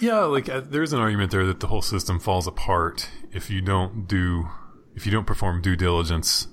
Yeah, 0.00 0.20
like 0.24 0.48
uh, 0.48 0.60
there's 0.64 0.92
an 0.92 1.00
argument 1.00 1.30
there 1.30 1.46
that 1.46 1.60
the 1.60 1.66
whole 1.68 1.82
system 1.82 2.18
falls 2.18 2.46
apart 2.46 3.08
if 3.32 3.50
you 3.50 3.60
don't 3.60 4.06
do 4.06 4.48
if 4.94 5.06
you 5.06 5.12
don't 5.12 5.26
perform 5.26 5.60
due 5.62 5.76
diligence 5.76 6.46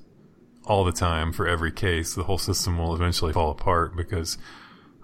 all 0.66 0.84
the 0.84 0.92
time 0.92 1.32
for 1.34 1.48
every 1.48 1.72
case. 1.72 2.14
The 2.16 2.24
whole 2.24 2.38
system 2.38 2.78
will 2.78 2.94
eventually 2.96 3.34
fall 3.34 3.52
apart 3.52 3.96
because 3.96 4.38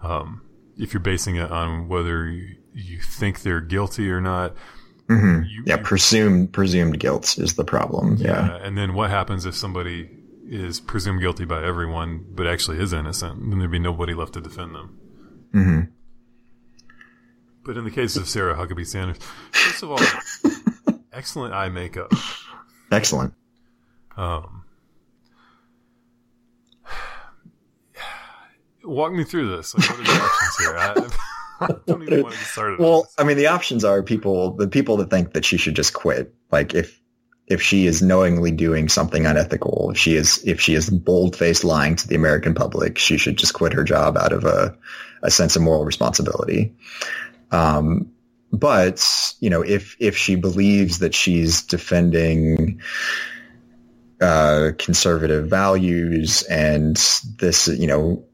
um, 0.04 0.42
if 0.78 0.94
you're 0.94 1.02
basing 1.02 1.36
it 1.36 1.52
on 1.52 1.88
whether 1.88 2.30
you, 2.30 2.56
you 2.74 3.00
think 3.02 3.42
they're 3.42 3.62
guilty 3.62 4.10
or 4.10 4.22
not, 4.22 4.56
hmm 5.08 5.42
you, 5.48 5.64
Yeah, 5.66 5.78
presumed 5.78 6.52
presumed 6.54 7.00
guilt 7.00 7.38
is 7.38 7.56
the 7.56 7.64
problem. 7.64 8.18
Yeah. 8.18 8.56
uh, 8.56 8.58
and 8.60 8.78
then 8.78 8.94
what 8.94 9.10
happens 9.10 9.46
if 9.46 9.56
somebody 9.56 10.10
is 10.50 10.80
presumed 10.80 11.22
guilty 11.22 11.46
by 11.46 11.64
everyone 11.64 12.26
but 12.36 12.48
actually 12.48 12.80
is 12.80 12.94
innocent? 12.94 13.50
Then 13.50 13.60
there'd 13.60 13.72
be 13.72 13.80
nobody 13.80 14.14
left 14.14 14.34
to 14.34 14.42
defend 14.42 14.76
them. 14.76 15.00
hmm 15.52 15.80
But 17.66 17.78
in 17.78 17.84
the 17.86 17.92
case 17.92 18.16
of 18.18 18.28
Sarah 18.28 18.56
Huckabee 18.56 18.86
Sanders, 18.88 19.18
first 19.52 19.84
of 19.84 19.92
all, 19.92 20.00
excellent 21.14 21.54
eye 21.54 21.70
makeup. 21.70 22.12
Excellent. 22.92 23.34
Um, 24.16 24.64
walk 28.84 29.12
me 29.14 29.24
through 29.24 29.56
this. 29.56 29.76
Like, 29.76 29.90
what 29.90 30.00
are 30.00 30.04
the 30.04 30.12
options 30.12 30.58
here? 30.60 30.78
I, 30.78 30.94
I 31.60 31.68
don't 31.88 32.04
even 32.04 32.24
want 32.24 32.34
to 32.34 32.40
get 32.40 32.48
started. 32.48 32.80
Well. 32.80 33.08
I 33.18 33.24
mean, 33.24 33.38
the 33.38 33.48
options 33.48 33.84
are 33.84 34.04
people, 34.04 34.52
the 34.54 34.68
people 34.68 34.98
that 34.98 35.10
think 35.10 35.34
that 35.34 35.46
she 35.46 35.58
should 35.58 35.76
just 35.76 35.94
quit. 35.94 36.34
Like 36.52 36.74
if, 36.74 37.00
if 37.48 37.62
she 37.62 37.88
is 37.88 38.02
knowingly 38.02 38.52
doing 38.52 38.90
something 38.90 39.26
unethical, 39.26 39.92
if 39.92 39.98
she 39.98 40.16
is, 40.16 40.44
if 40.46 40.60
she 40.60 40.74
is 40.74 40.90
bold-faced 40.90 41.64
lying 41.64 41.96
to 41.96 42.08
the 42.08 42.16
American 42.16 42.54
public, 42.54 42.98
she 42.98 43.18
should 43.18 43.38
just 43.38 43.54
quit 43.54 43.74
her 43.74 43.84
job 43.84 44.18
out 44.18 44.34
of 44.34 44.44
a, 44.44 44.78
a 45.24 45.32
sense 45.32 45.56
of 45.56 45.62
moral 45.62 45.86
responsibility. 45.86 46.76
Um, 47.52 48.12
but, 48.52 49.06
you 49.40 49.50
know, 49.50 49.62
if, 49.62 49.96
if 50.00 50.18
she 50.18 50.36
believes 50.36 51.00
that 51.00 51.14
she's 51.14 51.62
defending, 51.64 52.82
uh, 54.20 54.72
conservative 54.78 55.48
values 55.48 56.44
and 56.44 56.96
this, 57.38 57.68
you 57.68 57.88
know, 57.88 58.26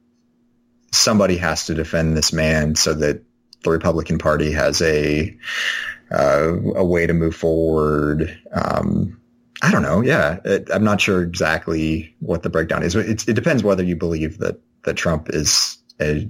somebody 0.93 1.37
has 1.37 1.65
to 1.65 1.73
defend 1.73 2.15
this 2.15 2.31
man 2.33 2.75
so 2.75 2.93
that 2.93 3.23
the 3.63 3.69
Republican 3.71 4.17
Party 4.17 4.51
has 4.51 4.81
a 4.81 5.35
uh, 6.11 6.53
a 6.75 6.85
way 6.85 7.07
to 7.07 7.13
move 7.13 7.35
forward. 7.35 8.37
Um, 8.51 9.19
I 9.61 9.71
don't 9.71 9.81
know. 9.81 10.01
Yeah, 10.01 10.39
it, 10.43 10.67
I'm 10.71 10.83
not 10.83 10.99
sure 11.01 11.23
exactly 11.23 12.13
what 12.19 12.43
the 12.43 12.49
breakdown 12.49 12.83
is. 12.83 12.95
It, 12.95 13.27
it 13.27 13.33
depends 13.33 13.63
whether 13.63 13.83
you 13.83 13.95
believe 13.95 14.37
that 14.39 14.59
that 14.83 14.95
Trump 14.95 15.29
is 15.29 15.77
a 16.01 16.29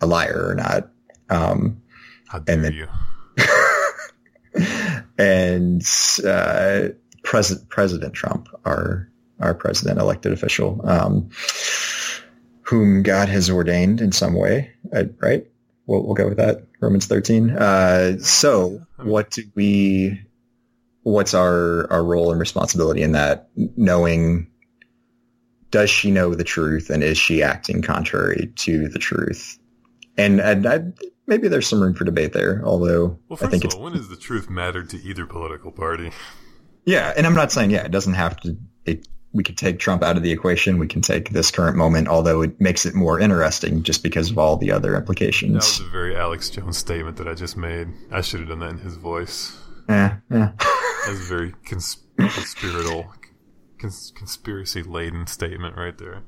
a 0.00 0.06
liar 0.06 0.48
or 0.48 0.54
not. 0.54 0.88
Um, 1.30 1.82
How 2.28 2.38
dare 2.40 2.56
and 2.56 2.64
then- 2.64 2.72
you? 2.72 2.88
and 5.18 5.82
uh, 6.26 6.88
President 7.22 7.68
President 7.68 8.14
Trump, 8.14 8.48
our 8.64 9.08
our 9.40 9.54
president 9.54 9.98
elected 9.98 10.32
official, 10.32 10.80
um, 10.84 11.28
whom 12.62 13.02
God 13.02 13.28
has 13.28 13.50
ordained 13.50 14.00
in 14.00 14.12
some 14.12 14.34
way, 14.34 14.72
uh, 14.94 15.04
right? 15.18 15.46
We'll, 15.86 16.04
we'll 16.04 16.14
go 16.14 16.28
with 16.28 16.38
that. 16.38 16.66
Romans 16.80 17.06
thirteen. 17.06 17.50
Uh, 17.50 18.18
so, 18.18 18.80
what 18.96 19.30
do 19.30 19.42
we? 19.54 20.20
What's 21.02 21.34
our 21.34 21.90
our 21.90 22.04
role 22.04 22.30
and 22.30 22.40
responsibility 22.40 23.02
in 23.02 23.12
that? 23.12 23.48
Knowing. 23.56 24.48
Does 25.70 25.88
she 25.88 26.10
know 26.10 26.34
the 26.34 26.44
truth, 26.44 26.90
and 26.90 27.02
is 27.02 27.16
she 27.16 27.42
acting 27.42 27.80
contrary 27.80 28.52
to 28.56 28.88
the 28.88 28.98
truth? 28.98 29.58
And 30.18 30.38
and 30.38 30.66
I, 30.66 30.80
maybe 31.26 31.48
there's 31.48 31.66
some 31.66 31.80
room 31.80 31.94
for 31.94 32.04
debate 32.04 32.32
there. 32.34 32.62
Although 32.64 33.18
Well, 33.28 33.36
I 33.36 33.36
first 33.36 33.50
think 33.50 33.64
of 33.64 33.68
it's 33.68 33.74
all, 33.74 33.82
when 33.84 33.94
has 33.94 34.08
the 34.08 34.16
truth 34.16 34.50
mattered 34.50 34.90
to 34.90 35.02
either 35.02 35.24
political 35.24 35.72
party? 35.72 36.12
Yeah, 36.84 37.12
and 37.16 37.26
I'm 37.26 37.34
not 37.34 37.52
saying 37.52 37.70
yeah, 37.70 37.84
it 37.84 37.90
doesn't 37.90 38.14
have 38.14 38.38
to. 38.40 38.56
It, 38.84 39.08
we 39.32 39.42
could 39.42 39.56
take 39.56 39.78
Trump 39.78 40.02
out 40.02 40.16
of 40.16 40.22
the 40.22 40.30
equation. 40.32 40.78
We 40.78 40.86
can 40.86 41.00
take 41.02 41.30
this 41.30 41.50
current 41.50 41.76
moment, 41.76 42.08
although 42.08 42.42
it 42.42 42.60
makes 42.60 42.84
it 42.86 42.94
more 42.94 43.18
interesting 43.18 43.82
just 43.82 44.02
because 44.02 44.30
of 44.30 44.38
all 44.38 44.56
the 44.56 44.70
other 44.72 44.92
That 44.92 44.98
implications. 44.98 45.54
was 45.54 45.80
a 45.80 45.90
very 45.90 46.14
Alex 46.16 46.50
Jones 46.50 46.76
statement 46.78 47.16
that 47.16 47.26
I 47.28 47.34
just 47.34 47.56
made. 47.56 47.88
I 48.10 48.20
should 48.20 48.40
have 48.40 48.48
done 48.50 48.60
that 48.60 48.70
in 48.70 48.78
his 48.78 48.96
voice. 48.96 49.56
yeah, 49.88 50.16
yeah. 50.30 50.52
That 50.58 51.06
was 51.08 51.20
a 51.20 51.24
very 51.34 51.52
cons- 51.64 51.98
conspiratorial, 52.18 53.12
cons- 53.78 54.12
conspiracy 54.14 54.82
laden 54.82 55.26
statement 55.26 55.76
right 55.76 55.96
there. 55.96 56.22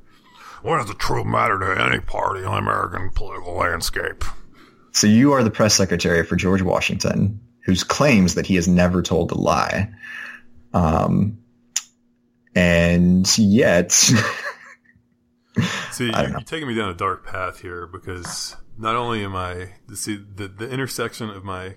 When 0.63 0.79
does 0.79 0.89
the 0.89 0.95
truth 0.95 1.27
matter 1.27 1.59
to 1.59 1.83
any 1.83 2.01
party 2.01 2.41
in 2.41 2.47
the 2.47 2.53
American 2.53 3.11
political 3.11 3.55
landscape? 3.55 4.25
so 4.93 5.07
you 5.09 5.33
are 5.33 5.43
the 5.43 5.51
press 5.51 5.75
secretary 5.75 6.25
for 6.25 6.37
George 6.37 6.63
Washington, 6.63 7.41
whose 7.67 7.83
claims 7.85 8.35
that 8.37 8.47
he 8.47 8.55
has 8.55 8.67
never 8.69 9.03
told 9.03 9.31
a 9.33 9.35
lie, 9.35 9.91
um, 10.73 11.37
and 12.55 13.39
yet, 13.39 13.93
See, 13.93 14.11
you're, 15.99 16.29
you're 16.29 16.41
taking 16.41 16.69
me 16.69 16.75
down 16.75 16.91
a 16.91 16.95
dark 16.95 17.27
path 17.27 17.61
here 17.61 17.87
because 17.87 18.57
not 18.77 18.97
only 18.97 19.25
am 19.25 19.37
I 19.37 19.71
see 19.95 20.17
the 20.17 20.49
the 20.49 20.69
intersection 20.69 21.31
of 21.31 21.45
my 21.45 21.77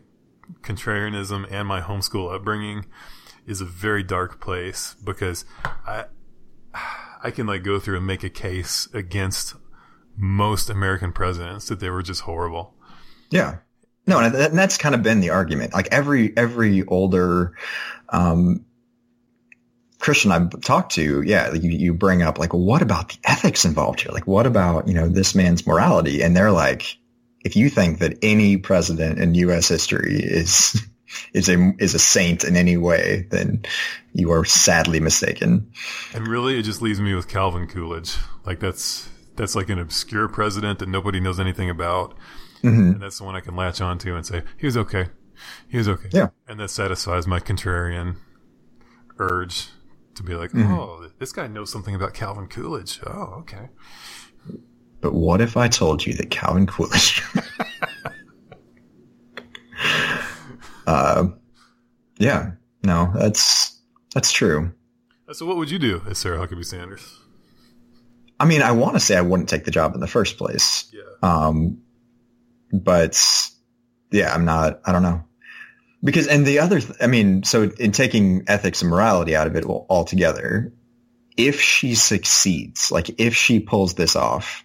contrarianism 0.61 1.45
and 1.51 1.67
my 1.67 1.81
homeschool 1.81 2.33
upbringing 2.33 2.85
is 3.45 3.61
a 3.61 3.65
very 3.65 4.03
dark 4.03 4.39
place 4.41 4.95
because 5.03 5.45
I 5.85 6.05
I 7.23 7.31
can 7.31 7.47
like 7.47 7.63
go 7.63 7.79
through 7.79 7.97
and 7.97 8.07
make 8.07 8.23
a 8.23 8.29
case 8.29 8.87
against 8.93 9.55
most 10.15 10.69
American 10.69 11.11
presidents 11.11 11.67
that 11.67 11.79
they 11.79 11.89
were 11.89 12.03
just 12.03 12.21
horrible. 12.21 12.75
Yeah. 13.29 13.57
No, 14.07 14.19
and 14.19 14.57
that's 14.57 14.77
kind 14.77 14.95
of 14.95 15.03
been 15.03 15.19
the 15.19 15.31
argument. 15.31 15.73
Like 15.73 15.89
every 15.91 16.35
every 16.37 16.83
older 16.85 17.53
um, 18.09 18.65
Christian 20.07 20.31
I've 20.31 20.61
talked 20.61 20.93
to, 20.93 21.21
yeah, 21.21 21.53
you, 21.53 21.69
you 21.69 21.93
bring 21.93 22.21
up 22.23 22.39
like, 22.39 22.53
well, 22.53 22.61
what 22.63 22.81
about 22.81 23.09
the 23.09 23.17
ethics 23.25 23.65
involved 23.65 23.99
here? 23.99 24.13
Like, 24.13 24.25
what 24.25 24.45
about, 24.45 24.87
you 24.87 24.93
know, 24.93 25.09
this 25.09 25.35
man's 25.35 25.67
morality? 25.67 26.21
And 26.21 26.33
they're 26.33 26.53
like, 26.53 26.97
if 27.41 27.57
you 27.57 27.69
think 27.69 27.99
that 27.99 28.17
any 28.21 28.55
president 28.55 29.19
in 29.19 29.35
U.S. 29.35 29.67
history 29.67 30.15
is 30.23 30.81
is 31.33 31.49
a 31.49 31.73
is 31.77 31.93
a 31.93 31.99
saint 31.99 32.45
in 32.45 32.55
any 32.55 32.77
way, 32.77 33.27
then 33.31 33.63
you 34.13 34.31
are 34.31 34.45
sadly 34.45 35.01
mistaken. 35.01 35.73
And 36.13 36.25
really, 36.25 36.57
it 36.57 36.63
just 36.63 36.81
leaves 36.81 37.01
me 37.01 37.13
with 37.13 37.27
Calvin 37.27 37.67
Coolidge. 37.67 38.15
Like 38.45 38.61
that's 38.61 39.09
that's 39.35 39.55
like 39.55 39.67
an 39.69 39.77
obscure 39.77 40.29
president 40.29 40.79
that 40.79 40.87
nobody 40.87 41.19
knows 41.19 41.37
anything 41.37 41.69
about, 41.69 42.13
Mm-hmm. 42.63 42.93
and 42.93 43.01
that's 43.01 43.17
the 43.17 43.25
one 43.25 43.35
I 43.35 43.41
can 43.41 43.57
latch 43.57 43.81
onto 43.81 44.15
and 44.15 44.25
say 44.25 44.41
he 44.57 44.65
was 44.67 44.77
okay, 44.77 45.09
he 45.67 45.77
was 45.77 45.89
okay. 45.89 46.09
Yeah. 46.13 46.29
and 46.47 46.59
that 46.61 46.69
satisfies 46.69 47.27
my 47.27 47.39
contrarian 47.41 48.15
urge 49.19 49.67
to 50.17 50.23
be 50.23 50.35
like, 50.35 50.51
Mm-hmm. 50.51 50.73
oh, 50.73 51.09
this 51.19 51.31
guy 51.31 51.47
knows 51.47 51.71
something 51.71 51.95
about 51.95 52.13
Calvin 52.13 52.47
Coolidge. 52.47 52.99
Oh, 53.05 53.35
okay. 53.39 53.69
But 55.01 55.13
what 55.13 55.41
if 55.41 55.57
I 55.57 55.67
told 55.67 56.05
you 56.05 56.13
that 56.15 56.29
Calvin 56.29 56.67
Coolidge? 56.67 57.21
uh, 60.87 61.27
yeah, 62.17 62.51
no, 62.83 63.11
that's 63.15 63.79
that's 64.13 64.31
true. 64.31 64.73
So, 65.31 65.45
what 65.45 65.57
would 65.57 65.69
you 65.69 65.79
do 65.79 66.01
as 66.09 66.17
Sarah 66.17 66.45
Huckabee 66.45 66.65
Sanders? 66.65 67.19
I 68.39 68.45
mean, 68.45 68.61
I 68.61 68.71
want 68.71 68.95
to 68.95 68.99
say 68.99 69.17
I 69.17 69.21
wouldn't 69.21 69.49
take 69.49 69.65
the 69.65 69.71
job 69.71 69.93
in 69.93 69.99
the 69.99 70.07
first 70.07 70.37
place. 70.37 70.91
Yeah. 70.93 71.01
Um, 71.21 71.79
but 72.71 73.19
yeah, 74.11 74.33
I'm 74.33 74.45
not, 74.45 74.79
I 74.85 74.91
don't 74.91 75.03
know. 75.03 75.23
Because, 76.07 76.27
and 76.27 76.45
the 76.45 76.59
other, 76.59 76.79
th- 76.79 76.95
I 77.01 77.07
mean, 77.07 77.43
so 77.43 77.63
in 77.63 77.91
taking 77.91 78.45
ethics 78.47 78.81
and 78.81 78.89
morality 78.89 79.35
out 79.35 79.45
of 79.45 79.57
it 79.57 79.65
al- 79.65 79.85
altogether, 79.89 80.71
if 81.35 81.59
she 81.59 81.95
succeeds, 81.95 82.93
like 82.93 83.19
if 83.19 83.35
she 83.35 83.59
pulls 83.59 83.95
this 83.95 84.15
off, 84.15 84.63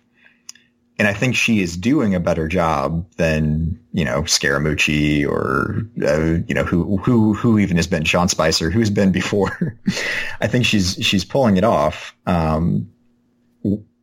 and 1.01 1.09
I 1.09 1.14
think 1.14 1.34
she 1.34 1.61
is 1.61 1.76
doing 1.76 2.14
a 2.14 2.20
better 2.20 2.47
job 2.47 3.11
than, 3.16 3.80
you 3.93 4.05
know, 4.05 4.22
Scaramucci 4.22 5.26
or, 5.26 5.88
uh, 6.01 6.45
you 6.47 6.55
know, 6.55 6.62
who, 6.62 6.99
who, 6.99 7.34
who 7.34 7.59
even 7.59 7.76
has 7.76 7.88
been 7.88 8.05
Sean 8.05 8.28
Spicer, 8.28 8.70
who's 8.70 8.90
been 8.90 9.11
before. 9.11 9.76
I 10.40 10.47
think 10.47 10.64
she's, 10.64 10.95
she's 11.01 11.24
pulling 11.24 11.57
it 11.57 11.64
off. 11.64 12.14
Um, 12.24 12.93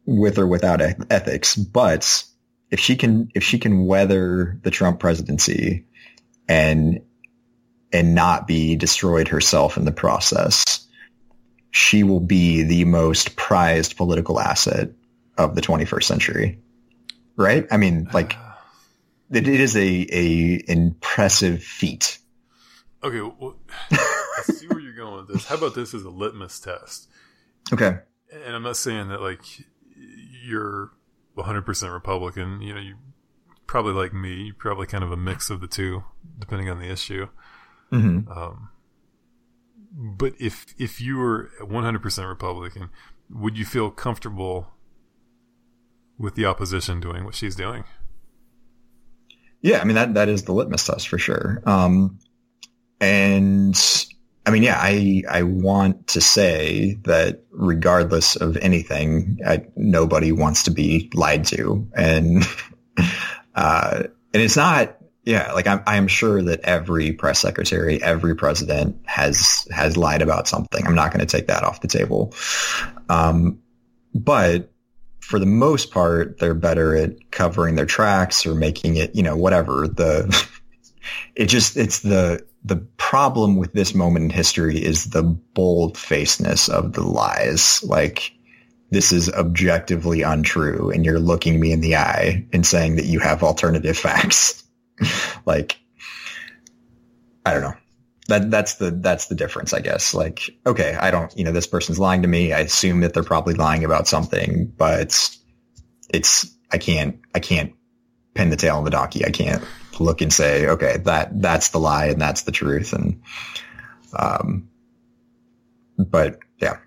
with 0.06 0.38
or 0.38 0.48
without 0.48 0.82
ethics. 1.10 1.56
But 1.56 2.26
if 2.70 2.82
she 2.82 2.98
can, 2.98 3.32
if 3.34 3.44
she 3.44 3.60
can 3.60 3.86
weather 3.86 4.60
the 4.62 4.72
Trump 4.72 5.00
presidency 5.00 5.86
and, 6.50 7.00
and 7.92 8.16
not 8.16 8.48
be 8.48 8.76
destroyed 8.76 9.28
herself 9.28 9.78
in 9.78 9.86
the 9.86 9.92
process, 9.92 10.88
she 11.72 12.04
will 12.04 12.20
be 12.20 12.64
the 12.64 12.86
most 12.86 13.36
prized 13.36 13.98
political 13.98 14.40
asset 14.40 14.90
of 15.38 15.56
the 15.56 15.62
21st 15.62 16.04
century. 16.04 16.60
Right? 17.36 17.66
I 17.72 17.78
mean, 17.78 18.10
like, 18.14 18.36
it, 19.32 19.48
it 19.48 19.60
is 19.60 19.76
a, 19.76 20.08
a 20.12 20.64
impressive 20.68 21.64
feat. 21.64 22.20
Okay, 23.04 23.22
well, 23.22 23.56
I 23.92 24.42
see 24.44 24.68
where 24.68 24.80
you're 24.80 24.96
going 24.96 25.26
with 25.26 25.34
this. 25.34 25.46
How 25.46 25.56
about 25.56 25.76
this 25.76 25.94
as 25.94 26.04
a 26.04 26.10
litmus 26.10 26.60
test? 26.60 27.08
Okay. 27.72 28.00
And 28.32 28.56
I'm 28.56 28.64
not 28.64 28.78
saying 28.78 29.10
that 29.10 29.22
like 29.22 29.42
you're 30.46 30.92
100% 31.38 31.94
Republican. 31.94 32.62
You 32.62 32.74
know, 32.74 32.82
you 32.82 32.96
probably 33.68 33.94
like 33.94 34.14
me. 34.14 34.46
You're 34.46 34.56
probably 34.56 34.88
kind 34.88 35.04
of 35.04 35.12
a 35.12 35.18
mix 35.18 35.50
of 35.50 35.62
the 35.62 35.68
two, 35.68 36.04
depending 36.38 36.70
on 36.70 36.80
the 36.80 36.90
issue. 36.90 37.28
Hmm 37.90 38.20
Um, 38.30 38.70
but 39.92 40.34
if 40.40 40.74
if 40.78 41.02
you 41.02 41.18
were 41.18 41.50
100% 41.62 42.30
Republican, 42.30 42.90
would 43.30 43.58
you 43.58 43.66
feel 43.66 43.90
comfortable 43.92 44.68
with 46.18 46.36
the 46.36 46.46
opposition 46.46 47.00
doing 47.00 47.26
what 47.26 47.36
she's 47.36 47.56
doing? 47.56 47.84
Yeah, 49.62 49.80
I 49.82 49.84
mean 49.84 49.96
that 49.96 50.14
that 50.14 50.30
is 50.30 50.44
the 50.44 50.54
litmus 50.54 50.86
test 50.86 51.08
for 51.08 51.18
sure. 51.18 51.62
Um, 51.66 52.20
and 53.02 53.78
I 54.46 54.52
mean, 54.52 54.64
yeah, 54.64 54.78
I 54.80 55.24
I 55.30 55.44
want 55.44 56.08
to 56.08 56.22
say 56.22 56.98
that 57.04 57.44
regardless 57.52 58.36
of 58.36 58.58
anything, 58.58 59.40
I, 59.46 59.66
nobody 59.76 60.32
wants 60.32 60.64
to 60.64 60.72
be 60.72 61.12
lied 61.14 61.46
to, 61.46 61.88
and 61.94 62.44
uh, 63.56 64.04
and 64.34 64.44
it's 64.44 64.56
not. 64.56 64.96
Yeah, 65.30 65.52
like 65.52 65.68
I'm 65.68 65.84
I'm 65.86 66.08
sure 66.08 66.42
that 66.42 66.62
every 66.62 67.14
press 67.14 67.38
secretary, 67.38 68.02
every 68.02 68.36
president 68.36 68.98
has 69.06 69.68
has 69.70 69.96
lied 69.96 70.24
about 70.24 70.48
something. 70.48 70.84
I'm 70.84 70.96
not 70.96 71.14
going 71.14 71.20
to 71.20 71.28
take 71.28 71.46
that 71.46 71.62
off 71.64 71.82
the 71.82 71.88
table. 71.88 72.34
Um, 73.10 73.60
but 74.16 74.72
for 75.20 75.38
the 75.38 75.46
most 75.46 75.92
part, 75.92 76.40
they're 76.40 76.56
better 76.56 76.96
at 76.96 77.30
covering 77.30 77.76
their 77.76 77.86
tracks 77.86 78.48
or 78.48 78.56
making 78.56 78.96
it, 78.96 79.16
you 79.16 79.22
know, 79.22 79.38
whatever. 79.38 79.88
The 79.88 80.50
it 81.36 81.46
just 81.46 81.78
it's 81.78 82.00
the 82.00 82.44
the 82.64 82.78
problem 82.98 83.56
with 83.58 83.72
this 83.74 83.94
moment 83.94 84.24
in 84.24 84.30
history 84.32 84.84
is 84.84 85.12
the 85.12 85.22
bold 85.22 85.96
facedness 85.96 86.70
of 86.70 86.94
the 86.94 87.04
lies. 87.04 87.84
Like 87.84 88.32
this 88.90 89.12
is 89.12 89.32
objectively 89.32 90.24
untrue, 90.24 90.90
and 90.90 91.06
you're 91.06 91.20
looking 91.20 91.60
me 91.60 91.72
in 91.72 91.82
the 91.82 91.98
eye 91.98 92.48
and 92.52 92.66
saying 92.66 92.96
that 92.96 93.06
you 93.06 93.20
have 93.20 93.44
alternative 93.44 93.96
facts. 94.10 94.64
like 95.46 95.80
I 97.46 97.54
don't 97.54 97.62
know. 97.62 97.76
That 98.28 98.52
that's 98.52 98.76
the 98.76 98.92
that's 98.92 99.26
the 99.26 99.36
difference, 99.36 99.74
I 99.74 99.80
guess. 99.80 100.14
Like, 100.14 100.52
okay, 100.66 100.96
I 100.96 101.10
don't, 101.10 101.36
you 101.36 101.44
know, 101.44 101.52
this 101.52 101.66
person's 101.66 102.00
lying 102.00 102.22
to 102.22 102.28
me. 102.28 102.54
I 102.54 102.60
assume 102.60 103.00
that 103.02 103.14
they're 103.14 103.24
probably 103.24 103.56
lying 103.56 103.84
about 103.84 104.08
something, 104.08 104.72
but 104.78 105.36
it's 106.14 106.56
I 106.72 106.78
can't 106.78 107.20
I 107.34 107.40
can't 107.40 107.74
pin 108.36 108.52
the 108.52 108.56
tail 108.56 108.78
on 108.78 108.84
the 108.84 108.92
donkey. 108.92 109.26
I 109.26 109.32
can't 109.32 109.64
look 110.00 110.22
and 110.22 110.32
say, 110.32 110.68
okay, 110.68 110.98
that 111.06 111.42
that's 111.42 111.70
the 111.70 111.80
lie 111.80 112.08
and 112.08 112.22
that's 112.22 112.44
the 112.44 112.52
truth. 112.52 112.94
And 112.94 113.22
um, 114.18 114.70
but 115.98 116.40
yeah, 116.60 116.78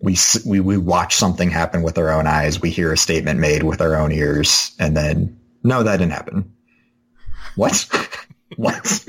we 0.00 0.16
we 0.46 0.60
we 0.60 0.78
watch 0.78 1.16
something 1.16 1.50
happen 1.50 1.82
with 1.82 1.98
our 1.98 2.10
own 2.10 2.28
eyes. 2.28 2.60
We 2.60 2.70
hear 2.70 2.92
a 2.92 2.96
statement 2.96 3.40
made 3.40 3.64
with 3.64 3.80
our 3.80 3.96
own 3.96 4.12
ears, 4.12 4.76
and 4.78 4.96
then 4.96 5.40
no, 5.64 5.82
that 5.82 5.96
didn't 5.96 6.12
happen. 6.12 6.54
What? 7.58 7.86
what? 8.56 9.04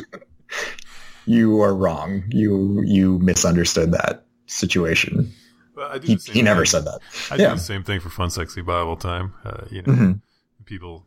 you 1.25 1.61
are 1.61 1.75
wrong. 1.75 2.23
You 2.29 2.81
you 2.85 3.19
misunderstood 3.19 3.91
that 3.91 4.25
situation. 4.47 5.31
Well, 5.75 5.89
I 5.91 5.97
do 5.99 6.07
He, 6.07 6.15
he 6.33 6.41
never 6.41 6.65
said 6.65 6.85
that. 6.85 6.99
I 7.31 7.37
do 7.37 7.43
the 7.43 7.57
same 7.57 7.83
thing 7.83 7.99
for 7.99 8.09
Fun 8.09 8.29
Sexy 8.29 8.61
Bible 8.61 8.97
Time. 8.97 9.33
Uh, 9.45 9.65
you 9.69 9.81
know, 9.83 9.93
Mhm. 9.93 10.21
people 10.65 11.05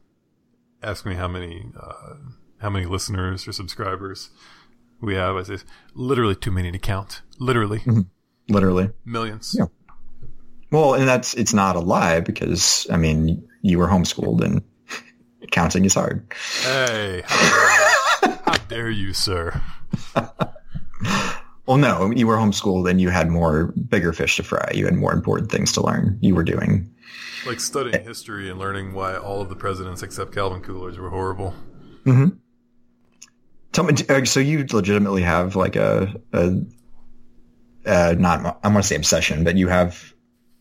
ask 0.82 1.05
me 1.05 1.14
how 1.14 1.28
many 1.28 1.66
uh, 1.78 2.14
how 2.59 2.70
many 2.70 2.86
listeners 2.86 3.47
or 3.49 3.53
subscribers 3.53 4.30
we 5.01 5.14
have. 5.14 5.36
I 5.36 5.43
say 5.43 5.59
literally 5.95 6.36
too 6.36 6.53
many 6.53 6.70
to 6.72 6.78
count. 6.78 7.22
Literally 7.38 7.82
Literally. 8.49 8.90
millions. 9.05 9.55
Yeah. 9.59 9.66
Well, 10.70 10.95
and 10.95 11.07
that's 11.09 11.34
it's 11.34 11.53
not 11.53 11.76
a 11.76 11.80
lie 11.80 12.20
because 12.20 12.86
I 12.90 12.97
mean 12.97 13.49
you 13.62 13.78
were 13.78 13.88
homeschooled 13.88 14.43
and 14.45 14.62
counting 15.51 15.84
is 15.84 15.95
hard. 15.95 16.26
Hey, 16.62 17.22
how 17.26 17.51
dare, 17.51 18.30
you. 18.30 18.38
how 18.45 18.57
dare 18.68 18.90
you, 18.90 19.12
sir? 19.12 19.61
Well, 21.66 21.76
no, 21.76 22.11
you 22.11 22.26
were 22.26 22.36
homeschooled 22.36 22.90
and 22.90 23.01
you 23.01 23.11
had 23.11 23.30
more 23.30 23.66
bigger 23.88 24.12
fish 24.12 24.36
to 24.36 24.43
fry. 24.43 24.72
You 24.74 24.84
had 24.84 24.95
more 24.95 25.12
important 25.12 25.51
things 25.51 25.72
to 25.72 25.80
learn. 25.80 26.18
You 26.20 26.34
were 26.34 26.43
doing. 26.43 26.93
Like 27.47 27.61
studying 27.61 28.05
history 28.05 28.51
and 28.51 28.59
learning 28.59 28.95
why 28.95 29.16
all 29.16 29.40
of 29.40 29.49
the 29.49 29.57
presidents 29.57 30.03
except 30.03 30.32
Calvin 30.32 30.61
Coolidge 30.61 30.99
were 30.99 31.11
horrible. 31.11 31.55
hmm 32.05 32.28
Tell 33.70 33.84
me, 33.84 33.95
uh, 34.09 34.24
so 34.24 34.38
you 34.38 34.66
legitimately 34.70 35.22
have 35.22 35.57
like 35.57 35.76
a, 35.76 36.14
a 36.34 36.61
uh, 37.86 38.14
not 38.18 38.59
I 38.62 38.68
want 38.68 38.82
to 38.82 38.86
say 38.86 38.97
obsession, 38.97 39.45
but 39.45 39.57
you 39.57 39.68
have 39.68 40.11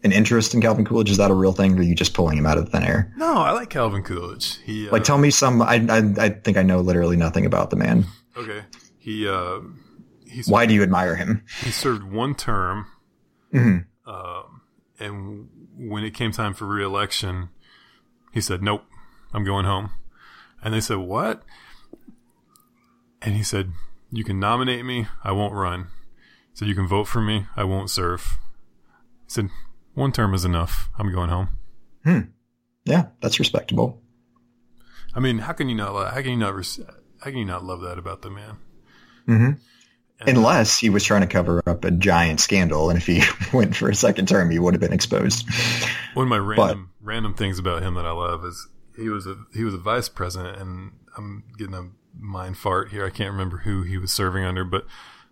an 0.04 0.12
interest 0.12 0.54
in 0.54 0.62
Calvin 0.62 0.84
Coolidge. 0.86 1.10
Is 1.12 1.18
that 1.18 1.30
a 1.32 1.34
real 1.36 1.54
thing, 1.54 1.76
or 1.76 1.80
are 1.80 1.84
you 1.84 1.95
just 1.95 2.14
pulling 2.14 2.38
him 2.38 2.45
out 2.45 2.58
of 2.58 2.70
thin 2.70 2.84
air? 2.84 3.14
No, 3.18 3.34
I 3.38 3.52
like 3.52 3.70
Calvin 3.70 4.04
Coolidge. 4.04 4.58
He 4.64 4.88
uh, 4.88 4.91
Like, 4.91 5.04
tell 5.04 5.18
me 5.18 5.30
some. 5.32 5.62
I, 5.62 5.76
I 5.89 6.26
I 6.26 6.30
think 6.30 6.58
I 6.58 6.64
know 6.64 6.82
literally 6.82 7.18
nothing 7.18 7.45
about 7.45 7.70
the 7.70 7.76
man. 7.76 8.06
okay. 8.38 8.62
He 8.97 9.28
uh, 9.28 9.60
he 10.26 10.43
Why 10.47 10.66
do 10.66 10.74
you 10.74 10.82
admire 10.84 11.16
him? 11.16 11.43
he 11.64 11.72
served 11.72 12.04
one 12.04 12.36
term, 12.36 12.86
Mhm. 13.54 13.86
um, 14.06 14.62
and 14.99 15.49
when 15.78 16.04
it 16.04 16.14
came 16.14 16.32
time 16.32 16.54
for 16.54 16.66
re-election, 16.66 17.49
he 18.32 18.39
said, 18.41 18.62
"Nope, 18.62 18.84
I'm 19.34 19.43
going 19.43 19.66
home." 19.66 19.89
And 20.64 20.74
they 20.74 20.80
said, 20.82 20.97
"What?" 20.97 21.43
And 23.22 23.36
he 23.36 23.43
said, 23.43 23.72
"You 24.12 24.24
can 24.24 24.39
nominate 24.39 24.86
me, 24.86 25.08
I 25.24 25.32
won't 25.32 25.54
run. 25.54 25.88
So 26.54 26.66
you 26.66 26.76
can 26.76 26.88
vote 26.88 27.06
for 27.08 27.22
me, 27.22 27.45
I 27.56 27.64
won't 27.64 27.89
serve." 27.89 28.38
He 29.26 29.30
said, 29.30 29.49
"One 29.94 30.12
term 30.12 30.34
is 30.34 30.46
enough. 30.46 30.89
I'm 30.98 31.12
going 31.12 31.30
home." 31.30 31.50
Hmm. 32.04 32.20
Yeah, 32.86 33.08
that's 33.22 33.39
respectable. 33.39 34.02
I 35.14 35.20
mean, 35.20 35.39
how 35.39 35.54
can 35.54 35.70
you 35.70 35.76
not? 35.76 36.14
How 36.14 36.22
can 36.22 36.32
you 36.32 36.38
not? 36.38 36.54
How 37.20 37.30
can 37.30 37.38
you 37.38 37.46
not 37.46 37.64
love 37.64 37.82
that 37.82 37.98
about 37.98 38.22
the 38.22 38.30
man? 38.30 38.58
Mm-hmm. 39.28 39.52
Unless 40.28 40.78
he 40.78 40.89
was 40.89 41.04
trying 41.04 41.22
to 41.22 41.28
cover 41.28 41.64
up 41.68 41.84
a 41.84 41.92
giant 41.92 42.39
scandal, 42.39 42.89
and 42.89 42.98
if 42.98 43.08
he 43.08 43.24
went 43.54 43.76
for 43.76 43.89
a 43.89 43.96
second 43.96 44.28
term, 44.28 44.52
he 44.52 44.60
would 44.60 44.74
have 44.74 44.82
been 44.82 44.94
exposed. 44.94 45.48
One 46.14 46.26
of 46.26 46.30
my 46.30 46.38
random 46.38 46.89
but, 47.00 47.08
random 47.08 47.34
things 47.34 47.60
about 47.60 47.82
him 47.82 47.96
that 47.96 48.06
I 48.06 48.12
love 48.12 48.46
is 48.46 48.68
he 48.96 49.10
was 49.10 49.26
a 49.26 49.38
he 49.54 49.64
was 49.64 49.74
a 49.74 49.80
vice 49.80 50.10
president, 50.10 50.58
and 50.58 50.92
I'm 51.18 51.44
getting 51.58 51.74
a 51.74 51.89
mind 52.18 52.58
fart 52.58 52.92
here. 52.92 53.06
I 53.06 53.10
can't 53.10 53.32
remember 53.32 53.60
who 53.60 53.84
he 53.84 53.98
was 53.98 54.12
serving 54.12 54.44
under, 54.44 54.64
but 54.64 54.86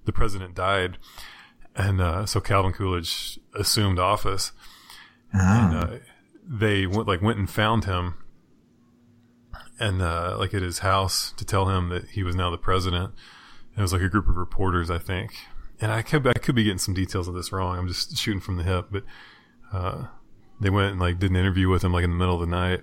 the 0.05 0.11
president 0.11 0.55
died, 0.55 0.97
and 1.79 2.01
uh, 2.01 2.25
so 2.25 2.39
Calvin 2.39 2.73
Coolidge 2.73 3.39
assumed 3.55 3.99
office, 3.99 4.51
oh. 5.33 5.39
and 5.39 5.75
uh, 5.75 5.97
they 6.47 6.85
went 6.85 7.07
like 7.07 7.21
went 7.21 7.39
and 7.39 7.49
found 7.49 7.85
him, 7.85 8.15
and 9.79 10.01
uh, 10.01 10.35
like 10.37 10.53
at 10.53 10.61
his 10.61 10.79
house 10.79 11.31
to 11.37 11.45
tell 11.45 11.69
him 11.69 11.89
that 11.89 12.09
he 12.09 12.23
was 12.23 12.35
now 12.35 12.49
the 12.49 12.57
president 12.57 13.13
it 13.79 13.81
was 13.81 13.93
like 13.93 14.01
a 14.01 14.09
group 14.09 14.27
of 14.27 14.35
reporters, 14.35 14.91
I 14.91 14.97
think. 14.97 15.33
And 15.79 15.91
I 15.91 16.01
could 16.01 16.27
I 16.27 16.33
could 16.33 16.55
be 16.55 16.65
getting 16.65 16.79
some 16.79 16.93
details 16.93 17.29
of 17.29 17.33
this 17.33 17.53
wrong. 17.53 17.77
I'm 17.77 17.87
just 17.87 18.17
shooting 18.17 18.41
from 18.41 18.57
the 18.57 18.63
hip, 18.63 18.87
but 18.91 19.03
uh, 19.71 20.07
they 20.59 20.69
went 20.69 20.91
and 20.91 20.99
like 20.99 21.19
did 21.19 21.31
an 21.31 21.37
interview 21.37 21.69
with 21.69 21.83
him 21.83 21.93
like 21.93 22.03
in 22.03 22.09
the 22.09 22.17
middle 22.17 22.35
of 22.35 22.41
the 22.41 22.47
night. 22.47 22.81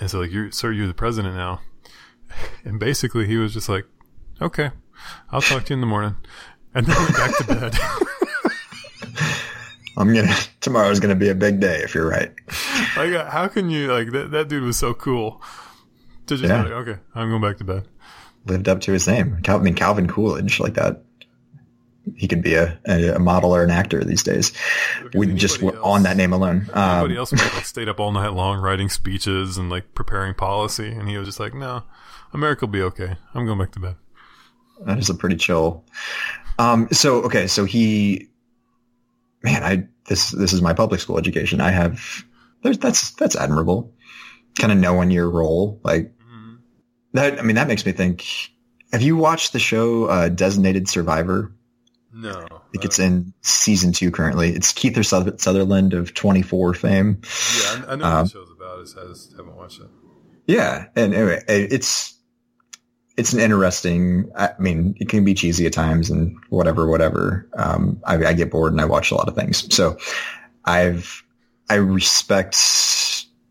And 0.00 0.10
so 0.10 0.18
like, 0.18 0.32
you're 0.32 0.50
sir, 0.50 0.72
you're 0.72 0.88
the 0.88 0.94
president 0.94 1.36
now. 1.36 1.60
And 2.64 2.78
basically, 2.78 3.26
he 3.26 3.38
was 3.38 3.52
just 3.52 3.68
like, 3.68 3.86
"Okay, 4.40 4.70
I'll 5.32 5.40
talk 5.40 5.64
to 5.64 5.70
you 5.70 5.74
in 5.74 5.80
the 5.80 5.86
morning," 5.86 6.16
and 6.74 6.86
then 6.86 6.96
went 6.96 7.16
back 7.16 7.36
to 7.38 7.44
bed. 7.44 7.78
I'm 9.96 10.14
gonna 10.14 10.34
tomorrow's 10.60 11.00
gonna 11.00 11.14
be 11.14 11.28
a 11.28 11.34
big 11.34 11.60
day 11.60 11.80
if 11.82 11.94
you're 11.94 12.08
right. 12.08 12.32
Like, 12.96 13.26
how 13.28 13.48
can 13.48 13.70
you 13.70 13.92
like 13.92 14.12
that? 14.12 14.30
That 14.30 14.48
dude 14.48 14.62
was 14.62 14.78
so 14.78 14.94
cool. 14.94 15.42
To 16.26 16.36
just 16.36 16.48
yeah. 16.48 16.62
like, 16.62 16.72
okay, 16.72 16.96
I'm 17.14 17.28
going 17.28 17.42
back 17.42 17.58
to 17.58 17.64
bed 17.64 17.86
lived 18.46 18.68
up 18.68 18.80
to 18.82 18.92
his 18.92 19.06
name. 19.06 19.40
Cal- 19.42 19.58
I 19.58 19.62
mean, 19.62 19.74
Calvin 19.74 20.08
Coolidge, 20.08 20.60
like 20.60 20.74
that. 20.74 21.02
He 22.16 22.26
could 22.26 22.42
be 22.42 22.54
a, 22.54 22.78
a, 22.86 23.18
model 23.18 23.54
or 23.54 23.62
an 23.62 23.70
actor 23.70 24.02
these 24.02 24.22
days. 24.22 24.52
we 25.14 25.32
just 25.34 25.62
else, 25.62 25.76
on 25.82 26.02
that 26.04 26.16
name 26.16 26.32
alone. 26.32 26.62
Anybody 26.74 27.14
um, 27.14 27.18
else 27.18 27.32
might 27.32 27.52
like 27.54 27.66
stayed 27.66 27.88
up 27.88 28.00
all 28.00 28.10
night 28.10 28.32
long 28.32 28.58
writing 28.58 28.88
speeches 28.88 29.58
and 29.58 29.70
like 29.70 29.94
preparing 29.94 30.34
policy, 30.34 30.88
and 30.88 31.08
he 31.08 31.18
was 31.18 31.28
just 31.28 31.38
like, 31.38 31.54
"No, 31.54 31.84
America 32.32 32.64
will 32.64 32.72
be 32.72 32.82
okay. 32.82 33.16
I'm 33.34 33.44
going 33.44 33.58
back 33.58 33.72
to 33.72 33.80
bed." 33.80 33.96
That 34.86 34.98
is 34.98 35.10
a 35.10 35.14
pretty 35.14 35.36
chill. 35.36 35.84
Um, 36.58 36.88
so 36.92 37.22
okay, 37.22 37.46
so 37.46 37.64
he, 37.64 38.28
man, 39.42 39.62
I 39.62 39.88
this 40.06 40.30
this 40.30 40.52
is 40.52 40.60
my 40.60 40.74
public 40.74 41.00
school 41.00 41.18
education. 41.18 41.60
I 41.60 41.70
have 41.70 42.24
there's 42.62 42.78
that's 42.78 43.12
that's 43.12 43.36
admirable. 43.36 43.94
Kind 44.58 44.72
of 44.72 44.78
knowing 44.78 45.10
your 45.10 45.30
role, 45.30 45.80
like 45.84 46.12
that 47.12 47.38
I 47.38 47.42
mean, 47.42 47.56
that 47.56 47.68
makes 47.68 47.84
me 47.84 47.92
think. 47.92 48.26
Have 48.92 49.02
you 49.02 49.16
watched 49.16 49.52
the 49.52 49.58
show 49.58 50.06
uh, 50.06 50.28
Designated 50.28 50.88
Survivor? 50.88 51.52
No. 52.12 52.44
I 52.50 52.58
think 52.72 52.84
it's 52.84 52.98
in 52.98 53.32
season 53.42 53.92
two 53.92 54.10
currently. 54.10 54.50
It's 54.50 54.72
Kiefer 54.72 55.04
Sutherland 55.38 55.94
of 55.94 56.12
24 56.12 56.74
fame. 56.74 57.20
Yeah, 57.62 57.84
I, 57.86 57.92
I 57.92 57.96
know 57.96 58.04
um, 58.04 58.12
what 58.12 58.22
the 58.24 58.28
show's 58.30 58.50
about. 58.50 58.78
I 58.78 59.08
just 59.08 59.36
haven't 59.36 59.56
watched 59.56 59.80
it. 59.80 59.86
Yeah, 60.46 60.86
and 60.96 61.14
anyway, 61.14 61.42
it's 61.46 62.14
it's 63.20 63.34
an 63.34 63.40
interesting. 63.40 64.30
I 64.34 64.50
mean, 64.58 64.96
it 64.98 65.10
can 65.10 65.26
be 65.26 65.34
cheesy 65.34 65.66
at 65.66 65.74
times 65.74 66.08
and 66.08 66.38
whatever, 66.48 66.88
whatever. 66.88 67.46
Um, 67.52 68.00
I, 68.06 68.14
I 68.24 68.32
get 68.32 68.50
bored 68.50 68.72
and 68.72 68.80
I 68.80 68.86
watch 68.86 69.10
a 69.10 69.14
lot 69.14 69.28
of 69.28 69.34
things. 69.34 69.72
So, 69.74 69.98
I've 70.64 71.22
I 71.68 71.74
respect 71.74 72.56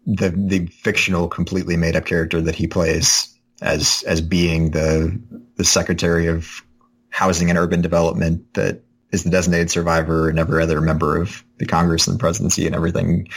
the 0.07 0.29
the 0.31 0.65
fictional, 0.65 1.27
completely 1.27 1.77
made 1.77 1.95
up 1.95 2.05
character 2.05 2.41
that 2.41 2.55
he 2.55 2.65
plays 2.65 3.37
as 3.61 4.03
as 4.07 4.21
being 4.21 4.71
the 4.71 5.21
the 5.55 5.63
Secretary 5.63 6.27
of 6.27 6.63
Housing 7.11 7.51
and 7.51 7.59
Urban 7.59 7.81
Development 7.81 8.51
that 8.55 8.81
is 9.11 9.23
the 9.23 9.29
designated 9.29 9.69
survivor 9.69 10.29
and 10.29 10.39
every 10.39 10.63
other 10.63 10.81
member 10.81 11.21
of 11.21 11.43
the 11.57 11.65
Congress 11.65 12.07
and 12.07 12.15
the 12.15 12.19
presidency 12.19 12.65
and 12.65 12.75
everything 12.75 13.27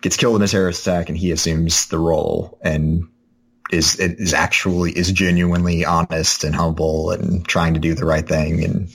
gets 0.00 0.16
killed 0.16 0.36
in 0.36 0.42
a 0.42 0.48
terrorist 0.48 0.86
attack 0.86 1.08
and 1.10 1.18
he 1.18 1.30
assumes 1.32 1.86
the 1.88 1.98
role 1.98 2.58
and 2.62 3.08
is 3.70 3.96
is 3.96 4.32
actually 4.32 4.92
is 4.92 5.10
genuinely 5.12 5.84
honest 5.84 6.44
and 6.44 6.54
humble 6.54 7.10
and 7.10 7.46
trying 7.46 7.74
to 7.74 7.80
do 7.80 7.94
the 7.94 8.04
right 8.04 8.26
thing 8.26 8.64
and 8.64 8.88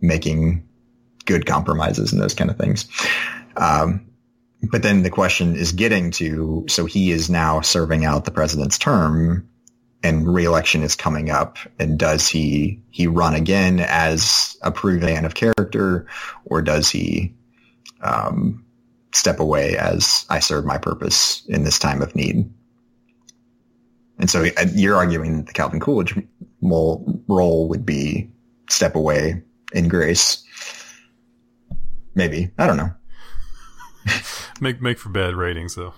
making 0.00 0.66
good 1.24 1.46
compromises 1.46 2.12
and 2.12 2.20
those 2.20 2.34
kind 2.34 2.50
of 2.50 2.56
things. 2.56 2.86
Um, 3.56 4.06
but 4.70 4.82
then 4.82 5.02
the 5.02 5.10
question 5.10 5.56
is 5.56 5.72
getting 5.72 6.10
to 6.12 6.64
so 6.68 6.86
he 6.86 7.10
is 7.10 7.28
now 7.28 7.60
serving 7.60 8.04
out 8.04 8.24
the 8.24 8.30
president's 8.30 8.78
term 8.78 9.48
and 10.02 10.32
reelection 10.32 10.82
is 10.82 10.96
coming 10.96 11.30
up 11.30 11.58
and 11.78 11.98
does 11.98 12.28
he 12.28 12.82
he 12.90 13.06
run 13.06 13.34
again 13.34 13.80
as 13.80 14.56
a 14.62 14.70
proven 14.70 15.06
man 15.06 15.24
of 15.24 15.34
character 15.34 16.06
or 16.44 16.62
does 16.62 16.90
he 16.90 17.34
um, 18.00 18.64
step 19.12 19.40
away 19.40 19.76
as 19.76 20.26
I 20.28 20.40
serve 20.40 20.64
my 20.64 20.78
purpose 20.78 21.44
in 21.46 21.64
this 21.64 21.78
time 21.78 22.02
of 22.02 22.14
need? 22.14 22.50
And 24.18 24.30
so 24.30 24.44
uh, 24.44 24.66
you're 24.74 24.96
arguing 24.96 25.38
that 25.38 25.46
the 25.46 25.52
Calvin 25.52 25.80
Coolidge 25.80 26.14
role 26.60 27.68
would 27.68 27.84
be 27.84 28.30
step 28.68 28.94
away 28.94 29.42
in 29.72 29.88
grace. 29.88 30.44
Maybe. 32.14 32.50
I 32.58 32.66
don't 32.66 32.76
know. 32.76 32.90
make 34.60 34.80
make 34.80 34.98
for 34.98 35.08
bad 35.08 35.34
ratings 35.34 35.74
though 35.74 35.94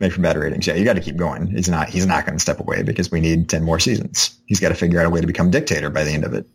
Make 0.00 0.14
for 0.14 0.22
bad 0.22 0.38
ratings. 0.38 0.66
Yeah, 0.66 0.74
you 0.74 0.84
got 0.84 0.94
to 0.94 1.00
keep 1.00 1.16
going. 1.16 1.46
He's 1.48 1.68
not 1.68 1.90
he's 1.90 2.06
not 2.06 2.24
going 2.24 2.38
to 2.38 2.42
step 2.42 2.58
away 2.58 2.82
because 2.82 3.10
we 3.10 3.20
need 3.20 3.50
ten 3.50 3.62
more 3.62 3.78
seasons. 3.78 4.34
He's 4.46 4.58
got 4.58 4.70
to 4.70 4.74
figure 4.74 4.98
out 4.98 5.04
a 5.04 5.10
way 5.10 5.20
to 5.20 5.26
become 5.26 5.50
dictator 5.50 5.90
by 5.90 6.04
the 6.04 6.10
end 6.10 6.24
of 6.24 6.32
it. 6.32 6.46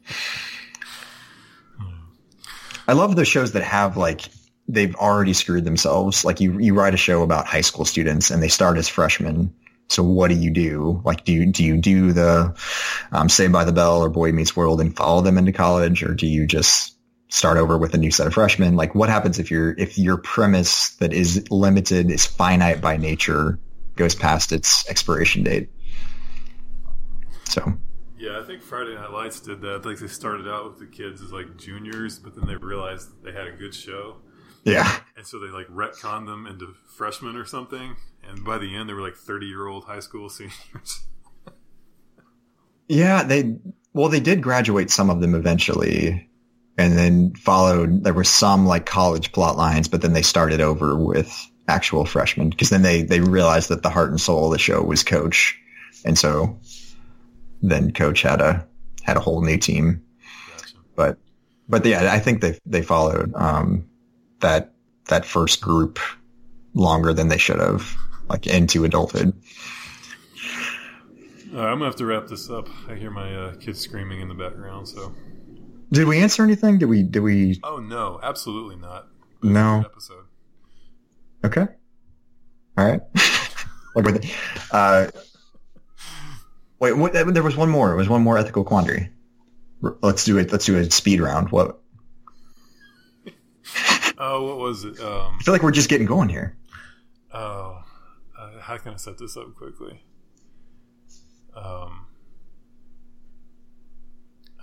I 2.87 2.93
love 2.93 3.15
those 3.15 3.27
shows 3.27 3.51
that 3.51 3.61
have 3.61 3.97
like 3.97 4.21
they've 4.67 4.95
already 4.95 5.33
screwed 5.33 5.63
themselves. 5.63 6.25
Like 6.25 6.41
you 6.41 6.57
you 6.59 6.73
write 6.73 6.95
a 6.95 6.97
show 6.97 7.21
about 7.21 7.45
high 7.45 7.61
school 7.61 7.85
students 7.85 8.31
and 8.31 8.41
they 8.41 8.47
start 8.47 8.79
as 8.79 8.87
freshmen. 8.87 9.53
So 9.87 10.03
what 10.03 10.29
do 10.29 10.35
you 10.35 10.51
do? 10.51 11.01
Like 11.05 11.25
do 11.25 11.31
you 11.31 11.51
do 11.51 11.63
you 11.63 11.77
do 11.77 12.11
the 12.11 12.59
um, 13.11 13.29
Saved 13.29 13.53
by 13.53 13.65
the 13.65 13.71
Bell 13.71 14.03
or 14.03 14.09
Boy 14.09 14.31
Meets 14.31 14.55
World 14.55 14.81
and 14.81 14.95
follow 14.95 15.21
them 15.21 15.37
into 15.37 15.51
college, 15.51 16.03
or 16.03 16.13
do 16.13 16.27
you 16.27 16.47
just 16.47 16.95
start 17.35 17.57
over 17.57 17.77
with 17.77 17.93
a 17.93 17.97
new 17.97 18.11
set 18.11 18.27
of 18.27 18.33
freshmen. 18.33 18.75
Like 18.75 18.95
what 18.95 19.09
happens 19.09 19.39
if 19.39 19.51
your 19.51 19.71
if 19.77 19.97
your 19.97 20.17
premise 20.17 20.91
that 20.95 21.13
is 21.13 21.49
limited, 21.51 22.09
is 22.09 22.25
finite 22.25 22.81
by 22.81 22.97
nature, 22.97 23.59
goes 23.95 24.15
past 24.15 24.51
its 24.51 24.89
expiration 24.89 25.43
date? 25.43 25.69
So 27.43 27.73
yeah, 28.17 28.39
I 28.39 28.43
think 28.43 28.61
Friday 28.61 28.95
Night 28.95 29.11
Lights 29.11 29.39
did 29.39 29.61
that. 29.61 29.85
Like 29.85 29.99
they 29.99 30.07
started 30.07 30.47
out 30.47 30.65
with 30.65 30.79
the 30.79 30.85
kids 30.85 31.21
as 31.21 31.31
like 31.31 31.57
juniors, 31.57 32.19
but 32.19 32.35
then 32.35 32.47
they 32.47 32.55
realized 32.55 33.09
they 33.23 33.31
had 33.31 33.47
a 33.47 33.51
good 33.51 33.73
show. 33.73 34.17
Yeah. 34.63 34.99
And 35.15 35.27
so 35.27 35.39
they 35.39 35.47
like 35.47 35.67
retconned 35.67 36.25
them 36.25 36.47
into 36.47 36.73
freshmen 36.95 37.35
or 37.35 37.45
something. 37.45 37.95
And 38.29 38.43
by 38.43 38.57
the 38.57 38.75
end, 38.75 38.89
they 38.89 38.93
were 38.93 39.01
like 39.01 39.15
30 39.15 39.45
year 39.45 39.67
old 39.67 39.85
high 39.85 39.99
school 39.99 40.29
seniors. 40.29 41.05
yeah, 42.87 43.23
they, 43.23 43.57
well, 43.93 44.09
they 44.09 44.19
did 44.19 44.41
graduate 44.41 44.89
some 44.91 45.09
of 45.09 45.21
them 45.21 45.35
eventually 45.35 46.29
and 46.77 46.97
then 46.97 47.33
followed 47.35 48.03
there 48.03 48.13
were 48.13 48.23
some 48.23 48.65
like 48.65 48.85
college 48.85 49.31
plot 49.31 49.57
lines 49.57 49.87
but 49.87 50.01
then 50.01 50.13
they 50.13 50.21
started 50.21 50.61
over 50.61 50.95
with 50.95 51.49
actual 51.67 52.05
freshmen 52.05 52.49
because 52.49 52.69
then 52.69 52.81
they 52.81 53.01
they 53.03 53.19
realized 53.19 53.69
that 53.69 53.81
the 53.81 53.89
heart 53.89 54.09
and 54.09 54.21
soul 54.21 54.45
of 54.45 54.51
the 54.51 54.59
show 54.59 54.81
was 54.81 55.03
coach 55.03 55.59
and 56.03 56.17
so 56.17 56.59
then 57.61 57.91
coach 57.91 58.21
had 58.21 58.41
a 58.41 58.65
had 59.03 59.17
a 59.17 59.21
whole 59.21 59.41
new 59.41 59.57
team 59.57 60.03
gotcha. 60.51 60.75
but 60.95 61.17
but 61.67 61.85
yeah 61.85 62.11
i 62.13 62.19
think 62.19 62.41
they 62.41 62.57
they 62.65 62.81
followed 62.81 63.33
um 63.35 63.87
that 64.39 64.73
that 65.05 65.25
first 65.25 65.61
group 65.61 65.99
longer 66.73 67.13
than 67.13 67.29
they 67.29 67.37
should 67.37 67.59
have 67.59 67.95
like 68.29 68.47
into 68.47 68.85
adulthood 68.85 69.33
uh, 71.53 71.59
i'm 71.59 71.77
gonna 71.77 71.85
have 71.85 71.95
to 71.95 72.05
wrap 72.05 72.27
this 72.27 72.49
up 72.49 72.67
i 72.89 72.95
hear 72.95 73.11
my 73.11 73.35
uh, 73.35 73.55
kids 73.55 73.79
screaming 73.79 74.21
in 74.21 74.27
the 74.27 74.35
background 74.35 74.87
so 74.87 75.13
did 75.91 76.07
we 76.07 76.19
answer 76.19 76.43
anything? 76.43 76.77
Did 76.79 76.87
we? 76.87 77.03
Did 77.03 77.19
we? 77.19 77.59
Oh 77.63 77.77
no, 77.77 78.19
absolutely 78.21 78.75
not. 78.75 79.07
No 79.43 79.83
episode. 79.85 80.25
Okay. 81.43 81.67
All 82.77 82.85
right. 82.85 83.01
like 83.95 84.25
uh, 84.71 85.07
wait, 86.79 86.93
what, 86.93 87.13
there 87.13 87.43
was 87.43 87.55
one 87.55 87.69
more. 87.69 87.87
There 87.87 87.95
was 87.95 88.09
one 88.09 88.23
more 88.23 88.37
ethical 88.37 88.63
quandary. 88.63 89.11
Let's 90.01 90.25
do 90.25 90.37
it. 90.37 90.51
Let's 90.51 90.65
do 90.65 90.77
a 90.77 90.89
speed 90.89 91.21
round. 91.21 91.49
What? 91.49 91.79
Oh, 94.17 94.47
what 94.47 94.57
was 94.59 94.85
it? 94.85 94.97
Um, 95.01 95.35
I 95.37 95.43
feel 95.43 95.53
like 95.53 95.61
we're 95.61 95.71
just 95.71 95.89
getting 95.89 96.07
going 96.07 96.29
here. 96.29 96.55
Oh, 97.33 97.83
how 98.65 98.77
can 98.77 98.93
I 98.93 98.97
set 98.97 99.17
this 99.17 99.37
up 99.37 99.55
quickly? 99.55 100.03
Um, 101.55 102.07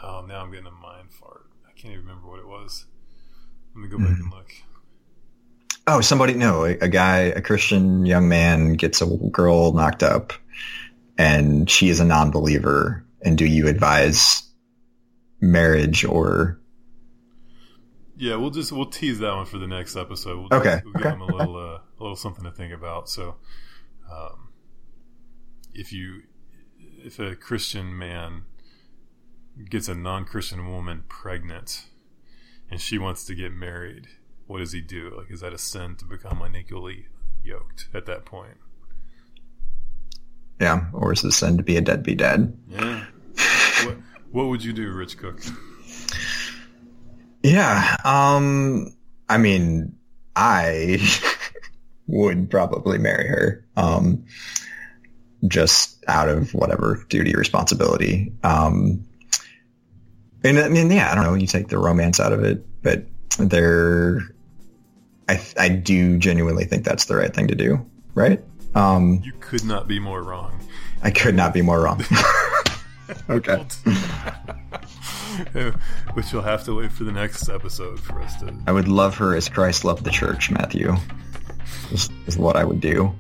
Oh, 0.03 0.25
now 0.27 0.43
I'm 0.43 0.51
getting 0.51 0.67
a 0.67 0.71
mind 0.71 1.13
fart. 1.13 1.47
I 1.67 1.71
can't 1.73 1.95
even 1.95 2.07
remember 2.07 2.29
what 2.29 2.41
it 2.41 2.47
was. 2.47 2.87
Let 3.75 3.83
me 3.83 3.89
go 3.89 3.99
back 3.99 4.09
mm. 4.09 4.21
and 4.21 4.33
look. 4.33 4.53
Oh, 5.87 6.01
somebody, 6.01 6.35
no, 6.35 6.65
a, 6.65 6.77
a 6.79 6.89
guy, 6.89 7.19
a 7.19 7.41
Christian 7.41 8.05
young 8.05 8.29
man 8.29 8.75
gets 8.75 9.01
a 9.01 9.07
girl 9.07 9.73
knocked 9.73 10.03
up 10.03 10.33
and 11.17 11.71
she 11.71 11.89
is 11.89 12.01
a 12.01 12.05
non-believer. 12.05 13.05
And 13.25 13.39
do 13.39 13.47
you 13.47 13.69
advise 13.69 14.43
marriage 15.41 16.05
or 16.05 16.61
Yeah, 18.17 18.37
we'll 18.37 18.51
just 18.51 18.73
we'll 18.73 18.87
tease 18.87 19.21
that 19.21 19.35
one 19.35 19.47
for 19.47 19.59
the 19.59 19.69
next 19.69 19.95
episode. 19.97 20.39
We'll 20.39 20.61
Okay, 20.61 20.81
we'll 20.85 20.95
give 20.95 21.03
okay, 21.07 21.11
them 21.11 21.21
a 21.21 21.27
little 21.27 21.57
uh, 21.57 21.79
a 21.79 22.01
little 22.01 22.17
something 22.17 22.45
to 22.45 22.51
think 22.51 22.73
about. 22.73 23.09
So, 23.09 23.37
um, 24.11 24.49
if 25.75 25.93
you 25.93 26.23
if 27.05 27.19
a 27.19 27.35
Christian 27.35 27.97
man 27.97 28.43
gets 29.69 29.89
a 29.89 29.95
non-Christian 29.95 30.71
woman 30.71 31.05
pregnant 31.09 31.87
and 32.71 32.81
she 32.81 32.97
wants 32.97 33.25
to 33.25 33.35
get 33.35 33.53
married, 33.53 34.07
what 34.47 34.59
does 34.59 34.73
he 34.73 34.81
do? 34.81 35.13
Like, 35.17 35.31
is 35.31 35.41
that 35.41 35.53
a 35.53 35.59
sin 35.59 35.97
to 35.97 36.05
become 36.05 36.41
unequally 36.41 37.07
yoked 37.43 37.89
at 37.93 38.07
that 38.07 38.25
point? 38.25 38.57
yeah, 40.63 40.85
or 40.93 41.13
is 41.13 41.25
it 41.25 41.29
a 41.29 41.33
sin 41.33 41.57
to 41.57 41.63
be 41.65 41.77
a 41.77 41.81
deadbeat 41.81 42.19
dad? 42.19 42.57
Yeah. 42.69 43.05
what 43.85 43.97
What 44.31 44.45
would 44.47 44.65
you 44.65 44.73
do, 44.73 44.93
Rich 44.93 45.19
Cook? 45.19 45.41
Yeah. 47.43 47.97
Um, 48.05 48.95
I 49.29 49.39
mean, 49.39 49.97
I 50.37 50.99
would 52.07 52.51
probably 52.51 52.99
marry 52.99 53.29
her. 53.29 53.65
Um, 53.77 54.25
just 55.49 56.05
out 56.07 56.29
of 56.29 56.55
whatever 56.55 57.05
duty 57.09 57.35
responsibility. 57.35 58.33
Um, 58.45 59.05
and 60.45 60.59
I 60.59 60.69
mean, 60.69 60.91
yeah, 60.91 61.11
I 61.11 61.15
don't 61.15 61.25
know. 61.25 61.35
You 61.35 61.47
take 61.47 61.69
the 61.69 61.79
romance 61.79 62.21
out 62.21 62.33
of 62.33 62.45
it, 62.45 62.65
but 62.83 63.07
there, 63.39 64.21
I, 65.29 65.41
I 65.59 65.69
do 65.69 66.19
genuinely 66.19 66.65
think 66.65 66.85
that's 66.85 67.07
the 67.07 67.17
right 67.17 67.35
thing 67.35 67.49
to 67.49 67.55
do. 67.55 67.85
Right. 68.15 68.43
Um, 68.75 69.21
You 69.25 69.33
could 69.41 69.65
not 69.65 69.89
be 69.89 69.99
more 69.99 70.23
wrong. 70.23 70.59
I 71.03 71.11
could 71.11 71.35
not 71.35 71.53
be 71.53 71.63
more 71.63 71.81
wrong. 71.81 72.03
okay. 73.31 73.65
Which 76.15 76.33
you'll 76.33 76.43
have 76.43 76.65
to 76.65 76.77
wait 76.77 76.93
for 76.93 77.05
the 77.05 77.13
next 77.13 77.49
episode 77.49 77.99
for 78.01 78.21
us 78.21 78.37
to. 78.41 78.55
I 78.67 78.73
would 78.73 78.89
love 78.89 79.17
her 79.17 79.35
as 79.35 79.49
Christ 79.49 79.85
loved 79.85 80.05
the 80.05 80.11
church, 80.11 80.51
Matthew. 80.51 80.95
Is, 81.93 82.09
is 82.27 82.39
what 82.39 82.57
I 82.57 82.65
would 82.65 82.81
do. 82.81 83.15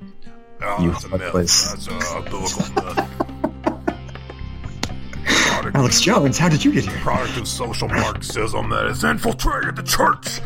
Oh, 0.63 0.83
You 0.83 0.91
that's 0.93 1.05
a 1.05 1.09
myth. 1.11 1.33
That's 1.33 1.89
uh, 1.89 2.19
a 2.19 2.23
biblical 2.23 2.63
myth. 2.83 3.09
Alex 5.75 6.01
Jones, 6.01 6.39
how 6.39 6.49
did 6.49 6.65
you 6.65 6.73
get 6.73 6.85
here? 6.85 6.99
product 6.99 7.37
of 7.37 7.47
social 7.47 7.89
Marxism 7.89 8.69
that 8.71 8.87
has 8.87 9.05
infiltrated 9.05 9.77
the 9.77 9.83
church 9.83 10.41